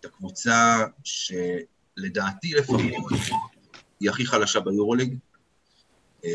את 0.00 0.04
הקבוצה 0.04 0.84
שלדעתי 1.04 2.54
לפחות 2.54 2.80
היא 4.00 4.10
הכי 4.10 4.26
חלשה 4.26 4.60
ביורוליג. 4.60 5.18
אני 6.24 6.30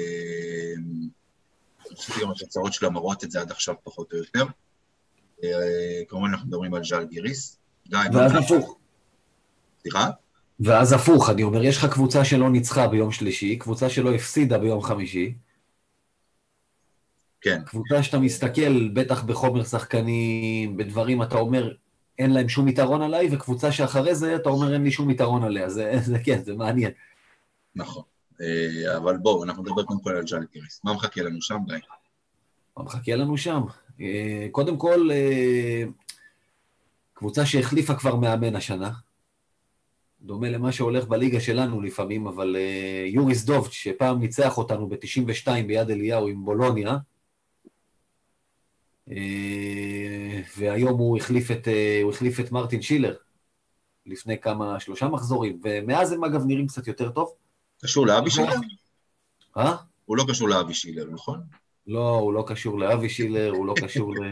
חושב 1.96 2.14
שגם 2.14 2.32
התוצאות 2.32 2.74
שלה 2.74 2.90
מראות 2.90 3.24
את 3.24 3.32
זה 3.32 3.42
עד 3.42 3.52
עכשיו 3.52 3.76
פחות 3.84 4.14
או 4.14 4.18
יותר. 4.18 4.46
כמובן 6.08 6.30
אנחנו 6.30 6.48
מדברים 6.48 6.74
על 6.74 6.84
ז'אל 6.84 7.06
גיריס. 7.06 7.58
ואז 7.92 8.36
הפוך. 8.36 8.78
סליחה? 9.82 10.10
ואז 10.60 10.94
הפוך, 10.94 11.30
אני 11.30 11.44
אומר, 11.44 11.64
יש 11.64 11.78
לך 11.78 11.86
קבוצה 11.86 12.26
שלא 12.26 12.50
ניצחה 12.50 12.88
ביום 12.88 13.12
שלישי, 13.12 13.56
קבוצה 13.56 13.90
שלא 13.90 14.14
הפסידה 14.14 14.58
ביום 14.58 14.82
חמישי. 14.82 15.34
כן. 17.42 17.62
קבוצה 17.66 18.04
שאתה 18.04 18.20
מסתכל, 18.20 18.90
בטח 18.90 19.24
בחומר 19.24 19.64
שחקנים, 19.64 20.78
בדברים, 20.78 21.24
אתה 21.24 21.36
אומר, 21.36 21.74
אין 22.22 22.34
להם 22.34 22.50
שום 22.50 22.68
יתרון 22.68 23.02
עליי, 23.02 23.28
וקבוצה 23.32 23.72
שאחרי 23.72 24.16
זה, 24.16 24.36
אתה 24.36 24.50
אומר, 24.50 24.74
אין 24.74 24.84
לי 24.84 24.92
שום 24.92 25.10
יתרון 25.10 25.44
עליה. 25.44 25.70
זה, 25.70 25.94
זה 26.02 26.20
כן, 26.20 26.44
זה 26.44 26.56
מעניין. 26.56 26.92
נכון. 27.76 28.04
אבל 28.98 29.18
בואו, 29.18 29.44
אנחנו 29.44 29.64
נדבר 29.64 29.84
קודם 29.84 30.02
כל 30.02 30.10
על 30.10 30.24
ג'אלי 30.24 30.46
גיריס. 30.54 30.82
מה 30.84 30.94
מחכה 30.94 31.22
לנו 31.22 31.42
שם, 31.42 31.58
גיא? 31.68 31.78
מה 32.78 32.84
מחכה 32.84 33.16
לנו 33.16 33.38
שם? 33.38 33.62
קודם 34.52 34.78
כל, 34.78 35.10
קבוצה 37.14 37.46
שהחליפה 37.46 37.96
כבר 37.96 38.16
מאמן 38.16 38.56
השנה. 38.56 38.92
דומה 40.22 40.50
למה 40.50 40.72
שהולך 40.72 41.06
בליגה 41.06 41.40
שלנו 41.40 41.82
לפעמים, 41.82 42.28
אבל 42.28 42.56
יוריס 43.06 43.46
דובץ', 43.46 43.72
שפעם 43.72 44.20
ניצח 44.20 44.58
אותנו 44.58 44.90
ב-92 44.90 45.48
ביד 45.68 45.90
אליהו 45.90 46.28
עם 46.28 46.46
בולוניה, 46.46 46.98
והיום 50.58 51.00
הוא 51.00 51.18
החליף 51.18 51.52
את, 51.52 51.68
הוא 52.04 52.12
החליף 52.12 52.40
את 52.40 52.52
מרטין 52.52 52.82
שילר 52.82 53.16
לפני 54.06 54.38
כמה, 54.38 54.80
שלושה 54.80 55.08
מחזורים, 55.08 55.60
ומאז 55.64 56.12
הם 56.12 56.24
אגב 56.24 56.46
נראים 56.46 56.68
קצת 56.68 56.88
יותר 56.88 57.10
טוב. 57.10 57.34
קשור 57.84 58.08
לאבי 58.08 58.30
שילר? 58.30 58.56
אה? 59.58 59.76
הוא 60.06 60.18
לא 60.18 60.24
קשור 60.28 60.50
לאבי 60.50 60.74
שילר, 60.74 61.06
נכון? 61.12 61.42
לא, 61.88 62.10
הוא 62.10 62.34
לא 62.34 62.44
קשור 62.48 62.80
לאבי 62.80 63.10
שילר, 63.10 63.52
הוא 63.52 63.66
לא 63.66 63.74
קשור 63.82 64.14
ל... 64.16 64.32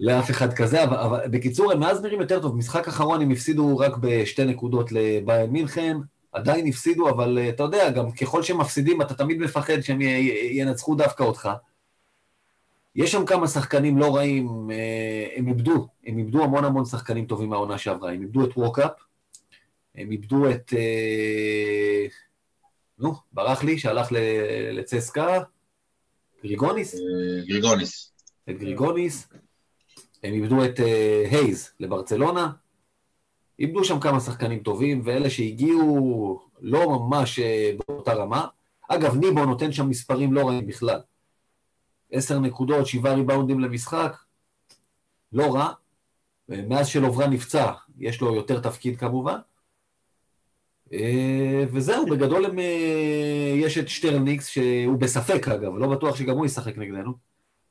לאף 0.00 0.30
אחד 0.30 0.52
כזה, 0.52 0.84
אבל, 0.84 0.96
אבל 0.96 1.28
בקיצור, 1.30 1.72
הם 1.72 1.80
מאז 1.80 2.02
נראים 2.02 2.20
יותר 2.20 2.40
טוב. 2.40 2.56
משחק 2.56 2.88
אחרון 2.88 3.22
הם 3.22 3.30
הפסידו 3.30 3.78
רק 3.78 3.96
בשתי 4.00 4.44
נקודות 4.44 4.92
לביין 4.92 5.50
מינכן, 5.50 5.96
עדיין 6.32 6.66
הפסידו, 6.66 7.10
אבל 7.10 7.38
אתה 7.48 7.62
יודע, 7.62 7.90
גם 7.90 8.12
ככל 8.12 8.42
שהם 8.42 8.58
מפסידים, 8.58 9.02
אתה 9.02 9.14
תמיד 9.14 9.38
מפחד 9.38 9.80
שהם 9.80 9.98
ינצחו 10.52 10.94
דווקא 10.94 11.22
אותך. 11.22 11.48
יש 12.96 13.12
שם 13.12 13.26
כמה 13.26 13.48
שחקנים 13.48 13.98
לא 13.98 14.16
רעים, 14.16 14.70
הם 15.36 15.48
איבדו, 15.48 15.88
הם 16.06 16.18
איבדו 16.18 16.44
המון 16.44 16.64
המון 16.64 16.84
שחקנים 16.84 17.26
טובים 17.26 17.48
מהעונה 17.48 17.78
שעברה, 17.78 18.12
הם 18.12 18.22
איבדו 18.22 18.44
את 18.44 18.56
ווקאפ, 18.56 18.92
הם 19.94 20.10
איבדו 20.10 20.50
את... 20.50 20.72
נו, 22.98 23.14
ברח 23.32 23.64
לי, 23.64 23.78
שהלך 23.78 24.08
לצסקה, 24.72 25.42
גריגוניס? 26.42 26.94
גריגוניס. 27.46 28.12
את 28.50 28.58
גריגוניס. 28.58 29.28
הם 30.22 30.34
איבדו 30.34 30.64
את 30.64 30.80
הייז 31.30 31.70
לברצלונה. 31.80 32.50
איבדו 33.58 33.84
שם 33.84 34.00
כמה 34.00 34.20
שחקנים 34.20 34.58
טובים, 34.58 35.00
ואלה 35.04 35.30
שהגיעו 35.30 36.40
לא 36.60 36.88
ממש 36.88 37.40
באותה 37.78 38.14
רמה. 38.14 38.46
אגב, 38.88 39.16
ניבו 39.16 39.44
נותן 39.44 39.72
שם 39.72 39.88
מספרים 39.88 40.32
לא 40.32 40.48
רעים 40.48 40.66
בכלל. 40.66 41.00
עשר 42.12 42.38
נקודות, 42.38 42.86
שבעה 42.86 43.14
ריבאונדים 43.14 43.60
למשחק, 43.60 44.16
לא 45.32 45.54
רע. 45.54 45.72
מאז 46.48 46.86
שלוברה 46.86 47.26
נפצע, 47.26 47.72
יש 47.98 48.20
לו 48.20 48.34
יותר 48.34 48.60
תפקיד 48.60 48.98
כמובן. 48.98 49.38
אה, 50.92 51.64
וזהו, 51.72 52.06
בגדול 52.06 52.46
הם, 52.46 52.58
אה, 52.58 53.54
יש 53.56 53.78
את 53.78 53.88
שטרניקס, 53.88 54.46
שהוא 54.46 54.98
בספק 54.98 55.48
אגב, 55.48 55.76
לא 55.76 55.88
בטוח 55.88 56.16
שגם 56.16 56.36
הוא 56.36 56.46
ישחק 56.46 56.78
נגדנו. 56.78 57.12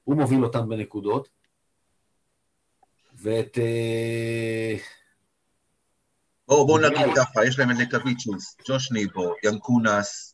הוא 0.03 0.15
מוביל 0.15 0.43
אותם 0.43 0.69
בנקודות. 0.69 1.29
ואת... 3.15 3.57
אה, 3.57 4.75
בואו 6.47 6.67
בוא 6.67 6.79
נגיד 6.79 7.15
ככה, 7.15 7.45
יש 7.45 7.59
להם 7.59 7.71
את 7.71 7.75
לקוויצ'וס, 7.79 8.57
ג'וש 8.67 8.91
ניבו, 8.91 9.33
ינקונס, 9.43 10.26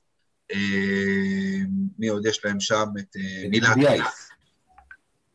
מי 2.00 2.08
עוד 2.08 2.26
יש 2.26 2.46
להם 2.46 2.60
שם? 2.60 2.86
את 3.00 3.16
מילאקיס. 3.50 4.30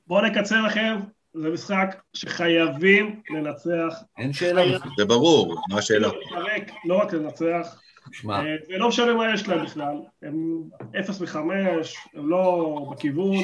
בואו 0.07 0.27
נקצר 0.27 0.63
לכם, 0.63 0.97
זה 1.35 1.51
משחק 1.51 1.97
שחייבים 2.15 3.23
לנצח. 3.31 4.03
אין 4.19 4.33
שאלה. 4.33 4.79
זה 4.99 5.05
ברור, 5.05 5.63
מה 5.71 5.79
השאלה? 5.79 6.09
לא 6.85 6.97
רק 6.97 7.13
לנצח. 7.13 7.81
שמע. 8.13 8.41
ולא 8.69 8.85
אה, 8.85 8.89
משנה 8.89 9.15
מה 9.15 9.35
יש 9.35 9.49
להם 9.49 9.65
בכלל, 9.65 9.97
הם 10.23 10.63
אפס 11.01 11.21
מחמש, 11.21 11.97
הם 12.15 12.29
לא 12.29 12.87
בכיוון. 12.93 13.37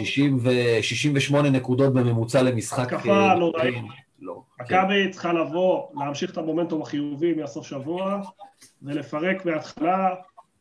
68 0.82 1.50
נקודות 1.50 1.94
בממוצע 1.94 2.42
למשחק. 2.42 2.92
התקפה 2.92 3.34
נוראית. 3.34 3.74
לא. 4.20 4.42
מכבי 4.60 5.10
צריכה 5.10 5.32
לבוא, 5.32 5.82
להמשיך 6.04 6.30
את 6.30 6.38
המומנטום 6.38 6.82
החיובי 6.82 7.34
מהסוף 7.34 7.66
שבוע, 7.66 8.20
ולפרק 8.82 9.46
מההתחלה, 9.46 10.08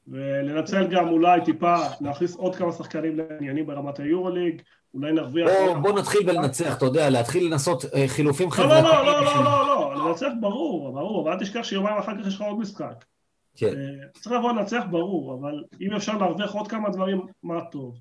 ולנצל 0.08 0.88
גם 0.88 1.10
אולי 1.10 1.42
טיפה, 1.46 1.76
להכניס 2.02 2.36
עוד 2.36 2.56
כמה 2.56 2.72
שחקנים 2.72 3.18
לעניינים 3.18 3.68
ברמת 3.68 4.00
היורוליג, 4.00 4.62
אולי 4.94 5.12
נרוויח... 5.12 5.50
בוא, 5.50 5.78
בוא 5.78 6.00
נתחיל 6.00 6.24
בלנצח, 6.26 6.78
אתה 6.78 6.86
יודע, 6.86 7.10
להתחיל 7.10 7.48
לנסות 7.48 7.86
אה, 7.86 8.08
חילופים 8.08 8.52
חברתיים. 8.52 8.84
לא, 8.84 9.06
לא, 9.06 9.06
לא, 9.06 9.26
לא, 9.26 9.44
לא, 9.44 9.68
לא, 9.68 9.96
לא, 9.96 10.10
לנצח 10.10 10.30
ברור, 10.42 10.94
ברור, 10.94 11.26
ואל 11.26 11.40
תשכח 11.40 11.64
שיומיים 11.64 11.98
אחר 11.98 12.12
כך 12.22 12.28
יש 12.28 12.36
לך 12.36 12.42
עוד 12.42 12.60
משחק. 12.60 13.06
כן. 13.56 13.68
אה, 13.68 14.08
צריך 14.14 14.32
לבוא 14.32 14.52
לנצח 14.52 14.84
ברור, 14.92 15.34
אבל 15.34 15.64
אם 15.82 15.94
אפשר 15.94 16.18
להרוויח 16.18 16.54
עוד 16.54 16.68
כמה 16.68 16.90
דברים, 16.90 17.22
מה 17.44 17.62
טוב. 17.72 18.00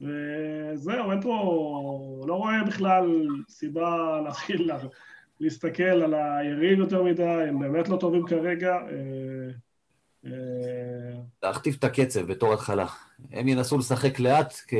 וזהו, 0.00 1.10
אין 1.10 1.22
פה, 1.22 2.24
לא 2.26 2.34
רואה 2.34 2.64
בכלל 2.66 3.26
סיבה 3.48 4.20
להתחיל 4.24 4.70
להסתכל 5.40 5.82
על 5.82 6.14
היריב 6.14 6.78
יותר 6.78 7.02
מדי, 7.02 7.22
הם 7.22 7.58
באמת 7.58 7.88
לא 7.88 7.96
טובים 7.96 8.26
כרגע. 8.26 8.76
אה, 10.32 11.20
להכתיב 11.42 11.76
את 11.78 11.84
הקצב 11.84 12.20
בתור 12.20 12.54
התחלה. 12.54 12.86
הם 13.32 13.48
ינסו 13.48 13.78
לשחק 13.78 14.20
לאט, 14.20 14.54
כי 14.68 14.76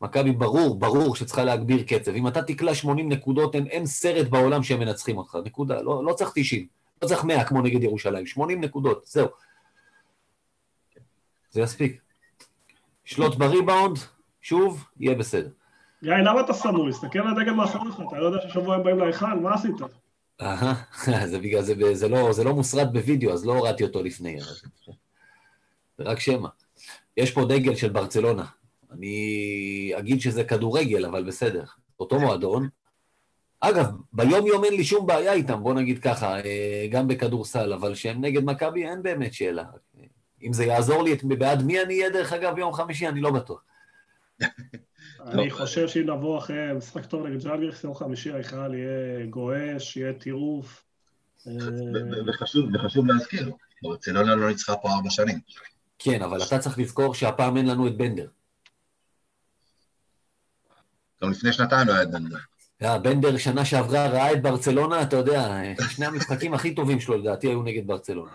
מכבי 0.00 0.32
ברור, 0.32 0.78
ברור 0.78 1.16
שצריכה 1.16 1.44
להגביר 1.44 1.82
קצב. 1.82 2.10
אם 2.14 2.28
אתה 2.28 2.42
תקלע 2.42 2.74
80 2.74 3.08
נקודות, 3.08 3.54
אין, 3.54 3.66
אין 3.66 3.86
סרט 3.86 4.26
בעולם 4.26 4.62
שהם 4.62 4.80
מנצחים 4.80 5.18
אותך. 5.18 5.38
נקודה. 5.44 5.82
לא, 5.82 6.04
לא 6.04 6.12
צריך 6.12 6.30
90. 6.34 6.66
לא 7.02 7.08
צריך 7.08 7.24
100 7.24 7.44
כמו 7.44 7.62
נגד 7.62 7.82
ירושלים. 7.82 8.26
80 8.26 8.60
נקודות, 8.60 9.06
זהו. 9.06 9.28
זה 11.50 11.60
יספיק. 11.60 12.00
שלוט 13.04 13.34
בריבאונד, 13.34 13.98
שוב, 14.40 14.84
יהיה 15.00 15.14
בסדר. 15.14 15.50
גיא, 16.02 16.14
למה 16.14 16.40
אתה 16.40 16.52
סמוי? 16.52 16.92
תסתכל 16.92 17.18
על 17.18 17.28
הדגל 17.28 17.52
מאחוריך, 17.52 18.00
אתה 18.08 18.18
לא 18.18 18.26
יודע 18.26 18.48
ששבוע 18.48 18.74
הם 18.74 18.82
באים 18.82 18.98
להיכל, 18.98 19.34
מה 19.34 19.54
עשית? 19.54 19.74
אהה, 20.40 20.74
זה 21.26 21.38
בגלל 21.38 21.62
זה, 21.62 21.74
זה 21.92 22.08
לא, 22.08 22.32
זה 22.32 22.44
לא 22.44 22.54
מוסרט 22.54 22.88
בווידאו, 22.92 23.32
אז 23.32 23.46
לא 23.46 23.52
הורדתי 23.52 23.84
אותו 23.84 24.02
לפני. 24.02 24.40
זה 25.98 26.04
רק 26.04 26.20
שמע. 26.20 26.48
יש 27.16 27.30
פה 27.30 27.44
דגל 27.44 27.74
של 27.74 27.88
ברצלונה. 27.88 28.44
אני 28.90 29.92
אגיד 29.98 30.20
שזה 30.20 30.44
כדורגל, 30.44 31.04
אבל 31.06 31.24
בסדר. 31.24 31.64
אותו 32.00 32.20
מועדון. 32.20 32.68
אגב, 33.60 33.86
ביום-יום 34.12 34.64
אין 34.64 34.74
לי 34.74 34.84
שום 34.84 35.06
בעיה 35.06 35.32
איתם, 35.32 35.62
בוא 35.62 35.74
נגיד 35.74 35.98
ככה, 35.98 36.40
אה, 36.40 36.86
גם 36.90 37.08
בכדורסל, 37.08 37.72
אבל 37.72 37.94
שהם 37.94 38.24
נגד 38.24 38.44
מכבי 38.44 38.88
אין 38.88 39.02
באמת 39.02 39.34
שאלה. 39.34 39.64
אם 40.42 40.52
זה 40.52 40.64
יעזור 40.64 41.02
לי, 41.02 41.16
בעד 41.38 41.62
מי 41.62 41.82
אני 41.82 41.98
אהיה, 41.98 42.10
דרך 42.10 42.32
אגב, 42.32 42.54
ביום 42.54 42.72
חמישי, 42.72 43.08
אני 43.08 43.20
לא 43.20 43.30
בטוח. 43.30 43.62
אני 45.32 45.50
חושב 45.50 45.88
שאם 45.88 46.10
נבוא 46.10 46.38
אחרי 46.38 46.72
משחק 46.72 47.06
טוב 47.06 47.26
נגד 47.26 47.44
ז'לגיריס, 47.44 47.84
יום 47.84 47.94
חמישי 47.94 48.32
ההיכל 48.32 48.74
יהיה 48.74 49.26
גועש, 49.26 49.96
יהיה 49.96 50.12
טירוף. 50.12 50.84
וחשוב 52.74 53.06
להזכיר, 53.06 53.52
ברצלונה 53.82 54.34
לא 54.34 54.48
ניצחה 54.48 54.76
פה 54.76 54.88
ארבע 54.90 55.10
שנים. 55.10 55.40
כן, 55.98 56.22
אבל 56.22 56.42
אתה 56.42 56.58
צריך 56.58 56.78
לזכור 56.78 57.14
שהפעם 57.14 57.56
אין 57.56 57.66
לנו 57.66 57.86
את 57.86 57.96
בנדר. 57.96 58.28
גם 61.22 61.30
לפני 61.30 61.52
שנתיים 61.52 61.88
לא 61.88 61.92
היה 61.92 62.02
את 62.02 62.10
בנדר. 62.10 62.38
בנדר 63.02 63.36
שנה 63.36 63.64
שעברה 63.64 64.08
ראה 64.08 64.32
את 64.32 64.42
ברצלונה, 64.42 65.02
אתה 65.02 65.16
יודע, 65.16 65.60
שני 65.90 66.06
המשחקים 66.06 66.54
הכי 66.54 66.74
טובים 66.74 67.00
שלו 67.00 67.16
לדעתי 67.16 67.46
היו 67.46 67.62
נגד 67.62 67.86
ברצלונה. 67.86 68.32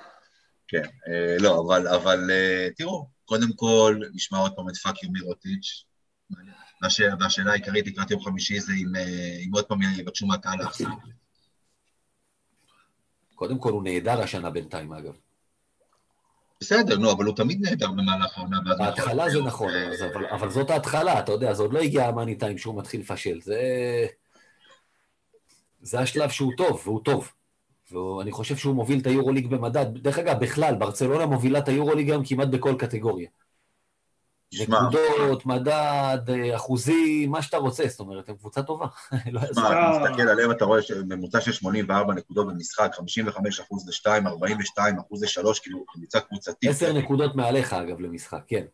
כן, 0.68 0.84
אה, 1.08 1.38
לא, 1.40 1.62
אבל, 1.62 1.88
אבל 1.88 2.32
אה, 2.32 2.68
תראו, 2.78 3.08
קודם 3.26 3.54
כל 3.56 4.00
נשמע 4.14 4.38
עוד 4.38 4.52
פעם 4.56 4.70
את 4.70 4.76
fuck 4.76 5.04
you 5.04 5.20
מירוטיץ', 5.20 5.86
והשאלה 7.20 7.52
העיקרית 7.52 7.88
לקראת 7.88 8.12
יום 8.12 8.22
חמישי 8.22 8.60
זה 8.60 8.74
אם, 8.74 8.96
אה, 8.96 9.38
אם 9.46 9.50
עוד 9.54 9.66
פעם 9.66 9.82
יבקשו 9.82 10.28
מהקהל 10.28 10.60
להחזיר. 10.60 10.88
קודם 13.36 13.60
כל 13.60 13.72
הוא 13.72 13.84
נהדר 13.84 14.22
השנה 14.22 14.50
בינתיים, 14.50 14.94
אגב. 14.94 15.14
בסדר, 16.62 16.98
נו, 16.98 17.12
אבל 17.12 17.26
הוא 17.26 17.36
תמיד 17.36 17.62
נהדר 17.62 17.92
במהלך 17.92 18.38
העונה. 18.38 18.58
בהתחלה 18.78 19.30
זה 19.30 19.42
נכון, 19.42 19.74
אבל, 20.14 20.26
אבל 20.26 20.50
זאת 20.50 20.70
ההתחלה, 20.70 21.20
אתה 21.20 21.32
יודע, 21.32 21.54
זה 21.54 21.62
עוד 21.64 21.74
לא 21.74 21.80
הגיע 21.80 22.08
ה 22.08 22.12
money 22.12 22.36
time 22.36 22.58
שהוא 22.58 22.80
מתחיל 22.80 23.02
לפשל. 23.02 23.42
זה... 23.42 23.62
זה 25.82 26.00
השלב 26.00 26.30
שהוא 26.30 26.52
טוב, 26.58 26.82
והוא 26.86 27.04
טוב. 27.04 27.32
ואני 27.92 28.32
חושב 28.32 28.56
שהוא 28.56 28.76
מוביל 28.76 29.00
את 29.00 29.08
היורוליג 29.08 29.48
במדד. 29.48 29.86
דרך 29.98 30.20
אגב, 30.20 30.40
בכלל, 30.40 30.76
ברצלונה 30.76 31.26
מובילה 31.26 31.60
את 31.60 31.68
היורוליג 31.68 32.10
היום 32.10 32.26
כמעט 32.26 32.48
בכל 32.48 32.76
קטגוריה. 32.80 33.30
נקודות, 34.62 35.46
מדד, 35.46 36.20
אחוזים, 36.56 37.32
מה 37.32 37.42
שאתה 37.42 37.58
רוצה, 37.58 37.84
זאת 37.88 38.00
אומרת, 38.00 38.30
הם 38.30 38.36
קבוצה 38.36 38.64
טובה. 38.64 38.88
לא 39.32 39.42
שמע, 39.54 39.70
אתה 39.70 40.00
מסתכל 40.04 40.30
עליהם, 40.30 40.52
אתה 40.52 40.66
רואה 40.66 40.80
ממוצע 41.08 41.42
של 41.42 41.52
84 41.52 42.14
נקודות 42.14 42.48
במשחק, 42.48 42.92
55 42.98 43.60
אחוז 43.60 43.88
ל-2, 43.88 44.28
42 44.28 45.00
אחוז 45.00 45.24
ל-3, 45.24 45.62
כאילו, 45.64 45.86
קבוצה 45.86 46.20
קבוצתית. 46.20 46.70
10 46.70 46.94
נקודות 46.94 47.36
מעליך, 47.36 47.74
אגב, 47.74 48.00
למשחק, 48.00 48.42
כן. 48.48 48.66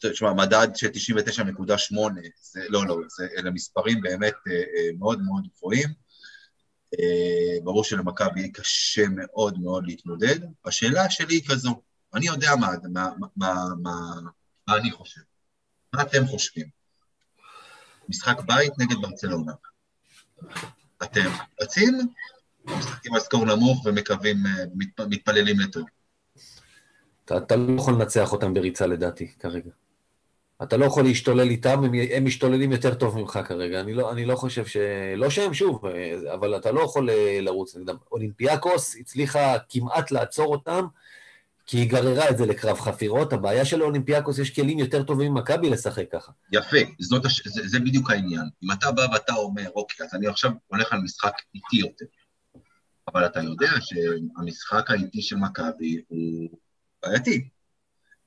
תשמע, 0.00 0.32
מדד 0.32 0.68
של 0.74 0.88
99.8, 0.88 1.96
לא, 2.68 2.86
לא, 2.86 2.96
אלה 3.38 3.50
מספרים 3.50 4.00
באמת 4.00 4.34
אה, 4.48 4.52
אה, 4.52 4.88
מאוד 4.98 5.22
מאוד 5.22 5.48
גבוהים. 5.56 5.88
אה, 6.94 7.64
ברור 7.64 7.84
שלמכבי 7.84 8.40
יהיה 8.40 8.52
קשה 8.52 9.04
מאוד 9.10 9.58
מאוד 9.58 9.86
להתמודד. 9.86 10.38
השאלה 10.64 11.10
שלי 11.10 11.34
היא 11.34 11.42
כזו, 11.48 11.82
אני 12.14 12.26
יודע 12.26 12.50
מה, 12.60 12.68
מה, 12.92 13.10
מה, 13.36 13.54
מה, 13.82 14.20
מה 14.68 14.76
אני 14.76 14.90
חושב. 14.90 15.20
מה 15.92 16.02
אתם 16.02 16.26
חושבים? 16.26 16.66
משחק 18.08 18.40
בית 18.46 18.72
נגד 18.78 18.96
ברצלונה. 19.02 19.52
אתם 21.02 21.30
רצים, 21.60 21.98
משחקים 22.64 23.14
על 23.14 23.20
סקור 23.20 23.44
נמוך 23.44 23.86
ומקווים, 23.86 24.36
אה, 24.46 24.64
מת, 24.74 25.00
מתפללים 25.00 25.60
לטוב. 25.60 25.84
אתה, 27.24 27.36
אתה 27.36 27.56
לא 27.56 27.80
יכול 27.80 27.94
לנצח 27.94 28.32
אותם 28.32 28.54
בריצה 28.54 28.86
לדעתי, 28.86 29.32
כרגע. 29.38 29.70
אתה 30.62 30.76
לא 30.76 30.84
יכול 30.84 31.04
להשתולל 31.04 31.50
איתם, 31.50 31.84
הם, 31.84 31.92
הם 32.12 32.24
משתוללים 32.24 32.72
יותר 32.72 32.94
טוב 32.94 33.18
ממך 33.18 33.38
כרגע. 33.44 33.80
אני 33.80 33.94
לא, 33.94 34.12
אני 34.12 34.24
לא 34.24 34.36
חושב 34.36 34.66
ש... 34.66 34.76
לא 35.16 35.30
שהם 35.30 35.54
שוב, 35.54 35.86
אה, 35.86 36.34
אבל 36.34 36.56
אתה 36.56 36.72
לא 36.72 36.80
יכול 36.80 37.10
אה, 37.10 37.38
לרוץ 37.40 37.76
נגדם. 37.76 37.96
אולימפיאקוס 38.12 38.96
הצליחה 38.96 39.56
כמעט 39.68 40.10
לעצור 40.10 40.52
אותם, 40.52 40.86
כי 41.68 41.78
היא 41.78 41.90
גררה 41.90 42.30
את 42.30 42.38
זה 42.38 42.46
לקרב 42.46 42.80
חפירות. 42.80 43.32
הבעיה 43.32 43.64
של 43.64 43.80
האולימפיאקוס, 43.80 44.38
יש 44.38 44.50
כלים 44.50 44.78
יותר 44.78 45.02
טובים 45.02 45.34
ממכבי 45.34 45.70
לשחק 45.70 46.04
ככה. 46.12 46.32
יפה, 46.52 46.76
זאת, 46.98 47.24
הש... 47.24 47.48
זה, 47.48 47.68
זה 47.68 47.78
בדיוק 47.80 48.10
העניין. 48.10 48.48
אם 48.62 48.72
אתה 48.72 48.92
בא 48.92 49.06
ואתה 49.12 49.34
אומר, 49.34 49.70
אוקיי, 49.74 50.06
אז 50.06 50.14
אני 50.14 50.26
עכשיו 50.26 50.50
הולך 50.66 50.92
על 50.92 51.00
משחק 51.00 51.32
איטי 51.54 51.76
יותר, 51.76 52.04
אבל 53.08 53.26
אתה 53.26 53.42
יודע 53.42 53.70
שהמשחק 53.80 54.90
האיטי 54.90 55.22
של 55.22 55.36
מכבי 55.36 56.02
הוא 56.08 56.48
בעייתי. 57.02 57.48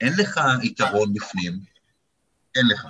אין 0.02 0.14
לך 0.18 0.42
יתרון 0.64 1.14
בפנים, 1.14 1.60
אין 2.56 2.68
לך. 2.68 2.88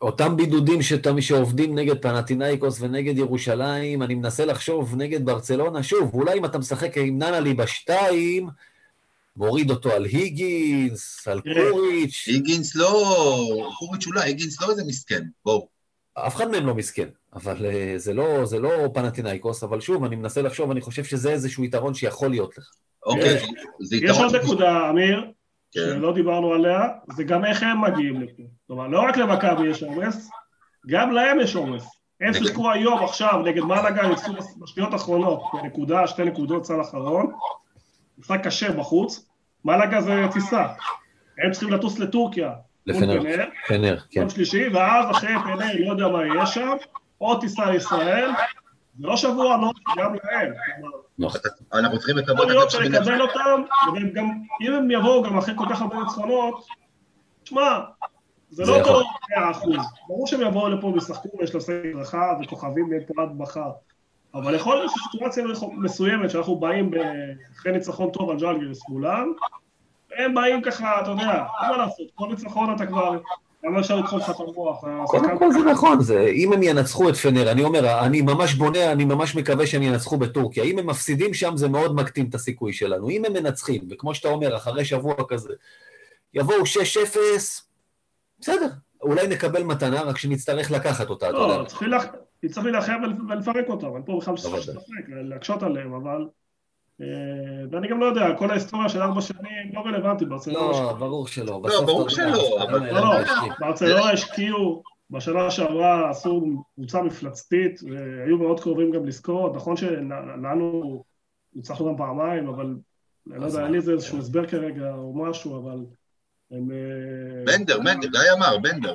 אותם 0.00 0.36
בידודים 0.36 0.82
שתמי 0.82 1.22
שעובדים 1.22 1.78
נגד 1.78 2.02
פנטינאיקוס 2.02 2.80
ונגד 2.80 3.18
ירושלים, 3.18 4.02
אני 4.02 4.14
מנסה 4.14 4.44
לחשוב 4.44 4.94
נגד 4.96 5.24
ברצלונה, 5.24 5.82
שוב, 5.82 6.14
אולי 6.14 6.38
אם 6.38 6.44
אתה 6.44 6.58
משחק 6.58 6.98
עם 6.98 7.18
ננלי 7.18 7.54
בשתיים, 7.54 8.48
מוריד 9.36 9.70
אותו 9.70 9.90
על 9.90 10.04
היגינס, 10.04 11.28
על 11.28 11.40
קוריץ'. 11.40 12.24
היגינס 12.26 12.76
לא, 12.76 13.70
קוריץ' 13.78 14.06
אולי, 14.06 14.20
היגינס 14.22 14.62
לא 14.62 14.70
איזה 14.70 14.82
מסכן, 14.86 15.22
בואו. 15.44 15.68
אף 16.14 16.36
אחד 16.36 16.50
מהם 16.50 16.66
לא 16.66 16.74
מסכן, 16.74 17.08
אבל 17.34 17.66
אה, 17.66 17.94
זה 17.96 18.14
לא, 18.14 18.44
זה 18.44 18.58
לא 18.58 18.70
פנטינאיקוס, 18.94 19.62
אבל 19.62 19.80
שוב, 19.80 20.04
אני 20.04 20.16
מנסה 20.16 20.42
לחשוב, 20.42 20.70
אני 20.70 20.80
חושב 20.80 21.04
שזה 21.04 21.30
איזשהו 21.30 21.64
יתרון 21.64 21.94
שיכול 21.94 22.30
להיות 22.30 22.58
לך. 22.58 22.64
אוקיי, 23.06 23.38
זה 23.80 23.96
יתרון... 23.96 24.10
יש 24.10 24.34
עוד 24.34 24.36
נקודה, 24.36 24.90
אמיר, 24.90 25.24
כן. 25.72 25.80
שלא 25.80 26.14
דיברנו 26.14 26.52
עליה, 26.52 26.80
זה 27.16 27.24
גם 27.24 27.44
איך 27.44 27.62
הם 27.62 27.80
מגיעים 27.80 28.20
לפה. 28.20 28.42
כלומר, 28.66 28.86
לא 28.86 29.00
רק 29.00 29.16
למכבי 29.16 29.68
יש 29.68 29.82
עומס, 29.82 30.30
גם 30.86 31.12
להם 31.12 31.40
יש 31.40 31.56
עומס. 31.56 31.84
הם 32.20 32.32
שיחקו 32.32 32.70
היום, 32.70 33.04
עכשיו, 33.04 33.42
נגד 33.44 33.62
מלאגה, 33.62 34.08
ניצחו 34.08 34.32
בשניות 34.62 34.92
האחרונות, 34.92 35.42
נקודה, 35.64 36.06
שתי 36.06 36.24
נקודות, 36.24 36.62
צל 36.62 36.80
אחרון, 36.80 37.32
משחק 38.20 38.40
קשה 38.44 38.72
בחוץ, 38.72 39.26
מלאגה 39.64 40.00
זה 40.00 40.24
טיסה. 40.32 40.66
הם 41.38 41.50
צריכים 41.50 41.72
לטוס 41.72 41.98
לטורקיה. 41.98 42.52
לפנר, 42.86 43.22
פנר, 43.68 43.98
כן. 44.10 44.20
יום 44.20 44.30
שלישי, 44.30 44.68
ואז 44.68 45.10
אחרי 45.10 45.34
פנר, 45.44 45.72
לא 45.78 45.90
יודע 45.90 46.08
מה 46.08 46.26
יהיה 46.26 46.46
שם, 46.46 46.76
עוד 47.18 47.40
טיסה 47.40 47.70
לישראל, 47.70 48.30
זה 48.98 49.06
לא 49.06 49.16
שבוע 49.16 49.56
נוח 49.56 49.76
גם 49.98 50.14
להם. 50.24 50.52
נכון. 51.18 51.40
אנחנו 51.72 51.98
צריכים 51.98 52.16
לקבל 52.16 52.34
יכול 52.34 52.46
להיות 52.46 52.70
שנקבל 52.70 53.22
אותם, 53.22 53.62
וגם 53.96 54.30
אם 54.62 54.72
הם 54.72 54.90
יבואו 54.90 55.22
גם 55.22 55.38
אחרי 55.38 55.54
כל 55.56 55.64
כך 55.70 55.80
הרבה 55.82 55.96
ניצחונות, 55.96 56.66
שמע, 57.44 57.78
זה 58.50 58.64
לא 58.64 58.80
אותו 58.80 59.00
100%. 59.00 59.68
ברור 60.08 60.26
שהם 60.26 60.40
יבואו 60.40 60.68
לפה 60.68 60.86
וישחקו, 60.86 61.28
ויש 61.38 61.54
לו 61.54 61.60
סגל 61.60 61.98
רחב 62.00 62.34
וכוכבים 62.42 62.90
פה 63.06 63.22
עד 63.22 63.28
מחר. 63.36 63.70
אבל 64.34 64.54
יכול 64.54 64.76
להיות 64.76 64.90
שסיטואציה 64.90 65.44
מסוימת 65.72 66.30
שאנחנו 66.30 66.56
באים 66.56 66.90
אחרי 67.56 67.72
ניצחון 67.72 68.10
טוב 68.10 68.30
על 68.30 68.38
ז'לגיריס 68.38 68.80
מולם, 68.88 69.32
הם 70.18 70.34
באים 70.34 70.62
ככה, 70.62 71.00
אתה 71.00 71.10
יודע, 71.10 71.44
מה 71.62 71.76
לעשות, 71.76 72.06
כל 72.14 72.28
ניצחון 72.28 72.74
אתה 72.76 72.86
כבר... 72.86 73.18
למה 73.64 73.80
אפשר 73.80 73.96
לדחוף 73.96 74.22
לך 74.22 74.30
את 74.30 74.40
המוח? 74.40 74.84
קודם 75.06 75.38
כל 75.38 75.52
זה 75.52 75.58
נכון, 75.58 76.00
זה, 76.00 76.26
אם 76.26 76.52
הם 76.52 76.62
ינצחו 76.62 77.08
את 77.08 77.16
פנר, 77.16 77.50
אני 77.50 77.64
אומר, 77.64 78.00
אני 78.00 78.22
ממש 78.22 78.54
בונה, 78.54 78.92
אני 78.92 79.04
ממש 79.04 79.36
מקווה 79.36 79.66
שהם 79.66 79.82
ינצחו 79.82 80.16
בטורקיה. 80.16 80.64
אם 80.64 80.78
הם 80.78 80.86
מפסידים 80.86 81.34
שם, 81.34 81.56
זה 81.56 81.68
מאוד 81.68 81.94
מקטין 81.94 82.26
את 82.28 82.34
הסיכוי 82.34 82.72
שלנו. 82.72 83.10
אם 83.10 83.24
הם 83.24 83.32
מנצחים, 83.32 83.80
וכמו 83.90 84.14
שאתה 84.14 84.28
אומר, 84.28 84.56
אחרי 84.56 84.84
שבוע 84.84 85.14
כזה, 85.28 85.52
יבואו 86.34 86.62
6-0, 86.62 87.18
בסדר, 88.40 88.68
אולי 89.02 89.26
נקבל 89.26 89.62
מתנה, 89.62 90.02
רק 90.02 90.18
שנצטרך 90.18 90.70
לקחת 90.70 91.10
אותה, 91.10 91.30
אתה 91.30 91.36
יודע. 91.36 91.62
לא, 91.80 91.98
צריך 92.48 92.66
להילחם 92.66 93.00
ולפרק 93.28 93.68
אותם, 93.68 93.94
אין 93.94 94.02
פה 94.04 94.18
בכלל 94.20 94.36
שצריך 94.36 94.54
לשחק, 94.54 95.08
להקשות 95.08 95.62
עליהם, 95.62 95.94
אבל... 95.94 96.26
אה, 97.00 97.06
ואני 97.70 97.88
גם 97.88 98.00
לא 98.00 98.06
יודע, 98.06 98.34
כל 98.38 98.50
ההיסטוריה 98.50 98.88
של 98.88 99.02
ארבע 99.02 99.20
שנים 99.20 99.74
לא 99.74 99.80
רלוונטי, 99.80 100.24
ברצלונה... 100.24 100.80
לא, 100.80 100.92
ברור 100.92 101.26
שלא. 101.26 101.60
לא, 101.64 101.84
ברור 101.86 102.08
שלא, 102.08 102.62
אבל... 102.62 102.92
לא, 102.92 103.00
לא, 103.00 103.18
ברצלונה 103.60 104.10
השקיעו, 104.10 104.82
בשנה 105.10 105.50
שעברה 105.50 106.10
עשו 106.10 106.64
קבוצה 106.74 107.02
מפלצתית, 107.02 107.80
והיו 107.82 108.38
מאוד 108.38 108.60
קרובים 108.60 108.90
גם 108.90 109.06
לזכור, 109.06 109.56
נכון 109.56 109.76
שלנו 109.76 111.04
ניצחנו 111.54 111.86
גם 111.86 111.96
פעמיים, 111.96 112.48
אבל 112.48 112.74
אני 113.30 113.40
לא 113.40 113.46
יודע, 113.46 113.64
אין 113.64 113.72
לי 113.72 113.78
איזשהו 113.78 114.18
הסבר 114.18 114.46
כרגע 114.46 114.94
או 114.94 115.14
משהו, 115.16 115.62
אבל... 115.62 115.78
הם... 116.50 116.70
אה, 116.70 117.44
בנדר, 117.46 117.78
בנדר, 117.78 118.08
גיא 118.08 118.32
אמר, 118.36 118.58
בנדר. 118.58 118.94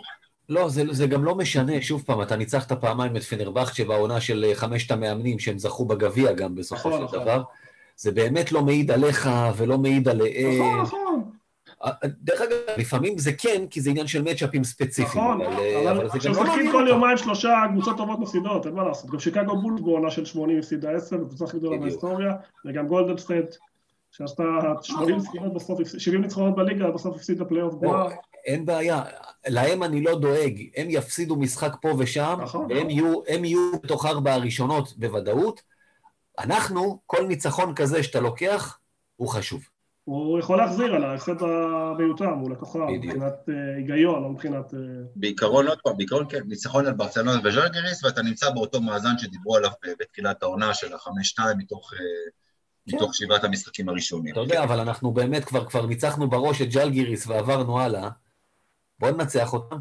לא, 0.50 0.70
זה, 0.70 0.84
זה 0.91 1.08
גם 1.08 1.24
לא 1.24 1.36
משנה, 1.36 1.82
שוב 1.82 2.04
פעם, 2.06 2.22
אתה 2.22 2.36
ניצחת 2.36 2.72
פעמיים 2.72 3.16
את 3.16 3.24
פנרבכצ'ה 3.24 3.84
בעונה 3.84 4.22
של 4.22 4.46
אה, 4.48 4.56
חמשת 4.56 4.91
המאמנים 4.91 5.39
שהם 5.39 5.58
זכו 5.58 5.86
בגביע 5.86 6.34
גם 6.34 6.56
בסופו 6.56 6.89
נכון, 6.89 7.00
של 7.00 7.06
נכון. 7.06 7.20
דבר. 7.20 7.43
זה 7.98 8.12
באמת 8.12 8.52
לא 8.52 8.62
מעיד 8.62 8.91
עליך 8.91 9.30
ולא 9.58 9.78
מעיד 9.78 10.10
עליהם. 10.10 10.82
נכון, 10.82 10.82
נכון. 10.82 11.32
אה, 11.84 11.91
דרך 12.04 12.41
אגב, 12.41 12.58
לפעמים 12.78 13.18
זה 13.18 13.34
כן, 13.34 13.66
כי 13.70 13.82
זה 13.82 13.89
עניין 13.89 14.08
של 14.08 14.22
מצ'אפים 14.22 14.64
ספציפיים. 14.64 15.24
נכון, 15.24 15.41
אבל 15.89 16.10
כשמשחקים 16.10 16.72
כל 16.72 16.86
יומיים 16.89 17.18
שלושה 17.18 17.64
קבוצות 17.72 17.98
טובות 17.98 18.20
מפסידות, 18.20 18.66
אין 18.66 18.74
מה 18.74 18.84
לעשות. 18.84 19.10
גם 19.12 19.20
שיקגו 19.20 19.62
בולס 19.62 19.82
בעונה 19.82 20.12
של 20.12 20.26
80 20.26 20.60
הפסידה 20.60 20.91
10, 20.91 21.18
קבוצה 21.18 21.46
הכי 21.46 21.58
גדולה 21.58 21.78
בהיסטוריה, 21.78 22.32
וגם 22.66 22.88
גולדן 22.88 23.22
סטייט 23.22 23.56
שעשתה 24.12 24.43
80 24.82 25.16
ניצחונות 25.16 25.54
בסוף, 25.54 25.80
70 25.98 26.22
ניצחונות 26.22 26.56
בליגה, 26.56 26.91
בסוף 26.91 27.16
הפסיד 27.16 27.39
לפלייאוף 27.39 27.74
גמר. 27.82 28.08
אין 28.46 28.66
בעיה, 28.66 29.04
להם 29.48 29.84
אני 29.84 30.02
לא 30.02 30.20
דואג, 30.20 30.64
הם 30.76 30.88
יפסידו 30.89 31.36
משחק 31.36 31.76
פה 31.82 31.96
ושם, 32.00 32.39
נכון. 32.41 32.68
והם 32.70 32.89
יהיו, 32.89 33.22
יהיו 33.28 33.72
בתוך 33.84 34.06
ארבע 34.06 34.34
הראשונות 34.34 34.98
בוודאות. 34.98 35.62
אנחנו, 36.39 37.00
כל 37.06 37.28
ניצחון 37.28 37.76
כזה 37.76 38.04
שאתה 38.04 38.20
לוקח, 38.20 38.80
הוא 39.16 39.30
חשוב. 39.30 39.68
הוא 40.04 40.39
יכול 40.39 40.58
להחזיר 40.58 40.96
על 40.96 41.04
ההפסד 41.04 41.43
המיותר 41.43 42.30
מול 42.30 42.54
הכוכב, 42.54 42.80
מבחינת 42.80 43.34
uh, 43.50 43.78
היגיון, 43.78 44.24
לא 44.24 44.30
מבחינת... 44.30 44.74
Uh... 44.74 44.78
בעיקרון, 45.16 45.68
עוד 45.68 45.78
פעם, 45.84 45.98
בעיקרון 45.98 46.26
כן, 46.30 46.39
ניצחון 46.48 46.86
על 46.86 46.93
ברצלונה 46.93 47.39
וז'לגריס, 47.43 48.04
ואתה 48.04 48.22
נמצא 48.22 48.50
באותו 48.50 48.82
מאזן 48.82 49.18
שדיברו 49.18 49.56
עליו 49.56 49.70
בתחילת 50.00 50.43
העונה 50.43 50.74
של 50.74 50.93
החמש-שתיים 50.93 51.58
מתוך... 51.58 51.91
כן. 51.93 52.96
מתוך 52.96 53.16
שבעת 53.16 53.43
המשחקים 53.43 53.89
הראשונים. 53.89 54.34
אתה 54.34 54.39
יודע, 54.39 54.64
אבל 54.64 54.80
אנחנו 54.80 55.12
באמת 55.12 55.46
כבר 55.46 55.86
ניצחנו 55.86 56.30
בראש 56.30 56.62
את 56.62 56.70
ג'לגיריס 56.70 57.28
ועברנו 57.28 57.80
הלאה. 57.80 58.10
בוא 59.00 59.10
ננצח 59.10 59.54
אותם. 59.54 59.78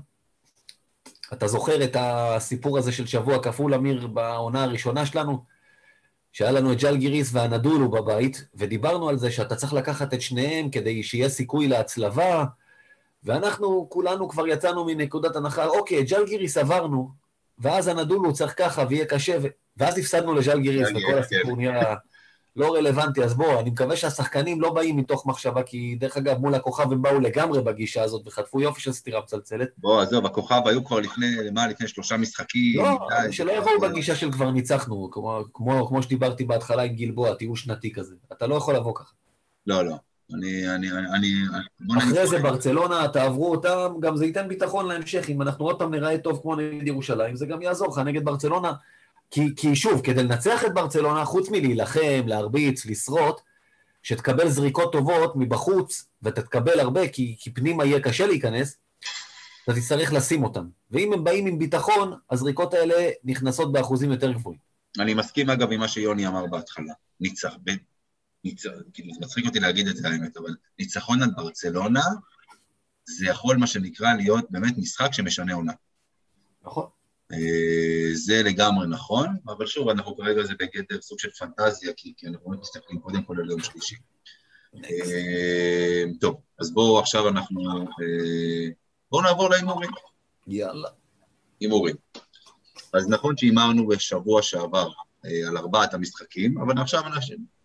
אתה 1.32 1.46
זוכר 1.46 1.84
את 1.84 1.96
הסיפור 2.00 2.78
הזה 2.78 2.92
של 2.92 3.06
שבוע 3.06 3.42
כפול, 3.42 3.74
אמיר, 3.74 4.06
בעונה 4.06 4.64
הראשונה 4.64 5.06
שלנו? 5.06 5.44
שהיה 6.32 6.52
לנו 6.52 6.72
את 6.72 6.78
ג'לגיריס 6.80 7.30
והנדולו 7.32 7.90
בבית, 7.90 8.44
ודיברנו 8.54 9.08
על 9.08 9.18
זה 9.18 9.30
שאתה 9.30 9.56
צריך 9.56 9.72
לקחת 9.72 10.14
את 10.14 10.22
שניהם 10.22 10.70
כדי 10.70 11.02
שיהיה 11.02 11.28
סיכוי 11.28 11.68
להצלבה, 11.68 12.44
ואנחנו 13.24 13.86
כולנו 13.90 14.28
כבר 14.28 14.46
יצאנו 14.46 14.84
מנקודת 14.84 15.36
הנחה, 15.36 15.66
אוקיי, 15.66 16.04
ג'לגיריס 16.04 16.56
עברנו, 16.56 17.10
ואז 17.58 17.88
הנדולו 17.88 18.32
צריך 18.32 18.54
ככה 18.58 18.84
ויהיה 18.88 19.06
קשה, 19.06 19.36
ו... 19.42 19.46
ואז 19.76 19.98
הפסדנו 19.98 20.34
לג'לגיריס, 20.34 20.88
וכל 20.88 21.18
הסיפור 21.18 21.50
כן. 21.50 21.56
נהיה... 21.56 21.94
לא 22.56 22.74
רלוונטי, 22.74 23.24
אז 23.24 23.34
בוא, 23.34 23.60
אני 23.60 23.70
מקווה 23.70 23.96
שהשחקנים 23.96 24.60
לא 24.60 24.72
באים 24.72 24.96
מתוך 24.96 25.26
מחשבה, 25.26 25.62
כי 25.62 25.96
דרך 26.00 26.16
אגב, 26.16 26.38
מול 26.38 26.54
הכוכב 26.54 26.92
הם 26.92 27.02
באו 27.02 27.20
לגמרי 27.20 27.62
בגישה 27.62 28.02
הזאת 28.02 28.26
וחטפו 28.26 28.60
יופי 28.60 28.80
של 28.80 28.92
סטירה 28.92 29.20
מצלצלת. 29.20 29.68
בוא, 29.78 30.02
עזוב, 30.02 30.26
הכוכב 30.26 30.60
היו 30.66 30.84
כבר 30.84 31.00
לפני, 31.00 31.26
למה, 31.44 31.66
לפני 31.66 31.88
שלושה 31.88 32.16
משחקים. 32.16 32.80
לא, 32.80 33.08
די, 33.08 33.32
שלא 33.32 33.52
יבואו 33.52 33.80
בגישה 33.80 34.16
של 34.16 34.32
כבר 34.32 34.50
ניצחנו, 34.50 35.08
כמו, 35.12 35.44
כמו, 35.54 35.88
כמו 35.88 36.02
שדיברתי 36.02 36.44
בהתחלה 36.44 36.82
עם 36.82 36.92
גלבוע, 36.92 37.34
תראו 37.34 37.56
שנתי 37.56 37.92
כזה. 37.92 38.14
אתה 38.32 38.46
לא 38.46 38.54
יכול 38.54 38.76
לבוא 38.76 38.94
ככה. 38.94 39.12
לא, 39.66 39.84
לא. 39.84 39.94
אני, 40.34 40.74
אני, 40.74 40.88
אני... 40.90 41.28
אחרי 41.98 42.26
זה 42.26 42.38
ברצלונה, 42.38 43.08
תעברו 43.08 43.50
אותם, 43.50 43.94
גם 44.00 44.16
זה 44.16 44.26
ייתן 44.26 44.48
ביטחון 44.48 44.86
להמשך. 44.88 45.30
אם 45.30 45.42
אנחנו 45.42 45.64
עוד 45.64 45.78
פעם 45.78 45.94
נראה 45.94 46.18
טוב 46.18 46.38
כמו 46.42 46.56
נגד 46.56 46.86
ירושלים, 46.86 47.36
זה 47.36 47.46
גם 47.46 47.62
יעזור 47.62 47.88
לך 47.88 47.98
נגד 47.98 48.24
ברצלונה. 48.24 48.72
כי, 49.34 49.40
כי 49.56 49.76
שוב, 49.76 50.00
כדי 50.04 50.22
לנצח 50.22 50.64
את 50.64 50.74
ברצלונה, 50.74 51.24
חוץ 51.24 51.48
מלהילחם, 51.50 52.22
להרביץ, 52.26 52.86
לשרוט, 52.86 53.40
שתקבל 54.02 54.48
זריקות 54.48 54.92
טובות 54.92 55.36
מבחוץ, 55.36 56.04
ואתה 56.22 56.42
תקבל 56.42 56.80
הרבה, 56.80 57.08
כי, 57.08 57.36
כי 57.38 57.50
פנימה 57.50 57.84
יהיה 57.84 58.00
קשה 58.00 58.26
להיכנס, 58.26 58.76
אתה 59.64 59.74
תצטרך 59.74 60.12
לשים 60.12 60.44
אותם. 60.44 60.68
ואם 60.90 61.12
הם 61.12 61.24
באים 61.24 61.46
עם 61.46 61.58
ביטחון, 61.58 62.12
הזריקות 62.30 62.74
האלה 62.74 63.10
נכנסות 63.24 63.72
באחוזים 63.72 64.10
יותר 64.10 64.32
גבוהים. 64.32 64.58
אני 65.00 65.14
מסכים 65.14 65.50
אגב 65.50 65.72
עם 65.72 65.80
מה 65.80 65.88
שיוני 65.88 66.26
אמר 66.26 66.46
בהתחלה. 66.46 66.92
ניצח, 67.20 67.54
בין, 67.60 67.78
ניצח, 68.44 68.70
כאילו 68.92 69.14
זה 69.14 69.20
מצחיק 69.20 69.46
אותי 69.46 69.60
להגיד 69.60 69.88
את 69.88 69.96
זה 69.96 70.08
האמת, 70.08 70.36
אבל 70.36 70.56
ניצחון 70.78 71.22
על 71.22 71.30
ברצלונה, 71.36 72.04
זה 73.04 73.26
יכול 73.26 73.56
מה 73.56 73.66
שנקרא 73.66 74.14
להיות 74.14 74.44
באמת 74.50 74.78
משחק 74.78 75.12
שמשנה 75.12 75.54
עונה. 75.54 75.72
נכון. 76.62 76.86
אה, 77.32 78.14
זה 78.14 78.42
לגמרי 78.42 78.86
נכון, 78.86 79.36
אבל 79.46 79.66
שוב, 79.66 79.88
אנחנו 79.88 80.16
כרגע 80.16 80.42
זה 80.44 80.52
בגדר 80.58 81.00
סוג 81.00 81.18
של 81.18 81.30
פנטזיה, 81.30 81.92
כי, 81.96 82.14
כי 82.16 82.26
אנחנו 82.26 82.50
מסתכלים 82.50 83.00
קודם 83.00 83.22
כל 83.22 83.40
על 83.40 83.50
יום 83.50 83.62
שלישי. 83.62 83.96
אה, 84.84 86.04
טוב, 86.20 86.40
אז 86.60 86.70
בואו 86.70 86.98
עכשיו 86.98 87.28
אנחנו... 87.28 87.60
אה, 87.80 88.68
בואו 89.10 89.22
נעבור 89.22 89.50
להימורים. 89.50 89.90
יאללה. 90.46 90.88
הימורים. 91.60 91.96
אז 92.92 93.08
נכון 93.08 93.36
שהימרנו 93.36 93.86
בשבוע 93.86 94.42
שעבר 94.42 94.88
על 95.48 95.56
ארבעת 95.56 95.94
המשחקים, 95.94 96.58
אבל 96.58 96.78
עכשיו 96.80 97.02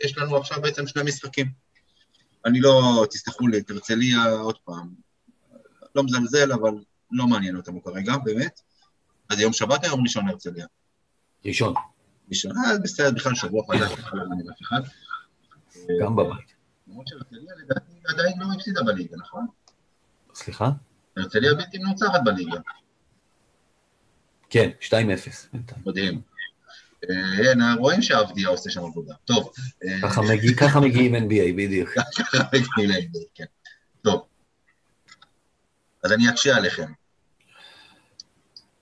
יש 0.04 0.18
לנו 0.18 0.38
עכשיו 0.38 0.62
בעצם 0.62 0.88
שני 0.88 1.04
משחקים. 1.04 1.52
אני 2.46 2.60
לא, 2.60 3.06
תסלחו 3.10 3.48
לי, 3.48 3.58
את 3.58 3.70
הרצליה 3.70 4.32
עוד 4.32 4.58
פעם, 4.64 4.94
לא 5.96 6.04
מזלזל, 6.04 6.52
אבל 6.52 6.72
לא 7.12 7.28
מעניין 7.28 7.56
אותנו 7.56 7.84
כרגע, 7.84 8.18
באמת. 8.18 8.62
אז 9.30 9.38
זה 9.38 9.44
יום 9.44 9.54
שבת 9.54 9.86
או 9.86 9.90
יום 9.90 10.04
ראשון 10.04 10.28
הרצליה? 10.30 10.66
ראשון. 11.46 11.74
ראשון, 12.30 12.52
אה, 12.58 12.80
בסדר, 12.84 13.12
בכלל 13.12 13.36
שבוע 13.36 13.64
חדש, 13.68 13.92
בכלל 13.92 14.20
לא 14.20 14.52
אף 14.54 14.62
אחד. 14.62 14.82
גם 16.02 16.16
בבית. 16.16 16.54
למרות 16.88 17.08
שהרצליה 17.08 17.54
לדעתי 17.64 17.92
עדיין 18.08 18.40
לא 18.40 18.46
הפסידה 18.56 18.84
בליגה, 18.84 19.18
נכון? 19.18 19.48
סליחה? 20.34 20.70
הרצליה 21.18 21.54
בלתי 21.54 21.78
מנוצחת 21.78 22.20
בליגה. 22.24 22.58
כן, 24.50 24.70
2-0. 24.82 24.94
מדהים. 25.86 26.22
אה, 27.10 27.76
רואים 27.78 28.02
שעבדיה 28.02 28.48
עושה 28.50 28.70
שם 28.70 28.86
עבודה. 28.86 29.14
טוב. 29.26 29.54
אה, 29.84 30.10
ככה 30.56 30.80
מגיעים 30.80 31.16
NBA, 31.16 31.54
בדיוק. 31.58 31.90
ככה 31.90 32.38
מגיעים 32.54 32.92
NBA, 32.92 33.26
כן. 33.36 33.46
טוב. 34.02 34.22
אז 36.04 36.12
אני 36.12 36.30
אקשה 36.30 36.56
עליכם. 36.58 36.92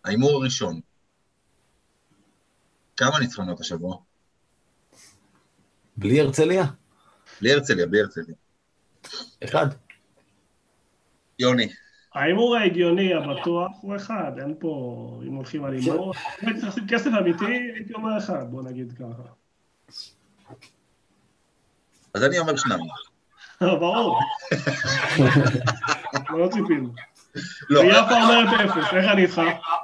ההימור 0.07 0.31
הראשון, 0.31 0.79
כמה 2.97 3.19
ניצחונות 3.19 3.59
השבוע? 3.59 3.97
בלי 5.97 6.21
הרצליה? 6.21 6.63
בלי 7.41 7.53
הרצליה, 7.53 7.85
בלי 7.85 8.01
הרצליה. 8.01 8.35
אחד. 9.43 9.67
יוני. 11.39 11.69
ההימור 12.15 12.55
ההגיוני 12.55 13.13
הבטוח 13.13 13.71
הוא 13.81 13.95
אחד, 13.95 14.31
אין 14.41 14.55
פה, 14.59 15.21
אם 15.27 15.33
הולכים 15.35 15.63
על 15.63 15.73
הימור, 15.73 16.13
אם 16.43 16.47
הייתי 16.47 16.59
צריך 16.61 16.73
לשים 16.73 16.87
כסף 16.87 17.09
אמיתי, 17.21 17.71
הייתי 17.75 17.93
אומר 17.93 18.17
אחד, 18.17 18.51
בוא 18.51 18.63
נגיד 18.63 18.93
ככה. 18.93 19.23
אז 22.13 22.23
אני 22.23 22.39
אומר 22.39 22.55
שניים. 22.55 22.83
ברור. 23.79 24.19
לא 26.29 26.49
ציפינו. 26.51 26.93
לא, 27.69 27.79
ויפה 27.79 28.21
אומרת 28.23 28.59
אפס, 28.61 28.93
איך 28.93 29.11
אני 29.11 29.21
איתך? 29.23 29.41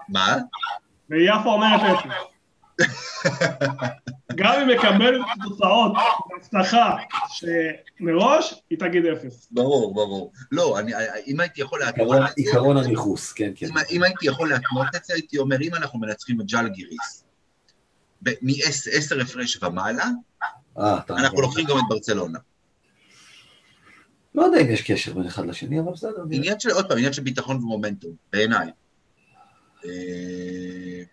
מה? 0.10 0.38
ויפה 1.10 1.50
אומרת 1.50 1.82
אפס. 1.82 2.12
גם 4.36 4.54
אם 4.62 4.68
מקבלת 4.68 5.22
תוצאות 5.44 5.92
בהבטחה 6.30 6.96
שמראש, 7.30 8.54
היא 8.70 8.80
תגיד 8.80 9.06
אפס. 9.06 9.48
ברור, 9.52 9.94
ברור. 9.94 10.32
לא, 10.52 10.80
אני, 10.80 10.92
אם 11.28 11.40
הייתי 11.40 11.62
יכול 11.62 11.80
להקנות 11.80 12.08
עיקרון- 12.08 12.24
את 12.24 12.28
זה, 12.28 12.34
עיקרון 12.38 12.78
הניכוס, 12.78 13.32
כן, 13.34 13.52
כן. 13.56 13.66
אם, 13.66 13.74
אם 13.92 14.04
הייתי 14.04 14.28
יכול 14.28 14.50
להקנות 14.50 14.88
את 14.96 15.06
זה, 15.06 15.14
הייתי 15.14 15.38
אומר, 15.38 15.62
אם 15.62 15.76
אנחנו 15.76 16.00
מנצחים 16.00 16.42
את 16.42 16.46
ג'לגיריס 16.46 17.24
מעשר 18.42 19.22
הפרש 19.22 19.64
ומעלה, 19.64 20.06
אה. 20.80 21.00
אנחנו 21.10 21.42
לוקחים 21.42 21.66
גם 21.66 21.78
את 21.78 21.84
ברצלונה. 21.90 22.40
לא 24.36 24.44
יודע 24.44 24.62
אם 24.62 24.70
יש 24.70 24.92
קשר 24.92 25.14
בין 25.14 25.26
אחד 25.26 25.46
לשני, 25.46 25.80
אבל 25.80 25.92
בסדר. 25.92 26.24
עניין 26.32 26.60
של, 26.60 26.70
עוד 26.70 26.88
פעם, 26.88 26.98
עניין 26.98 27.14
של 27.14 27.22
ביטחון 27.22 27.56
ומומנטום, 27.56 28.12
בעיניי. 28.34 28.68
אה, 29.86 31.04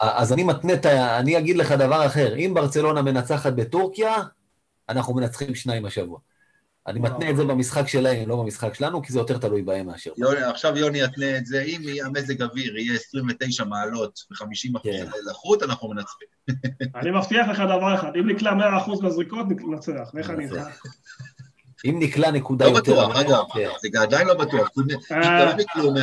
אז 0.00 0.32
אני 0.32 0.44
מתנה 0.44 0.74
את 0.74 0.86
ה... 0.86 1.18
אני 1.18 1.38
אגיד 1.38 1.56
לך 1.56 1.72
דבר 1.72 2.06
אחר. 2.06 2.36
אם 2.36 2.52
ברצלונה 2.54 3.02
מנצחת 3.02 3.52
בטורקיה, 3.52 4.16
אנחנו 4.88 5.14
מנצחים 5.14 5.54
שניים 5.54 5.84
השבוע. 5.84 6.18
אני 6.86 7.00
מתנה 7.00 7.30
את 7.30 7.36
זה 7.36 7.44
במשחק 7.44 7.88
שלהם, 7.88 8.28
לא 8.28 8.36
במשחק 8.36 8.74
שלנו, 8.74 9.02
כי 9.02 9.12
זה 9.12 9.18
יותר 9.18 9.38
תלוי 9.38 9.62
בהם 9.62 9.86
מאשר. 9.86 10.12
יוני, 10.16 10.42
עכשיו 10.42 10.78
יוני 10.78 11.00
יתנה 11.00 11.36
את 11.36 11.46
זה, 11.46 11.62
אם 11.62 11.80
המזג 12.04 12.42
אוויר 12.42 12.76
יהיה 12.76 12.94
29 12.94 13.64
מעלות 13.64 14.20
ו-50 14.30 14.78
כן. 14.82 15.06
לחות, 15.30 15.62
אנחנו 15.62 15.88
מנצחים. 15.88 16.28
אני 17.00 17.10
מבטיח 17.10 17.48
לך 17.48 17.58
דבר 17.60 17.94
אחד, 17.94 18.10
אם 18.16 18.30
נקלע 18.30 18.52
100% 18.86 19.02
מהזריקות, 19.02 19.46
ננצח. 19.48 20.10
ואיך 20.14 20.30
אני 20.30 20.44
איתך? 20.44 20.86
אם 21.84 21.96
נקלע 22.00 22.30
נקודה 22.30 22.64
לא 22.64 22.70
יותר... 22.70 22.92
בטוח, 22.92 23.16
אגב, 23.16 23.44
כן. 23.54 23.68
זה 23.92 24.00
עדיין 24.00 24.26
לא 24.28 24.34
בטוח, 24.34 24.68
כי 24.68 25.14
אה. 25.14 25.52
גם 25.52 25.60
יקלעו 25.60 25.94
100% 25.94 25.98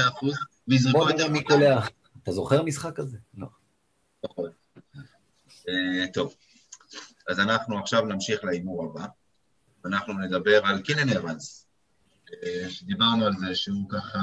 ויזרקו 0.68 1.00
בוא 1.00 1.12
יותר. 1.12 1.42
קולע. 1.44 1.80
אתה 2.24 2.32
זוכר 2.32 2.64
משחק 2.64 2.96
כזה? 2.96 3.18
לא. 3.38 3.48
נכון. 4.24 4.50
אה, 5.70 6.08
טוב, 6.14 6.34
אז 7.30 7.40
אנחנו 7.40 7.80
עכשיו 7.80 8.06
נמשיך 8.06 8.44
להימור 8.44 8.86
הבא. 8.86 9.06
אנחנו 9.86 10.14
נדבר 10.14 10.66
על 10.66 10.82
קינן 10.82 11.10
אבנס, 11.10 11.68
אה, 12.34 12.70
שדיברנו 12.70 13.26
על 13.26 13.34
זה 13.40 13.56
שהוא 13.56 13.90
ככה 13.90 14.20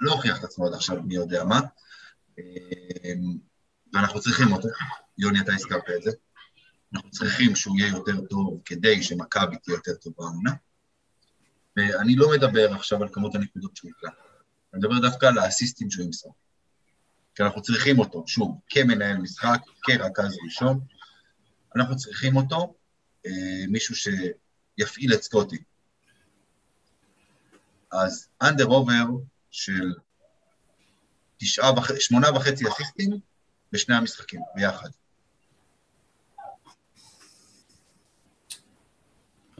לא 0.00 0.12
הוכיח 0.12 0.38
את 0.38 0.44
עצמו 0.44 0.66
עד 0.66 0.74
עכשיו, 0.74 1.02
מי 1.02 1.14
יודע 1.14 1.44
מה, 1.44 1.60
אה, 2.38 3.12
ואנחנו 3.92 4.20
צריכים 4.20 4.52
אותו, 4.52 4.68
יוני, 5.18 5.40
אתה 5.40 5.54
הזכרת 5.54 5.90
את 5.96 6.02
זה, 6.02 6.10
אנחנו 6.94 7.10
צריכים 7.10 7.56
שהוא 7.56 7.78
יהיה 7.78 7.90
יותר 7.90 8.20
טוב 8.30 8.60
כדי 8.64 9.02
שמכבי 9.02 9.56
תהיה 9.56 9.74
יותר 9.74 9.94
טובה 9.94 10.24
העונה, 10.24 10.52
ואני 11.76 12.16
לא 12.16 12.30
מדבר 12.30 12.74
עכשיו 12.74 13.02
על 13.02 13.08
כמות 13.12 13.34
הנקודות 13.34 13.76
שהוא 13.76 13.90
יקלע, 13.90 14.10
אני 14.74 14.80
מדבר 14.80 15.08
דווקא 15.08 15.26
על 15.26 15.38
האסיסטים 15.38 15.90
שהוא 15.90 16.04
ימסור. 16.04 16.34
כי 17.34 17.42
אנחנו 17.42 17.62
צריכים 17.62 17.98
אותו, 17.98 18.24
שוב, 18.26 18.60
כמנהל 18.68 19.16
משחק, 19.16 19.60
כרכז 19.82 20.36
ראשון, 20.44 20.80
אנחנו 21.76 21.96
צריכים 21.96 22.36
אותו, 22.36 22.74
מישהו 23.68 23.94
שיפעיל 23.94 25.14
את 25.14 25.22
סקוטי. 25.22 25.56
אז 27.92 28.28
אנדר 28.42 28.64
עובר 28.64 29.04
של 29.50 29.94
תשעה 31.36 31.72
וח... 31.72 31.98
שמונה 31.98 32.36
וחצי 32.36 32.68
אסיסטים 32.68 33.10
בשני 33.72 33.94
המשחקים, 33.94 34.40
ביחד. 34.54 34.88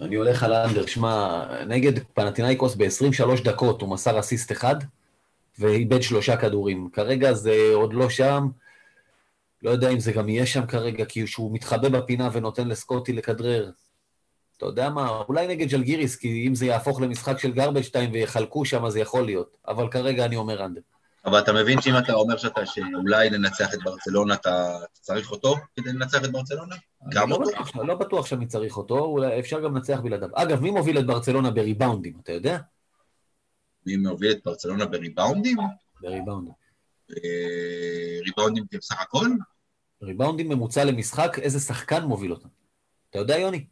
אני 0.00 0.16
הולך 0.16 0.42
על 0.42 0.52
האנדר, 0.52 0.86
שמע, 0.86 1.44
נגד 1.66 1.92
פנטינאיקוס 2.14 2.74
ב-23 2.74 3.44
דקות 3.44 3.80
הוא 3.80 3.90
מסר 3.90 4.20
אסיסט 4.20 4.52
אחד 4.52 4.76
ואיבד 5.58 6.02
שלושה 6.02 6.36
כדורים. 6.36 6.88
כרגע 6.92 7.32
זה 7.32 7.70
עוד 7.74 7.94
לא 7.94 8.10
שם, 8.10 8.48
לא 9.66 9.70
יודע 9.70 9.90
אם 9.90 10.00
זה 10.00 10.12
גם 10.12 10.28
יהיה 10.28 10.46
שם 10.46 10.66
כרגע, 10.66 11.04
כי 11.04 11.26
שהוא 11.26 11.54
מתחבא 11.54 11.88
בפינה 11.88 12.28
ונותן 12.32 12.68
לסקוטי 12.68 13.12
לכדרר. 13.12 13.70
אתה 14.56 14.66
יודע 14.66 14.90
מה, 14.90 15.22
אולי 15.28 15.46
נגד 15.46 15.68
ג'לגיריס, 15.68 16.16
כי 16.16 16.44
אם 16.48 16.54
זה 16.54 16.66
יהפוך 16.66 17.00
למשחק 17.00 17.38
של 17.38 17.52
גרבג'טיין 17.52 18.10
ויחלקו 18.12 18.64
שם, 18.64 18.84
אז 18.84 18.96
יכול 18.96 19.24
להיות. 19.24 19.56
אבל 19.68 19.88
כרגע 19.88 20.24
אני 20.24 20.36
אומר 20.36 20.64
אנדר. 20.64 20.80
אבל 21.24 21.38
אתה 21.38 21.52
מבין 21.52 21.80
שאם 21.80 21.98
אתה 21.98 22.12
אומר 22.12 22.36
שאתה, 22.36 22.66
שאולי 22.66 23.30
ננצח 23.30 23.74
את 23.74 23.78
ברצלונה, 23.84 24.34
אתה 24.34 24.78
צריך 24.92 25.30
אותו 25.30 25.56
כדי 25.76 25.92
לנצח 25.92 26.24
את 26.24 26.32
ברצלונה? 26.32 26.76
גם 27.08 27.30
לא 27.30 27.34
אותו? 27.34 27.50
בטוח, 27.50 27.76
לא 27.76 27.94
בטוח 27.94 28.26
שאני 28.26 28.46
צריך 28.46 28.76
אותו, 28.76 28.98
אולי 28.98 29.40
אפשר 29.40 29.60
גם 29.60 29.74
לנצח 29.74 30.00
בלעדיו. 30.00 30.28
אגב, 30.34 30.60
מי 30.60 30.70
מוביל 30.70 30.98
את 30.98 31.06
ברצלונה 31.06 31.50
בריבאונדים, 31.50 32.14
אתה 32.22 32.32
יודע? 32.32 32.58
מי 33.86 33.96
מוביל 33.96 34.30
את 34.30 34.38
ברצלונה 34.44 34.86
בריבאונדים? 34.86 35.56
בריבאונדים. 36.00 36.54
ריבאונדים 38.24 38.64
בסך 38.72 39.00
הכל? 39.00 39.26
ריבאונדים 40.02 40.48
ממוצע 40.48 40.84
למשחק, 40.84 41.38
איזה 41.38 41.60
שחקן 41.60 42.04
מוביל 42.04 42.32
אותם? 42.32 42.48
אתה 43.10 43.18
יודע, 43.18 43.38
יוני? 43.38 43.64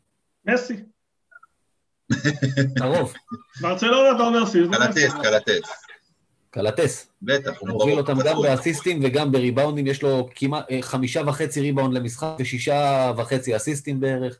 מסי. 0.44 0.84
קרוב. 2.78 3.14
ברצלונה 3.60 4.16
אתה 4.16 4.22
אומר 4.22 4.46
סי. 4.46 4.64
זה 4.64 4.70
קלטס. 4.72 5.12
קלטס. 5.22 5.70
קלטס. 6.50 7.12
בטח, 7.22 7.50
הוא 7.58 7.68
מוביל 7.68 7.94
ברור. 7.94 8.00
אותם 8.00 8.18
גם 8.24 8.36
באסיסטים 8.42 9.00
וגם 9.04 9.32
בריבאונדים, 9.32 9.86
יש 9.86 10.02
לו 10.02 10.28
כמעט 10.34 10.70
אה, 10.70 10.82
חמישה 10.82 11.22
וחצי 11.26 11.60
ריבאונד 11.60 11.94
למשחק 11.94 12.28
ושישה 12.38 13.12
וחצי 13.16 13.56
אסיסטים 13.56 14.00
בערך. 14.00 14.38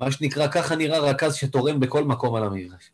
מה 0.00 0.12
שנקרא, 0.12 0.48
ככה 0.48 0.76
נראה 0.76 0.98
רכז 0.98 1.34
שתורם 1.34 1.80
בכל 1.80 2.04
מקום 2.04 2.34
על 2.34 2.44
המגרש. 2.44 2.90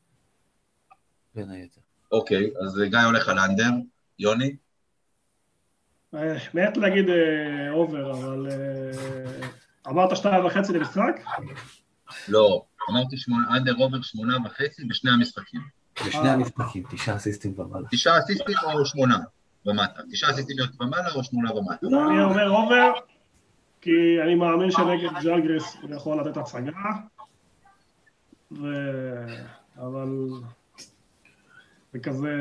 בין 1.34 1.50
היתר. 1.50 1.80
אוקיי, 2.12 2.50
אז 2.64 2.80
גיא 2.90 2.98
הולך 2.98 3.28
על 3.28 3.38
under, 3.38 3.70
יוני? 4.18 4.56
אה, 6.14 6.36
מת 6.54 6.76
להגיד 6.76 7.08
אה, 7.08 7.70
over, 7.70 8.10
אבל 8.10 8.46
אה, 8.50 9.48
אמרת 9.88 10.16
שתיים 10.16 10.44
וחצי 10.44 10.72
למשחק? 10.72 11.20
לא, 12.28 12.64
אמרתי 12.90 13.16
שמונה, 13.16 13.56
under 13.56 13.74
over 13.78 14.02
שמונה 14.02 14.36
וחצי 14.44 14.84
בשני 14.84 15.10
המשחקים. 15.10 15.60
בשני 16.06 16.28
המשחקים, 16.28 16.82
תשעה 16.90 17.16
אסיסטים 17.16 17.54
ומעלה. 17.60 17.88
תשעה 17.90 18.18
אסיסטים 18.18 18.56
או 18.74 18.86
שמונה 18.86 19.18
ומטה? 19.66 20.02
תשעה 20.10 20.30
אסיסטים 20.30 20.56
ומעלה 20.80 21.12
או 21.14 21.24
שמונה 21.24 21.54
ומטה? 21.54 21.86
אני 21.86 22.22
אומר 22.22 22.50
over, 22.50 22.92
כי 23.80 23.90
אני 24.24 24.34
מאמין 24.34 24.70
שנגד 24.70 25.22
ז'לגיריס 25.22 25.76
הוא 25.82 25.94
יכול 25.94 26.20
לתת 26.20 26.36
הצגה, 26.36 26.72
ו... 28.52 28.66
אבל 29.76 30.28
זה 31.92 31.98
כזה 31.98 32.34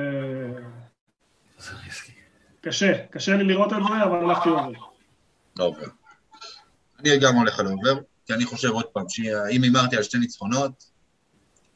זה 1.58 1.72
ריסקי. 1.86 2.19
קשה, 2.62 3.06
קשה 3.12 3.36
לי 3.36 3.44
לראות 3.44 3.74
את 3.74 3.78
זה, 3.88 4.04
אבל 4.04 4.18
הלכתי 4.18 4.50
over. 4.50 4.72
לא 5.60 5.64
over. 5.64 5.88
אני 7.00 7.20
גם 7.20 7.36
הולך 7.36 7.60
על 7.60 7.68
over, 7.68 8.00
כי 8.26 8.34
אני 8.34 8.46
חושב 8.46 8.70
עוד 8.70 8.86
פעם, 8.86 9.10
שאם 9.10 9.64
הימרתי 9.64 9.98
על 9.98 10.04
שתי 10.04 10.18
ניצחונות, 10.18 10.84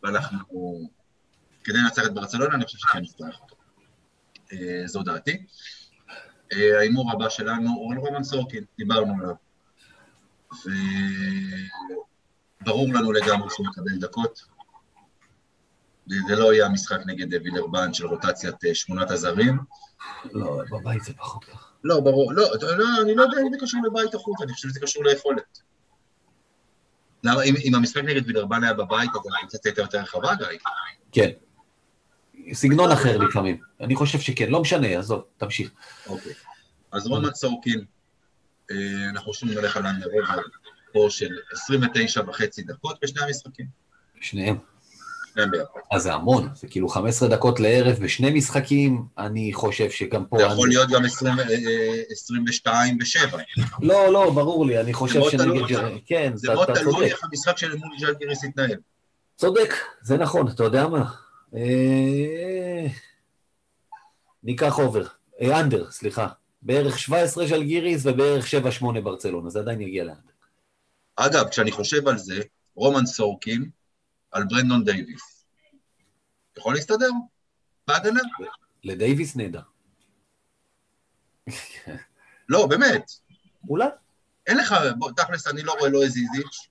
ואנחנו, 0.04 0.90
כדי 1.64 1.78
לנצח 1.78 2.06
את 2.06 2.14
ברצלונה, 2.14 2.56
אני 2.56 2.66
חושב 2.66 2.78
שכן 2.78 3.00
נצטרך 3.00 3.40
אותו. 3.42 3.56
אה, 4.54 4.88
זו 4.88 5.04
דעתי. 5.04 5.46
אה, 6.54 6.78
ההימור 6.78 7.12
הבא 7.12 7.30
שלנו, 7.30 7.70
הוא 7.70 7.94
על 7.94 8.00
רומן 8.00 8.24
סורקין, 8.24 8.64
דיברנו 8.78 9.14
עליו. 9.20 9.36
וברור 12.62 12.88
לנו 12.94 13.12
לגמרי 13.12 13.50
שהוא 13.50 13.68
יקבל 13.72 13.98
דקות. 14.00 14.53
זה 16.08 16.36
לא 16.36 16.54
יהיה 16.54 16.66
המשחק 16.66 17.00
נגד 17.06 17.44
וילרבן 17.44 17.94
של 17.94 18.06
רוטציית 18.06 18.66
אה, 18.66 18.76
שמונת 18.76 19.12
הזרים. 19.12 19.58
לא, 20.32 20.62
בבית 20.72 21.04
זה 21.04 21.14
פחות 21.14 21.44
ככה. 21.44 21.68
לא, 21.84 22.00
ברור, 22.00 22.34
לא, 22.34 22.44
לא, 22.62 23.02
אני 23.02 23.16
לא 23.16 23.24
יודע 23.24 23.38
אם 23.42 23.52
זה 23.52 23.58
קשור 23.62 23.82
לבית 23.88 24.16
החוץ, 24.16 24.42
אני 24.42 24.54
חושב 24.54 24.70
שזה 24.70 24.80
קשור 24.80 25.04
ליכולת. 25.04 25.60
למה, 27.24 27.44
אם, 27.44 27.54
אם 27.64 27.76
המשחק 27.76 28.04
נגד 28.04 28.28
וילרבן 28.28 28.64
היה 28.64 28.74
בבית, 28.74 29.10
אז 29.10 29.22
הקבוצה 29.38 29.58
הייתה 29.66 29.82
יותר 29.82 30.00
רחבה, 30.00 30.36
גיא? 30.36 30.60
כן. 31.12 31.30
סגנון 32.54 32.92
אחר 32.92 33.18
לפעמים. 33.18 33.58
אני 33.82 33.96
חושב 33.96 34.20
שכן, 34.20 34.50
לא 34.50 34.62
משנה, 34.62 34.88
עזוב, 34.88 35.24
תמשיך. 35.38 35.72
אוקיי. 36.08 36.34
אז 36.92 37.08
רומן 37.08 37.34
סורקין, 37.34 37.86
אה, 38.72 39.10
אנחנו 39.10 39.34
שוב 39.34 39.50
נלך 39.50 39.78
על 39.78 39.86
אנדר 39.86 40.06
עובר 40.06 40.42
פה 40.94 41.08
של 41.10 41.30
29 41.54 42.22
וחצי 42.28 42.64
דקות 42.64 43.00
בשני 43.02 43.22
המשחקים. 43.22 43.66
שניהם. 44.22 44.73
אז 45.92 46.04
זה 46.04 46.14
המון, 46.14 46.50
זה 46.56 46.68
כאילו 46.68 46.90
15 46.90 47.30
דקות 47.30 47.60
לערב 47.60 47.96
בשני 48.04 48.32
משחקים, 48.32 49.06
אני 49.18 49.54
חושב 49.54 49.90
שגם 49.90 50.26
פה... 50.26 50.38
זה 50.38 50.44
יכול 50.44 50.68
להיות 50.70 50.90
גם 50.90 51.06
20, 51.06 51.40
אה, 51.40 51.44
אה, 51.50 52.02
22 52.12 52.98
ב-7. 52.98 53.38
לא, 53.82 54.14
לא, 54.14 54.30
ברור 54.32 54.66
לי, 54.66 54.78
אני 54.80 54.92
זה 54.92 54.98
חושב 54.98 55.20
מאוד 55.20 55.32
שנגד... 55.32 55.44
תלוי. 55.46 55.64
ג'ר- 55.74 55.98
כן, 56.06 56.32
זה 56.36 56.48
אתה 56.48 56.56
מאוד 56.56 56.70
אתה 56.70 56.80
תלוי 56.80 56.94
צודק. 56.94 57.06
איך 57.06 57.24
המשחק 57.24 57.58
של 57.58 57.76
מול 57.76 57.90
ג'לגיריס 58.02 58.44
יתנהל. 58.44 58.78
צודק, 59.36 59.74
זה 60.02 60.18
נכון, 60.18 60.48
אתה 60.48 60.64
יודע 60.64 60.88
מה? 60.88 61.12
אה, 61.56 62.88
ניקח 64.44 64.80
over, 64.80 65.06
אה, 65.42 65.60
under, 65.60 65.92
סליחה. 65.92 66.28
בערך 66.62 67.00
17 67.00 67.48
ז'לגיריס 67.48 68.06
ובערך 68.06 68.46
7-8 68.82 69.02
ברצלונה, 69.04 69.50
זה 69.50 69.60
עדיין 69.60 69.82
יגיע 69.82 70.04
ל 70.04 70.06
under. 70.06 70.20
אגב, 71.16 71.48
כשאני 71.50 71.72
חושב 71.72 72.08
על 72.08 72.18
זה, 72.18 72.42
רומן 72.76 73.06
סורקין 73.06 73.70
על 74.34 74.44
ברנדון 74.50 74.84
דייוויס. 74.84 75.46
יכול 76.58 76.74
להסתדר? 76.76 77.10
בהגנה? 77.88 78.20
לדייוויס 78.84 79.36
נהדר. 79.36 79.62
לא, 82.50 82.68
באמת. 82.68 83.12
אולי. 83.70 83.88
אין 84.48 84.58
לך, 84.58 84.76
בוא, 84.98 85.12
תכלס, 85.12 85.48
אני 85.48 85.64
לא 85.64 85.74
רואה 85.80 85.90
לא 85.90 86.04
את 86.06 86.10
זיזיץ' 86.10 86.70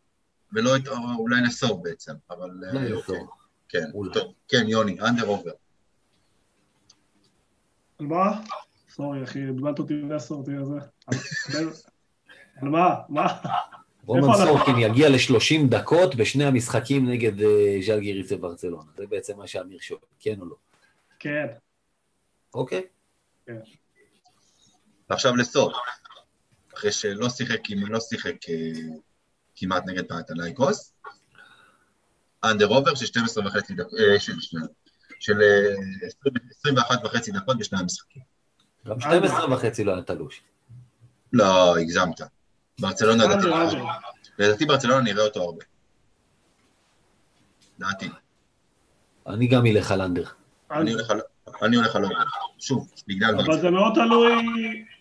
ולא 0.52 0.76
את, 0.76 0.88
אולי 1.18 1.40
לסור 1.46 1.82
בעצם, 1.82 2.12
אבל... 2.30 2.50
לא 2.50 2.78
אה, 2.80 2.84
לסור. 2.84 3.16
אוקיי. 3.16 3.26
כן, 3.68 3.90
אולי. 3.94 4.14
טוב, 4.14 4.34
כן, 4.48 4.64
יוני, 4.68 5.00
אנדר 5.00 5.26
עובר. 5.26 5.50
על 7.98 8.06
מה? 8.06 8.40
סורי, 8.90 9.24
אחי, 9.24 9.46
בלבלת 9.46 9.78
אותי 9.78 9.94
אותי 10.30 10.52
הזה. 10.56 10.78
על- 11.06 11.72
על 12.62 12.68
מה? 12.68 12.94
מה? 13.08 13.26
רומן 14.06 14.20
איפה 14.30 14.42
אנחנו? 14.42 14.56
סורקין 14.58 14.78
יגיע 14.78 15.08
ל-30 15.08 15.66
דקות 15.68 16.14
בשני 16.14 16.44
המשחקים 16.44 17.10
נגד 17.10 17.40
אה, 17.42 17.78
ז'אל 17.86 18.00
גיריס 18.00 18.32
וברצלונה. 18.32 18.90
זה 18.96 19.06
בעצם 19.06 19.36
מה 19.38 19.46
שאמיר 19.46 19.78
שואל, 19.80 20.00
כן 20.20 20.40
או 20.40 20.46
לא. 20.46 20.56
כן. 21.18 21.46
אוקיי? 22.54 22.82
ועכשיו 25.10 25.36
לסור. 25.36 25.72
אחרי 26.74 26.92
שלא 26.92 27.28
שיחק, 27.28 27.60
לא 27.76 28.00
שיחק 28.00 28.36
אה, 28.48 28.54
כמעט 29.56 29.82
נגד 29.86 30.08
פנתנייקוס. 30.08 30.92
אנדר 32.44 32.66
עובר 32.66 32.94
של 32.94 33.06
12 33.06 33.46
וחצי 33.46 33.74
דקות, 33.74 33.98
אה, 34.00 34.20
של 34.20 34.40
שני- 34.40 34.60
של 35.20 35.42
אה, 35.42 35.74
20 36.06 36.34
21 36.50 37.04
וחצי 37.04 37.32
דקות 37.32 37.58
בשני 37.58 37.78
המשחקים. 37.78 38.22
גם 38.86 39.00
12 39.00 39.52
וחצי 39.54 39.84
לא 39.84 39.92
היה 39.92 40.02
תלוש. 40.02 40.42
לא, 41.32 41.78
הגזמת. 41.78 42.20
ברצלונה, 42.80 43.24
לדעתי- 43.24 43.34
אנדר, 43.46 43.62
אנדר. 43.62 43.84
לדעתי 44.38 44.66
ברצלונה 44.66 45.00
נראה 45.00 45.24
אותו 45.24 45.42
הרבה. 45.42 45.64
לדעתי. 47.78 48.08
אני 49.26 49.46
גם 49.46 49.66
אלך 49.66 49.90
על 49.92 50.00
אנדר. 50.02 50.24
אני 50.70 50.92
הולך 51.76 51.96
על- 51.96 52.02
עובר. 52.04 52.14
שוב, 52.58 52.90
בגלל 53.08 53.40
אבל. 53.40 53.60
זה 53.60 53.70
מאוד 53.70 53.94
תלוי, 53.94 54.34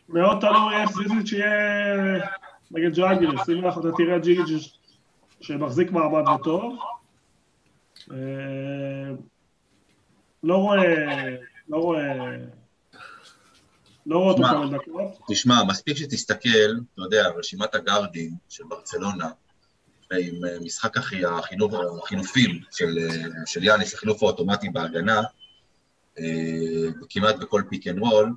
מאוד 0.09 0.37
תלוי 0.41 0.75
איך 0.81 0.91
זיזיץ' 0.91 1.31
יהיה 1.31 2.23
נגד 2.71 2.93
ג'אגריס. 2.95 3.49
אם 3.49 3.65
אנחנו 3.65 3.81
אתה 3.89 3.97
תראה 3.97 4.19
ג'יג' 4.19 4.57
שמחזיק 5.41 5.91
מעמד 5.91 6.27
וטוב. 6.27 6.79
אה, 8.11 8.17
לא 10.43 10.57
רואה, 10.57 11.25
לא 11.69 11.77
רואה, 11.77 12.35
לא 14.11 14.17
רואה 14.17 14.31
אותו. 14.31 14.43
כמה 14.43 14.77
דקות. 14.77 15.19
תשמע, 15.29 15.63
מספיק 15.63 15.97
שתסתכל, 15.97 16.49
אתה 16.93 17.01
יודע, 17.01 17.27
רשימת 17.27 17.75
הגארדים 17.75 18.31
של 18.49 18.63
ברצלונה, 18.69 19.29
עם 20.11 20.45
אה, 20.45 20.59
משחק 20.59 20.97
אחי, 20.97 21.25
החינוך, 21.25 21.73
החילופים 22.03 22.59
של, 22.71 22.97
אה, 22.99 23.25
של 23.45 23.63
יאניס, 23.63 23.93
החילוף 23.93 24.23
האוטומטי 24.23 24.69
בהגנה, 24.69 25.21
אה, 26.19 26.25
כמעט 27.09 27.35
בכל 27.35 27.63
pick 27.69 27.87
and 27.87 27.99
roll, 27.99 28.33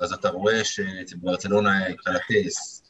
אז 0.00 0.12
אתה 0.12 0.28
רואה 0.28 0.64
שאצל 0.64 1.16
ברצלונה 1.16 1.80
קלטס 2.04 2.82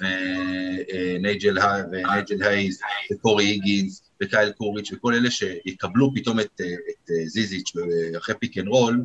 ונייג'ל 0.00 1.58
הי- 1.58 1.82
ונייג'ל 1.92 2.42
הייז 2.42 2.80
וקורי 3.12 3.44
היגינס 3.44 4.02
וקייל 4.22 4.52
קוריץ' 4.52 4.92
וכל 4.92 5.14
אלה 5.14 5.30
שיקבלו 5.30 6.12
פתאום 6.14 6.40
את, 6.40 6.60
את 6.60 7.10
זיזיץ' 7.26 7.72
אחרי 8.18 8.34
pick 8.40 8.58
and 8.58 8.68
roll, 8.68 9.04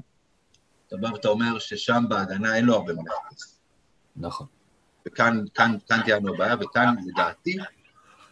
אתה 0.88 0.97
בא 0.97 1.07
ואתה 1.07 1.27
אומר 1.27 1.59
ששם 1.59 2.03
בהגנה 2.09 2.55
אין 2.55 2.65
לו 2.65 2.75
הרבה 2.75 2.93
מה 2.93 3.01
לחפש. 3.01 3.57
נכון. 4.15 4.47
וכאן 5.07 5.45
כאן, 5.53 5.77
כאן 5.88 6.01
תהיה 6.03 6.15
לנו 6.15 6.33
הבעיה, 6.33 6.55
וכאן 6.59 6.95
לדעתי 7.05 7.57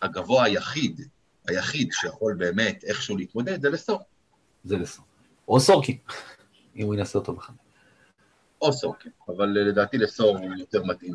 הגבוה 0.02 0.44
היחיד, 0.44 1.02
היחיד 1.48 1.90
שיכול 1.92 2.36
באמת 2.38 2.84
איכשהו 2.84 3.18
להתמודד 3.18 3.62
זה 3.62 3.70
לסור, 3.70 4.00
זה 4.64 4.78
לסור. 4.78 5.06
או 5.48 5.60
סורקין, 5.60 5.98
אם 6.76 6.86
הוא 6.86 6.96
ינסה 6.96 7.20
אותו 7.20 7.34
בכלל. 7.34 7.56
או 8.62 8.74
סורקין, 8.74 9.12
אבל 9.28 9.46
לדעתי 9.46 9.98
לסור 9.98 10.38
הוא 10.38 10.56
יותר 10.58 10.84
מתאים 10.84 11.14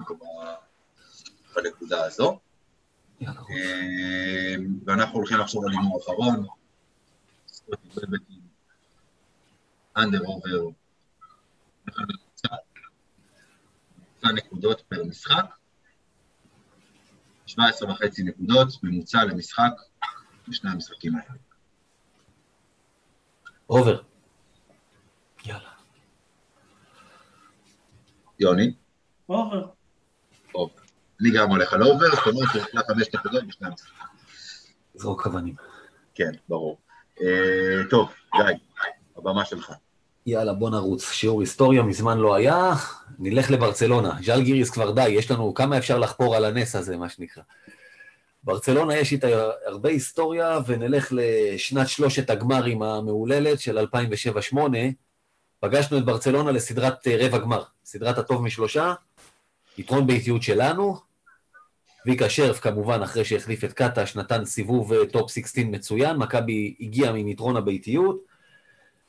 בנקודה 1.56 2.04
הזו. 2.04 2.38
אה, 3.26 4.54
ואנחנו 4.84 5.18
הולכים 5.18 5.40
עכשיו 5.40 5.62
על 5.66 5.70
הימור 5.72 6.00
אחרון, 6.02 6.46
אנדר 9.96 10.20
עובר, 10.24 10.79
נקודות 14.32 14.80
פר 14.80 15.04
משחק, 15.04 15.44
17 17.46 17.90
וחצי 17.90 18.22
נקודות 18.22 18.68
ממוצע 18.82 19.24
למשחק 19.24 19.70
בשני 20.48 20.70
המשחקים 20.70 21.16
האלה. 21.16 21.34
over. 23.70 24.02
יאללה. 25.44 25.70
יוני, 28.40 28.74
over. 29.28 29.68
over. 30.54 30.80
אני 31.20 31.30
גם 31.30 31.50
הולך 31.50 31.72
על 31.72 31.82
over, 31.82 32.06
זאת 32.10 32.26
אומרת 32.26 32.48
שהוא 32.52 32.62
יקלע 32.62 32.82
חמש 32.88 33.14
נקודות 33.14 33.46
בשני 33.46 33.68
המשחקים. 33.68 34.06
זרוק 34.94 35.26
אבנים. 35.26 35.54
כן, 36.14 36.30
ברור. 36.48 36.78
אה, 37.20 37.90
טוב, 37.90 38.12
גיא, 38.36 38.56
הבמה 39.16 39.44
שלך. 39.44 39.72
יאללה, 40.26 40.52
בוא 40.52 40.70
נרוץ. 40.70 41.10
שיעור 41.12 41.40
היסטוריה 41.40 41.82
מזמן 41.82 42.18
לא 42.18 42.34
היה, 42.34 42.72
נלך 43.18 43.50
לברצלונה. 43.50 44.12
ז'אל 44.24 44.42
גיריס 44.42 44.70
כבר 44.70 44.90
די, 44.90 45.08
יש 45.08 45.30
לנו 45.30 45.54
כמה 45.54 45.78
אפשר 45.78 45.98
לחפור 45.98 46.36
על 46.36 46.44
הנס 46.44 46.76
הזה, 46.76 46.96
מה 46.96 47.08
שנקרא. 47.08 47.42
ברצלונה 48.44 48.96
יש 48.96 49.12
איתה 49.12 49.28
הרבה 49.66 49.88
היסטוריה, 49.88 50.58
ונלך 50.66 51.12
לשנת 51.16 51.88
שלושת 51.88 52.30
הגמרים 52.30 52.82
המהוללת 52.82 53.60
של 53.60 53.86
2007-2008. 54.54 54.56
פגשנו 55.60 55.98
את 55.98 56.04
ברצלונה 56.04 56.52
לסדרת 56.52 57.08
רבע 57.08 57.38
גמר, 57.38 57.62
סדרת 57.84 58.18
הטוב 58.18 58.42
משלושה, 58.42 58.94
יתרון 59.78 60.06
ביתיות 60.06 60.42
שלנו. 60.42 61.10
צביקה 62.06 62.28
שרף, 62.28 62.60
כמובן, 62.60 63.02
אחרי 63.02 63.24
שהחליף 63.24 63.64
את 63.64 63.72
קטש, 63.72 64.16
נתן 64.16 64.44
סיבוב 64.44 64.92
אה, 64.92 65.06
Top 65.06 65.30
16 65.30 65.64
מצוין, 65.64 66.16
מכבי 66.16 66.74
הגיעה 66.80 67.14
עם 67.14 67.28
יתרון 67.28 67.56
הביתיות. 67.56 68.29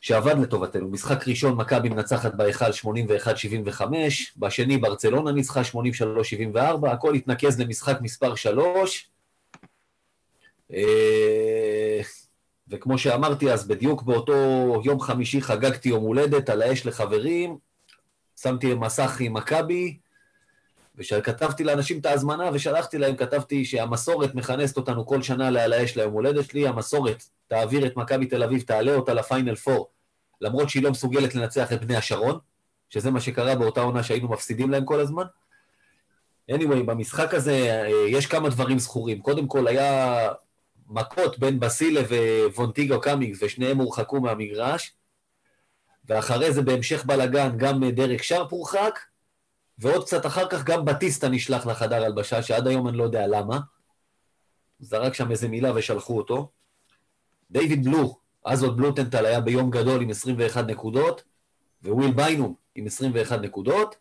שעבד 0.02 0.36
לטובתנו. 0.42 0.88
משחק 0.88 1.28
ראשון, 1.28 1.56
מכבי 1.58 1.90
מנצחת 1.90 2.36
בהיכל 2.36 2.66
81-75, 2.66 3.82
בשני 4.38 4.78
ברצלונה 4.78 5.32
ניצחה 5.32 5.62
83-74, 6.56 6.58
הכל 6.88 7.16
התנקז 7.16 7.60
למשחק 7.60 7.98
מספר 8.02 8.36
3. 8.36 9.10
וכמו 12.68 12.98
שאמרתי, 12.98 13.52
אז 13.52 13.68
בדיוק 13.68 14.04
באותו 14.04 14.34
יום 14.84 15.00
חמישי 15.00 15.42
חגגתי 15.42 15.90
יום 15.90 16.04
הולדת 16.04 16.50
על 16.50 16.62
האש 16.62 16.86
לחברים, 16.86 17.58
שמתי 18.42 18.74
מסך 18.74 19.18
עם 19.20 19.34
מכבי, 19.34 19.98
וכשכתבתי 21.02 21.64
לאנשים 21.64 22.00
את 22.00 22.06
ההזמנה 22.06 22.50
ושלחתי 22.54 22.98
להם, 22.98 23.16
כתבתי 23.16 23.66
שהמסורת 23.66 24.36
מכנסת 24.36 24.78
אותנו 24.78 25.06
כל 25.06 25.22
שנה 25.22 25.50
לעל 25.50 25.74
האש 25.74 25.98
ליום 25.98 26.14
הולדת 26.14 26.50
שלי, 26.50 26.68
המסורת 26.68 27.24
תעביר 27.48 27.86
את 27.86 27.98
מכבי 27.98 28.26
תל 28.26 28.44
אביב, 28.44 28.62
תעלה 28.62 28.96
אותה 28.96 29.14
לפיינל 29.14 29.56
פור, 29.56 29.90
למרות 30.42 30.70
שהיא 30.70 30.84
לא 30.84 30.92
מסוגלת 30.92 31.36
לנצח 31.36 31.74
את 31.74 31.86
בני 31.86 31.96
השרון, 31.96 32.40
שזה 32.90 33.12
מה 33.12 33.20
שקרה 33.22 33.56
באותה 33.56 33.82
עונה 33.82 34.04
שהיינו 34.04 34.30
מפסידים 34.30 34.72
להם 34.72 34.86
כל 34.86 35.00
הזמן. 35.00 35.24
anyway, 36.52 36.84
במשחק 36.86 37.34
הזה 37.34 37.52
אה, 37.52 38.08
יש 38.08 38.26
כמה 38.26 38.50
דברים 38.50 38.80
זכורים. 38.80 39.22
קודם 39.22 39.48
כל 39.48 39.68
היה 39.68 40.30
מכות 40.90 41.40
בין 41.40 41.60
בסילה 41.60 42.02
ווונטיגו 42.54 43.02
קאמינגס, 43.02 43.44
ושניהם 43.44 43.78
הורחקו 43.78 44.22
מהמגרש, 44.22 44.94
ואחרי 46.06 46.54
זה 46.54 46.62
בהמשך 46.62 47.06
בלגן 47.06 47.58
גם 47.58 47.90
דרק 47.90 48.24
שרפ 48.24 48.52
הורחק, 48.52 49.00
ועוד 49.82 50.04
קצת 50.04 50.26
אחר 50.26 50.50
כך 50.50 50.64
גם 50.64 50.86
בטיסטה 50.86 51.30
נשלח 51.30 51.66
לחדר 51.66 52.04
הלבשה, 52.04 52.42
שעד 52.42 52.68
היום 52.68 52.88
אני 52.88 52.98
לא 52.98 53.04
יודע 53.04 53.28
למה. 53.28 53.60
זרק 54.80 55.14
שם 55.14 55.32
איזה 55.32 55.48
מילה 55.48 55.76
ושלחו 55.76 56.18
אותו. 56.18 56.52
דיוויד 57.52 57.86
בלו, 57.86 58.18
אז 58.46 58.64
עוד 58.64 58.78
בלוטנטל 58.78 59.26
היה 59.26 59.42
ביום 59.42 59.70
גדול 59.70 60.02
עם 60.02 60.10
21 60.10 60.66
נקודות, 60.66 61.24
וויל 61.84 62.12
ביינום 62.12 62.54
עם 62.76 62.86
21 62.86 63.40
נקודות, 63.40 63.96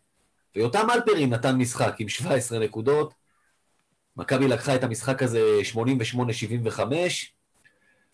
ויותם 0.55 0.87
אלפרין 0.93 1.33
נתן 1.33 1.55
משחק 1.55 1.95
עם 1.99 2.09
17 2.09 2.59
נקודות. 2.59 3.13
מכבי 4.17 4.47
לקחה 4.47 4.75
את 4.75 4.83
המשחק 4.83 5.23
הזה 5.23 5.59
88-75, 6.77 6.79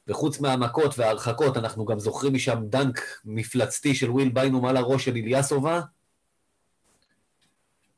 וחוץ 0.08 0.40
מהמכות 0.40 1.00
וההרחקות, 1.00 1.58
אנחנו 1.58 1.86
גם 1.86 2.00
זוכרים 2.00 2.34
משם 2.34 2.60
דנק 2.64 3.02
מפלצתי 3.26 3.96
של 3.96 4.12
וויל 4.12 4.30
ביינום 4.30 4.66
על 4.66 4.78
הראש 4.78 5.06
של 5.06 5.16
איליאסובה. 5.16 5.82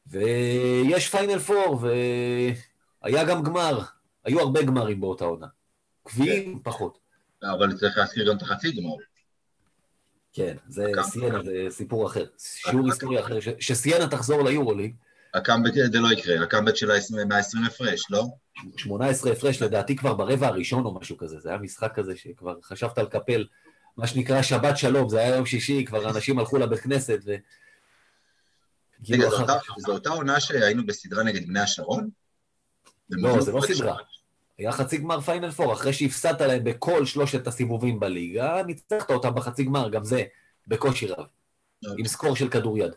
ויש 0.10 1.10
Final 1.10 1.40
Four, 1.40 1.80
והיה 3.02 3.24
גם 3.24 3.44
גמר. 3.44 3.82
היו 4.26 4.40
הרבה 4.40 4.62
גמרים 4.62 5.02
באותה 5.02 5.26
עונה. 5.26 5.48
קביעים, 6.04 6.60
פחות. 6.64 6.98
אבל 7.44 7.78
צריך 7.78 7.98
להזכיר 7.98 8.30
גם 8.30 8.38
את 8.38 8.42
החצי 8.42 8.72
גמר. 8.72 8.96
כן, 10.34 10.56
זה 10.68 10.92
סיינה, 11.02 11.44
זה 11.44 11.66
סיפור 11.70 12.08
אחר. 12.08 12.26
שיעור 12.38 12.86
היסטוריה 12.86 13.20
אחר. 13.20 13.38
שסיינה 13.60 14.08
תחזור 14.08 14.44
ליורוליג, 14.44 14.96
הקאמבק 15.34 15.72
זה 15.92 16.00
לא 16.00 16.14
יקרה, 16.14 16.44
הקאמבק 16.44 16.76
של 16.76 16.92
ה-120 16.92 17.68
הפרש, 17.68 18.02
לא? 18.10 18.26
18 18.78 19.32
הפרש, 19.32 19.62
לדעתי 19.62 19.96
כבר 19.96 20.14
ברבע 20.14 20.48
הראשון 20.48 20.86
או 20.86 21.00
משהו 21.00 21.18
כזה, 21.18 21.40
זה 21.40 21.50
היה 21.50 21.58
משחק 21.58 21.96
כזה 21.96 22.16
שכבר 22.16 22.62
חשבת 22.64 22.98
על 22.98 23.06
קפל, 23.06 23.46
מה 23.98 24.08
שנקרא 24.08 24.42
שבת 24.42 24.78
שלום, 24.78 25.10
זה 25.10 25.20
היה 25.20 25.36
יום 25.36 25.46
שישי, 25.46 25.86
כבר 25.86 26.10
אנשים 26.10 26.40
הלכו 26.40 26.58
לבית 26.58 26.80
כנסת 26.80 27.20
ו... 27.26 27.36
רגע, 29.10 29.30
זו 29.78 29.92
אותה 29.92 30.10
עונה 30.10 30.40
שהיינו 30.40 30.86
בסדרה 30.86 31.24
נגד 31.24 31.48
בני 31.48 31.60
השרון? 31.60 32.10
לא, 33.10 33.42
זה 33.42 33.52
לא 33.52 33.62
סדרה. 33.62 33.98
היה 34.58 34.72
חצי 34.72 34.98
גמר 34.98 35.22
פיינל 35.22 35.52
פור, 35.52 35.74
אחרי 35.74 35.94
שהפסדת 35.94 36.42
להם 36.42 36.64
בכל 36.64 37.06
שלושת 37.06 37.48
הסיבובים 37.48 38.00
בליגה, 38.00 38.64
ניצחת 38.64 39.12
אותם 39.12 39.36
בחצי 39.36 39.64
גמר, 39.64 39.90
גם 39.90 40.04
זה 40.04 40.24
בקושי 40.68 41.08
רב, 41.08 41.18
אוקיי. 41.18 41.96
עם 41.98 42.08
סקור 42.08 42.36
של 42.36 42.50
כדוריד. 42.50 42.92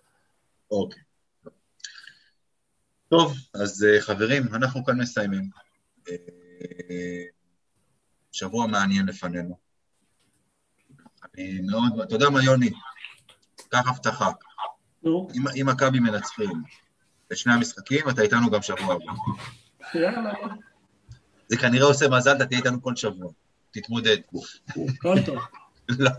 אוקיי. 0.71 1.03
טוב, 3.09 3.35
אז 3.55 3.85
אה, 3.85 4.01
חברים, 4.01 4.55
אנחנו 4.55 4.85
כאן 4.85 5.01
מסיימים. 5.01 5.51
אה, 6.09 6.15
שבוע 8.33 8.67
מעניין 8.67 9.07
לפנינו. 9.07 9.57
אני 11.35 11.61
מאוד, 11.61 12.01
אתה 12.01 12.15
יודע 12.15 12.31
מה, 12.31 12.45
יוני? 12.45 12.71
קח 13.69 13.89
הבטחה. 13.89 14.31
אם 15.07 15.67
מכבי 15.67 16.01
מנצחים 16.01 16.63
בשני 17.31 17.53
המשחקים, 17.53 18.09
אתה 18.11 18.23
איתנו 18.23 18.51
גם 18.51 18.63
שבוע 18.63 18.95
הבא. 18.95 19.13
יאללה. 19.95 20.33
זה 21.49 21.57
כנראה 21.57 21.87
עושה 21.87 22.09
מזל, 22.09 22.37
אתה 22.37 22.47
תהיה 22.47 22.59
איתנו 22.59 22.83
כל 22.83 22.97
שבוע. 22.97 23.33
תתמודד. 23.71 24.17
כל 24.99 25.17
טוב. 25.27 25.39
לא, 25.89 26.11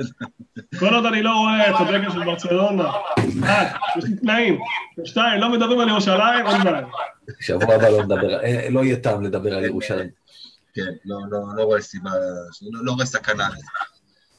כל 0.80 0.96
עוד 0.96 1.06
אני 1.06 1.24
לא 1.24 1.32
רואה 1.32 1.70
את 1.70 1.76
הדגל 1.80 2.12
של 2.12 2.24
ברצלונה, 2.26 2.92
אחד, 3.44 3.66
יש 3.98 4.04
לי 4.04 4.16
תנאים, 4.16 4.60
שתיים, 5.06 5.42
לא 5.42 5.52
מדברים 5.52 5.80
על 5.80 5.90
ירושלים, 5.90 6.48
אין 6.48 6.64
בעיה. 6.64 6.88
שבוע 7.40 7.76
הבא 7.76 7.90
לא 7.90 8.04
נדבר, 8.04 8.44
אה, 8.44 8.68
לא 8.70 8.84
יהיה 8.84 8.96
טעם 8.96 9.24
לדבר 9.24 9.56
על 9.56 9.66
ירושלים. 9.66 10.10
כן, 10.74 10.92
לא, 11.06 11.18
לא, 11.32 11.40
לא 11.56 11.64
רואה 11.64 11.82
סיבה, 11.82 12.12
לא 12.72 12.92
רואה 12.92 13.06
סכנה 13.06 13.50
לזה. 13.50 13.68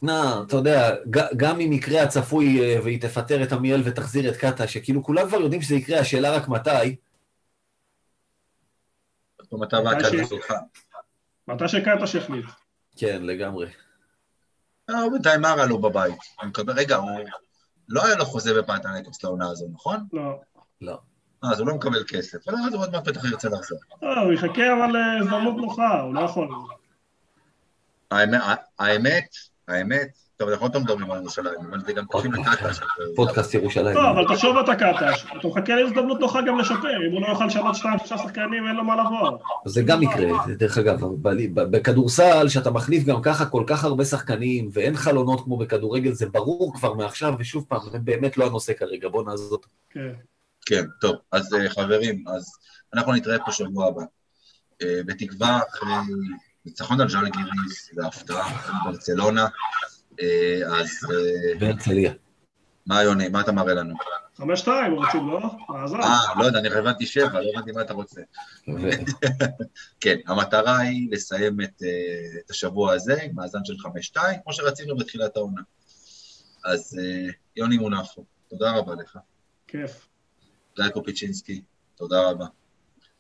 נא, 0.02 0.42
אתה 0.46 0.56
יודע, 0.56 0.94
גם 1.36 1.60
אם 1.60 1.72
יקרה 1.72 2.02
הצפוי 2.02 2.60
אה, 2.60 2.82
והיא 2.84 3.00
תפטר 3.00 3.42
את 3.42 3.52
עמיאל 3.52 3.82
ותחזיר 3.84 4.30
את 4.30 4.36
קאטה, 4.36 4.68
שכאילו 4.68 5.04
כולם 5.04 5.28
כבר 5.28 5.40
יודעים 5.40 5.62
שזה 5.62 5.74
יקרה, 5.74 5.98
השאלה 5.98 6.36
רק 6.36 6.48
מתי. 6.48 6.96
מתי 9.52 9.76
והקאטה 9.76 10.26
שלך. 10.28 10.52
מתי 11.48 11.68
שקאטה 11.68 12.06
שהחליט. 12.06 12.46
כן, 12.96 13.22
לגמרי. 13.22 13.66
אה, 14.90 15.10
בינתיים 15.12 15.40
מה 15.40 15.54
רע 15.54 15.66
לו 15.66 15.78
בבית? 15.78 16.18
הוא 16.42 16.64
רגע, 16.76 16.96
הוא... 16.96 17.10
לא 17.88 18.06
היה 18.06 18.16
לו 18.16 18.24
חוזה 18.24 18.62
בפנתנקוס 18.62 19.24
לעונה 19.24 19.50
הזו, 19.50 19.66
נכון? 19.72 20.06
לא. 20.12 20.40
לא. 20.80 20.98
אה, 21.44 21.50
אז 21.50 21.60
הוא 21.60 21.68
לא 21.68 21.74
מקבל 21.74 22.04
כסף, 22.08 22.48
אבל 22.48 22.56
אז 22.66 22.74
הוא 22.74 22.82
עוד 22.82 22.92
מעט 22.92 23.08
בטח 23.08 23.24
ירצה 23.24 23.48
לחזור. 23.48 23.78
לא, 24.02 24.20
הוא 24.20 24.32
יחכה 24.32 24.72
אבל 24.72 24.92
להזדמנות 24.92 25.56
נוחה, 25.56 26.00
הוא 26.00 26.14
לא 26.14 26.20
יכול. 26.20 26.48
האמת, 28.78 29.26
האמת, 29.68 30.08
טוב, 30.36 30.48
אנחנו 30.48 30.66
עוד 30.66 30.78
מדברים 30.78 31.10
על 31.10 31.18
ירושלים, 31.18 31.54
אבל 31.70 31.80
זה 31.80 31.92
גם 31.92 32.04
קוראים 32.06 32.32
לקטש. 32.32 32.80
פודקאסט 33.16 33.54
ירושלים. 33.54 33.96
לא, 33.96 34.10
אבל 34.10 34.24
תחשוב 34.34 34.56
אתה 34.56 34.74
קטש, 34.74 35.26
אתה 35.38 35.48
מחכה 35.48 35.74
להזדמנות 35.74 36.20
נוחה 36.20 36.40
גם 36.42 36.58
לשפר, 36.58 37.06
אם 37.08 37.12
הוא 37.12 37.22
לא 37.22 37.26
יוכל 37.26 37.46
לשנות 37.46 37.74
שתיים, 37.76 37.98
שלושה 37.98 38.18
שחקנים, 38.18 38.66
אין 38.68 38.76
לו 38.76 38.84
מה 38.84 38.96
לבוא. 38.96 39.38
זה 39.64 39.82
גם 39.82 40.02
יקרה, 40.02 40.46
דרך 40.58 40.78
אגב, 40.78 41.00
בכדורסל, 41.54 42.48
שאתה 42.48 42.70
מחליף 42.70 43.04
גם 43.04 43.22
ככה 43.22 43.46
כל 43.46 43.64
כך 43.66 43.84
הרבה 43.84 44.04
שחקנים, 44.04 44.68
ואין 44.72 44.96
חלונות 44.96 45.44
כמו 45.44 45.56
בכדורגל, 45.56 46.12
זה 46.12 46.26
ברור 46.26 46.74
כבר 46.74 46.94
מעכשיו, 46.94 47.34
ושוב 47.38 47.64
פעם, 47.68 47.80
זה 47.92 47.98
באמת 47.98 48.36
לא 48.36 48.46
הנושא 48.46 48.72
כרגע, 48.72 49.08
בוא 49.08 49.24
נעזוב. 49.24 49.60
כן. 49.90 50.12
כן, 50.66 50.84
טוב, 51.00 51.16
אז 51.32 51.54
אה, 51.54 51.70
חברים, 51.70 52.24
אז 52.28 52.52
אנחנו 52.94 53.12
נתראה 53.12 53.38
פה 53.44 53.52
שבוע 53.52 53.86
הבא. 53.86 54.02
אה, 54.82 55.00
בתקווה, 55.06 55.60
אחרי 55.74 55.92
ניצחון 56.66 57.00
על 57.00 57.08
ז'אלגיריס, 57.08 57.90
והפתעה, 57.96 58.84
ברצלונה. 58.84 59.46
אה, 60.20 60.80
אז... 60.80 60.88
בהרצליה. 61.60 62.12
מה 62.86 63.02
יוני, 63.02 63.28
מה 63.28 63.40
אתה 63.40 63.52
מראה 63.52 63.74
לנו? 63.74 63.94
חמש 64.36 64.60
שתיים 64.60 64.92
רוצים, 64.92 65.28
לא? 65.28 65.40
אה, 65.70 66.40
לא 66.40 66.44
יודע, 66.44 66.58
אני 66.58 66.68
הבנתי 66.68 67.06
שבע, 67.06 67.40
לא 67.40 67.50
הבנתי 67.54 67.72
מה 67.72 67.80
אתה 67.80 67.92
רוצה. 67.92 68.20
כן, 70.00 70.16
המטרה 70.26 70.78
היא 70.78 71.08
לסיים 71.12 71.60
את, 71.60 71.82
את 72.38 72.50
השבוע 72.50 72.92
הזה 72.92 73.22
עם 73.22 73.30
מאזן 73.34 73.64
של 73.64 73.78
חמש 73.78 74.06
שתיים, 74.06 74.40
כמו 74.44 74.52
שרצינו 74.52 74.96
בתחילת 74.96 75.36
העונה. 75.36 75.62
אז 76.64 76.98
יוני 77.56 77.76
מונפו, 77.76 78.24
תודה 78.48 78.72
רבה 78.72 78.94
לך. 78.94 79.18
כיף. 79.66 80.08
גיא 80.76 80.88
קופיצ'ינסקי, 80.88 81.62
תודה 81.94 82.30
רבה. 82.30 82.46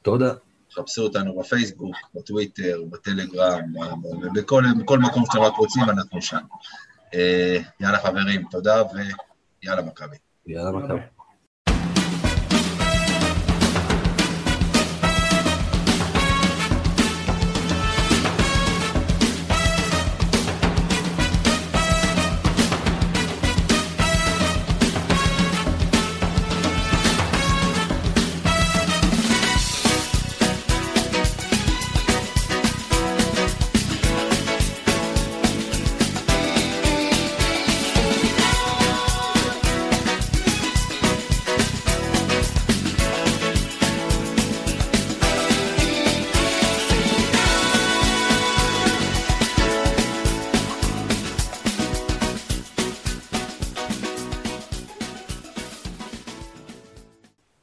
תודה. 0.02 0.34
חפשו 0.74 1.02
אותנו 1.02 1.38
בפייסבוק, 1.38 1.96
בטוויטר, 2.14 2.82
בטלגרם, 2.90 3.72
בכל, 4.34 4.64
בכל 4.80 4.98
מקום 4.98 5.24
שאתם 5.26 5.38
רק 5.38 5.56
רוצים, 5.56 5.82
אנחנו 5.82 6.22
שם. 6.22 6.44
יאללה 7.80 7.98
חברים, 7.98 8.42
תודה 8.50 8.82
ויאללה 9.62 9.82
מכבי. 9.82 10.16
יאללה 10.46 10.70
מכבי. 10.70 11.13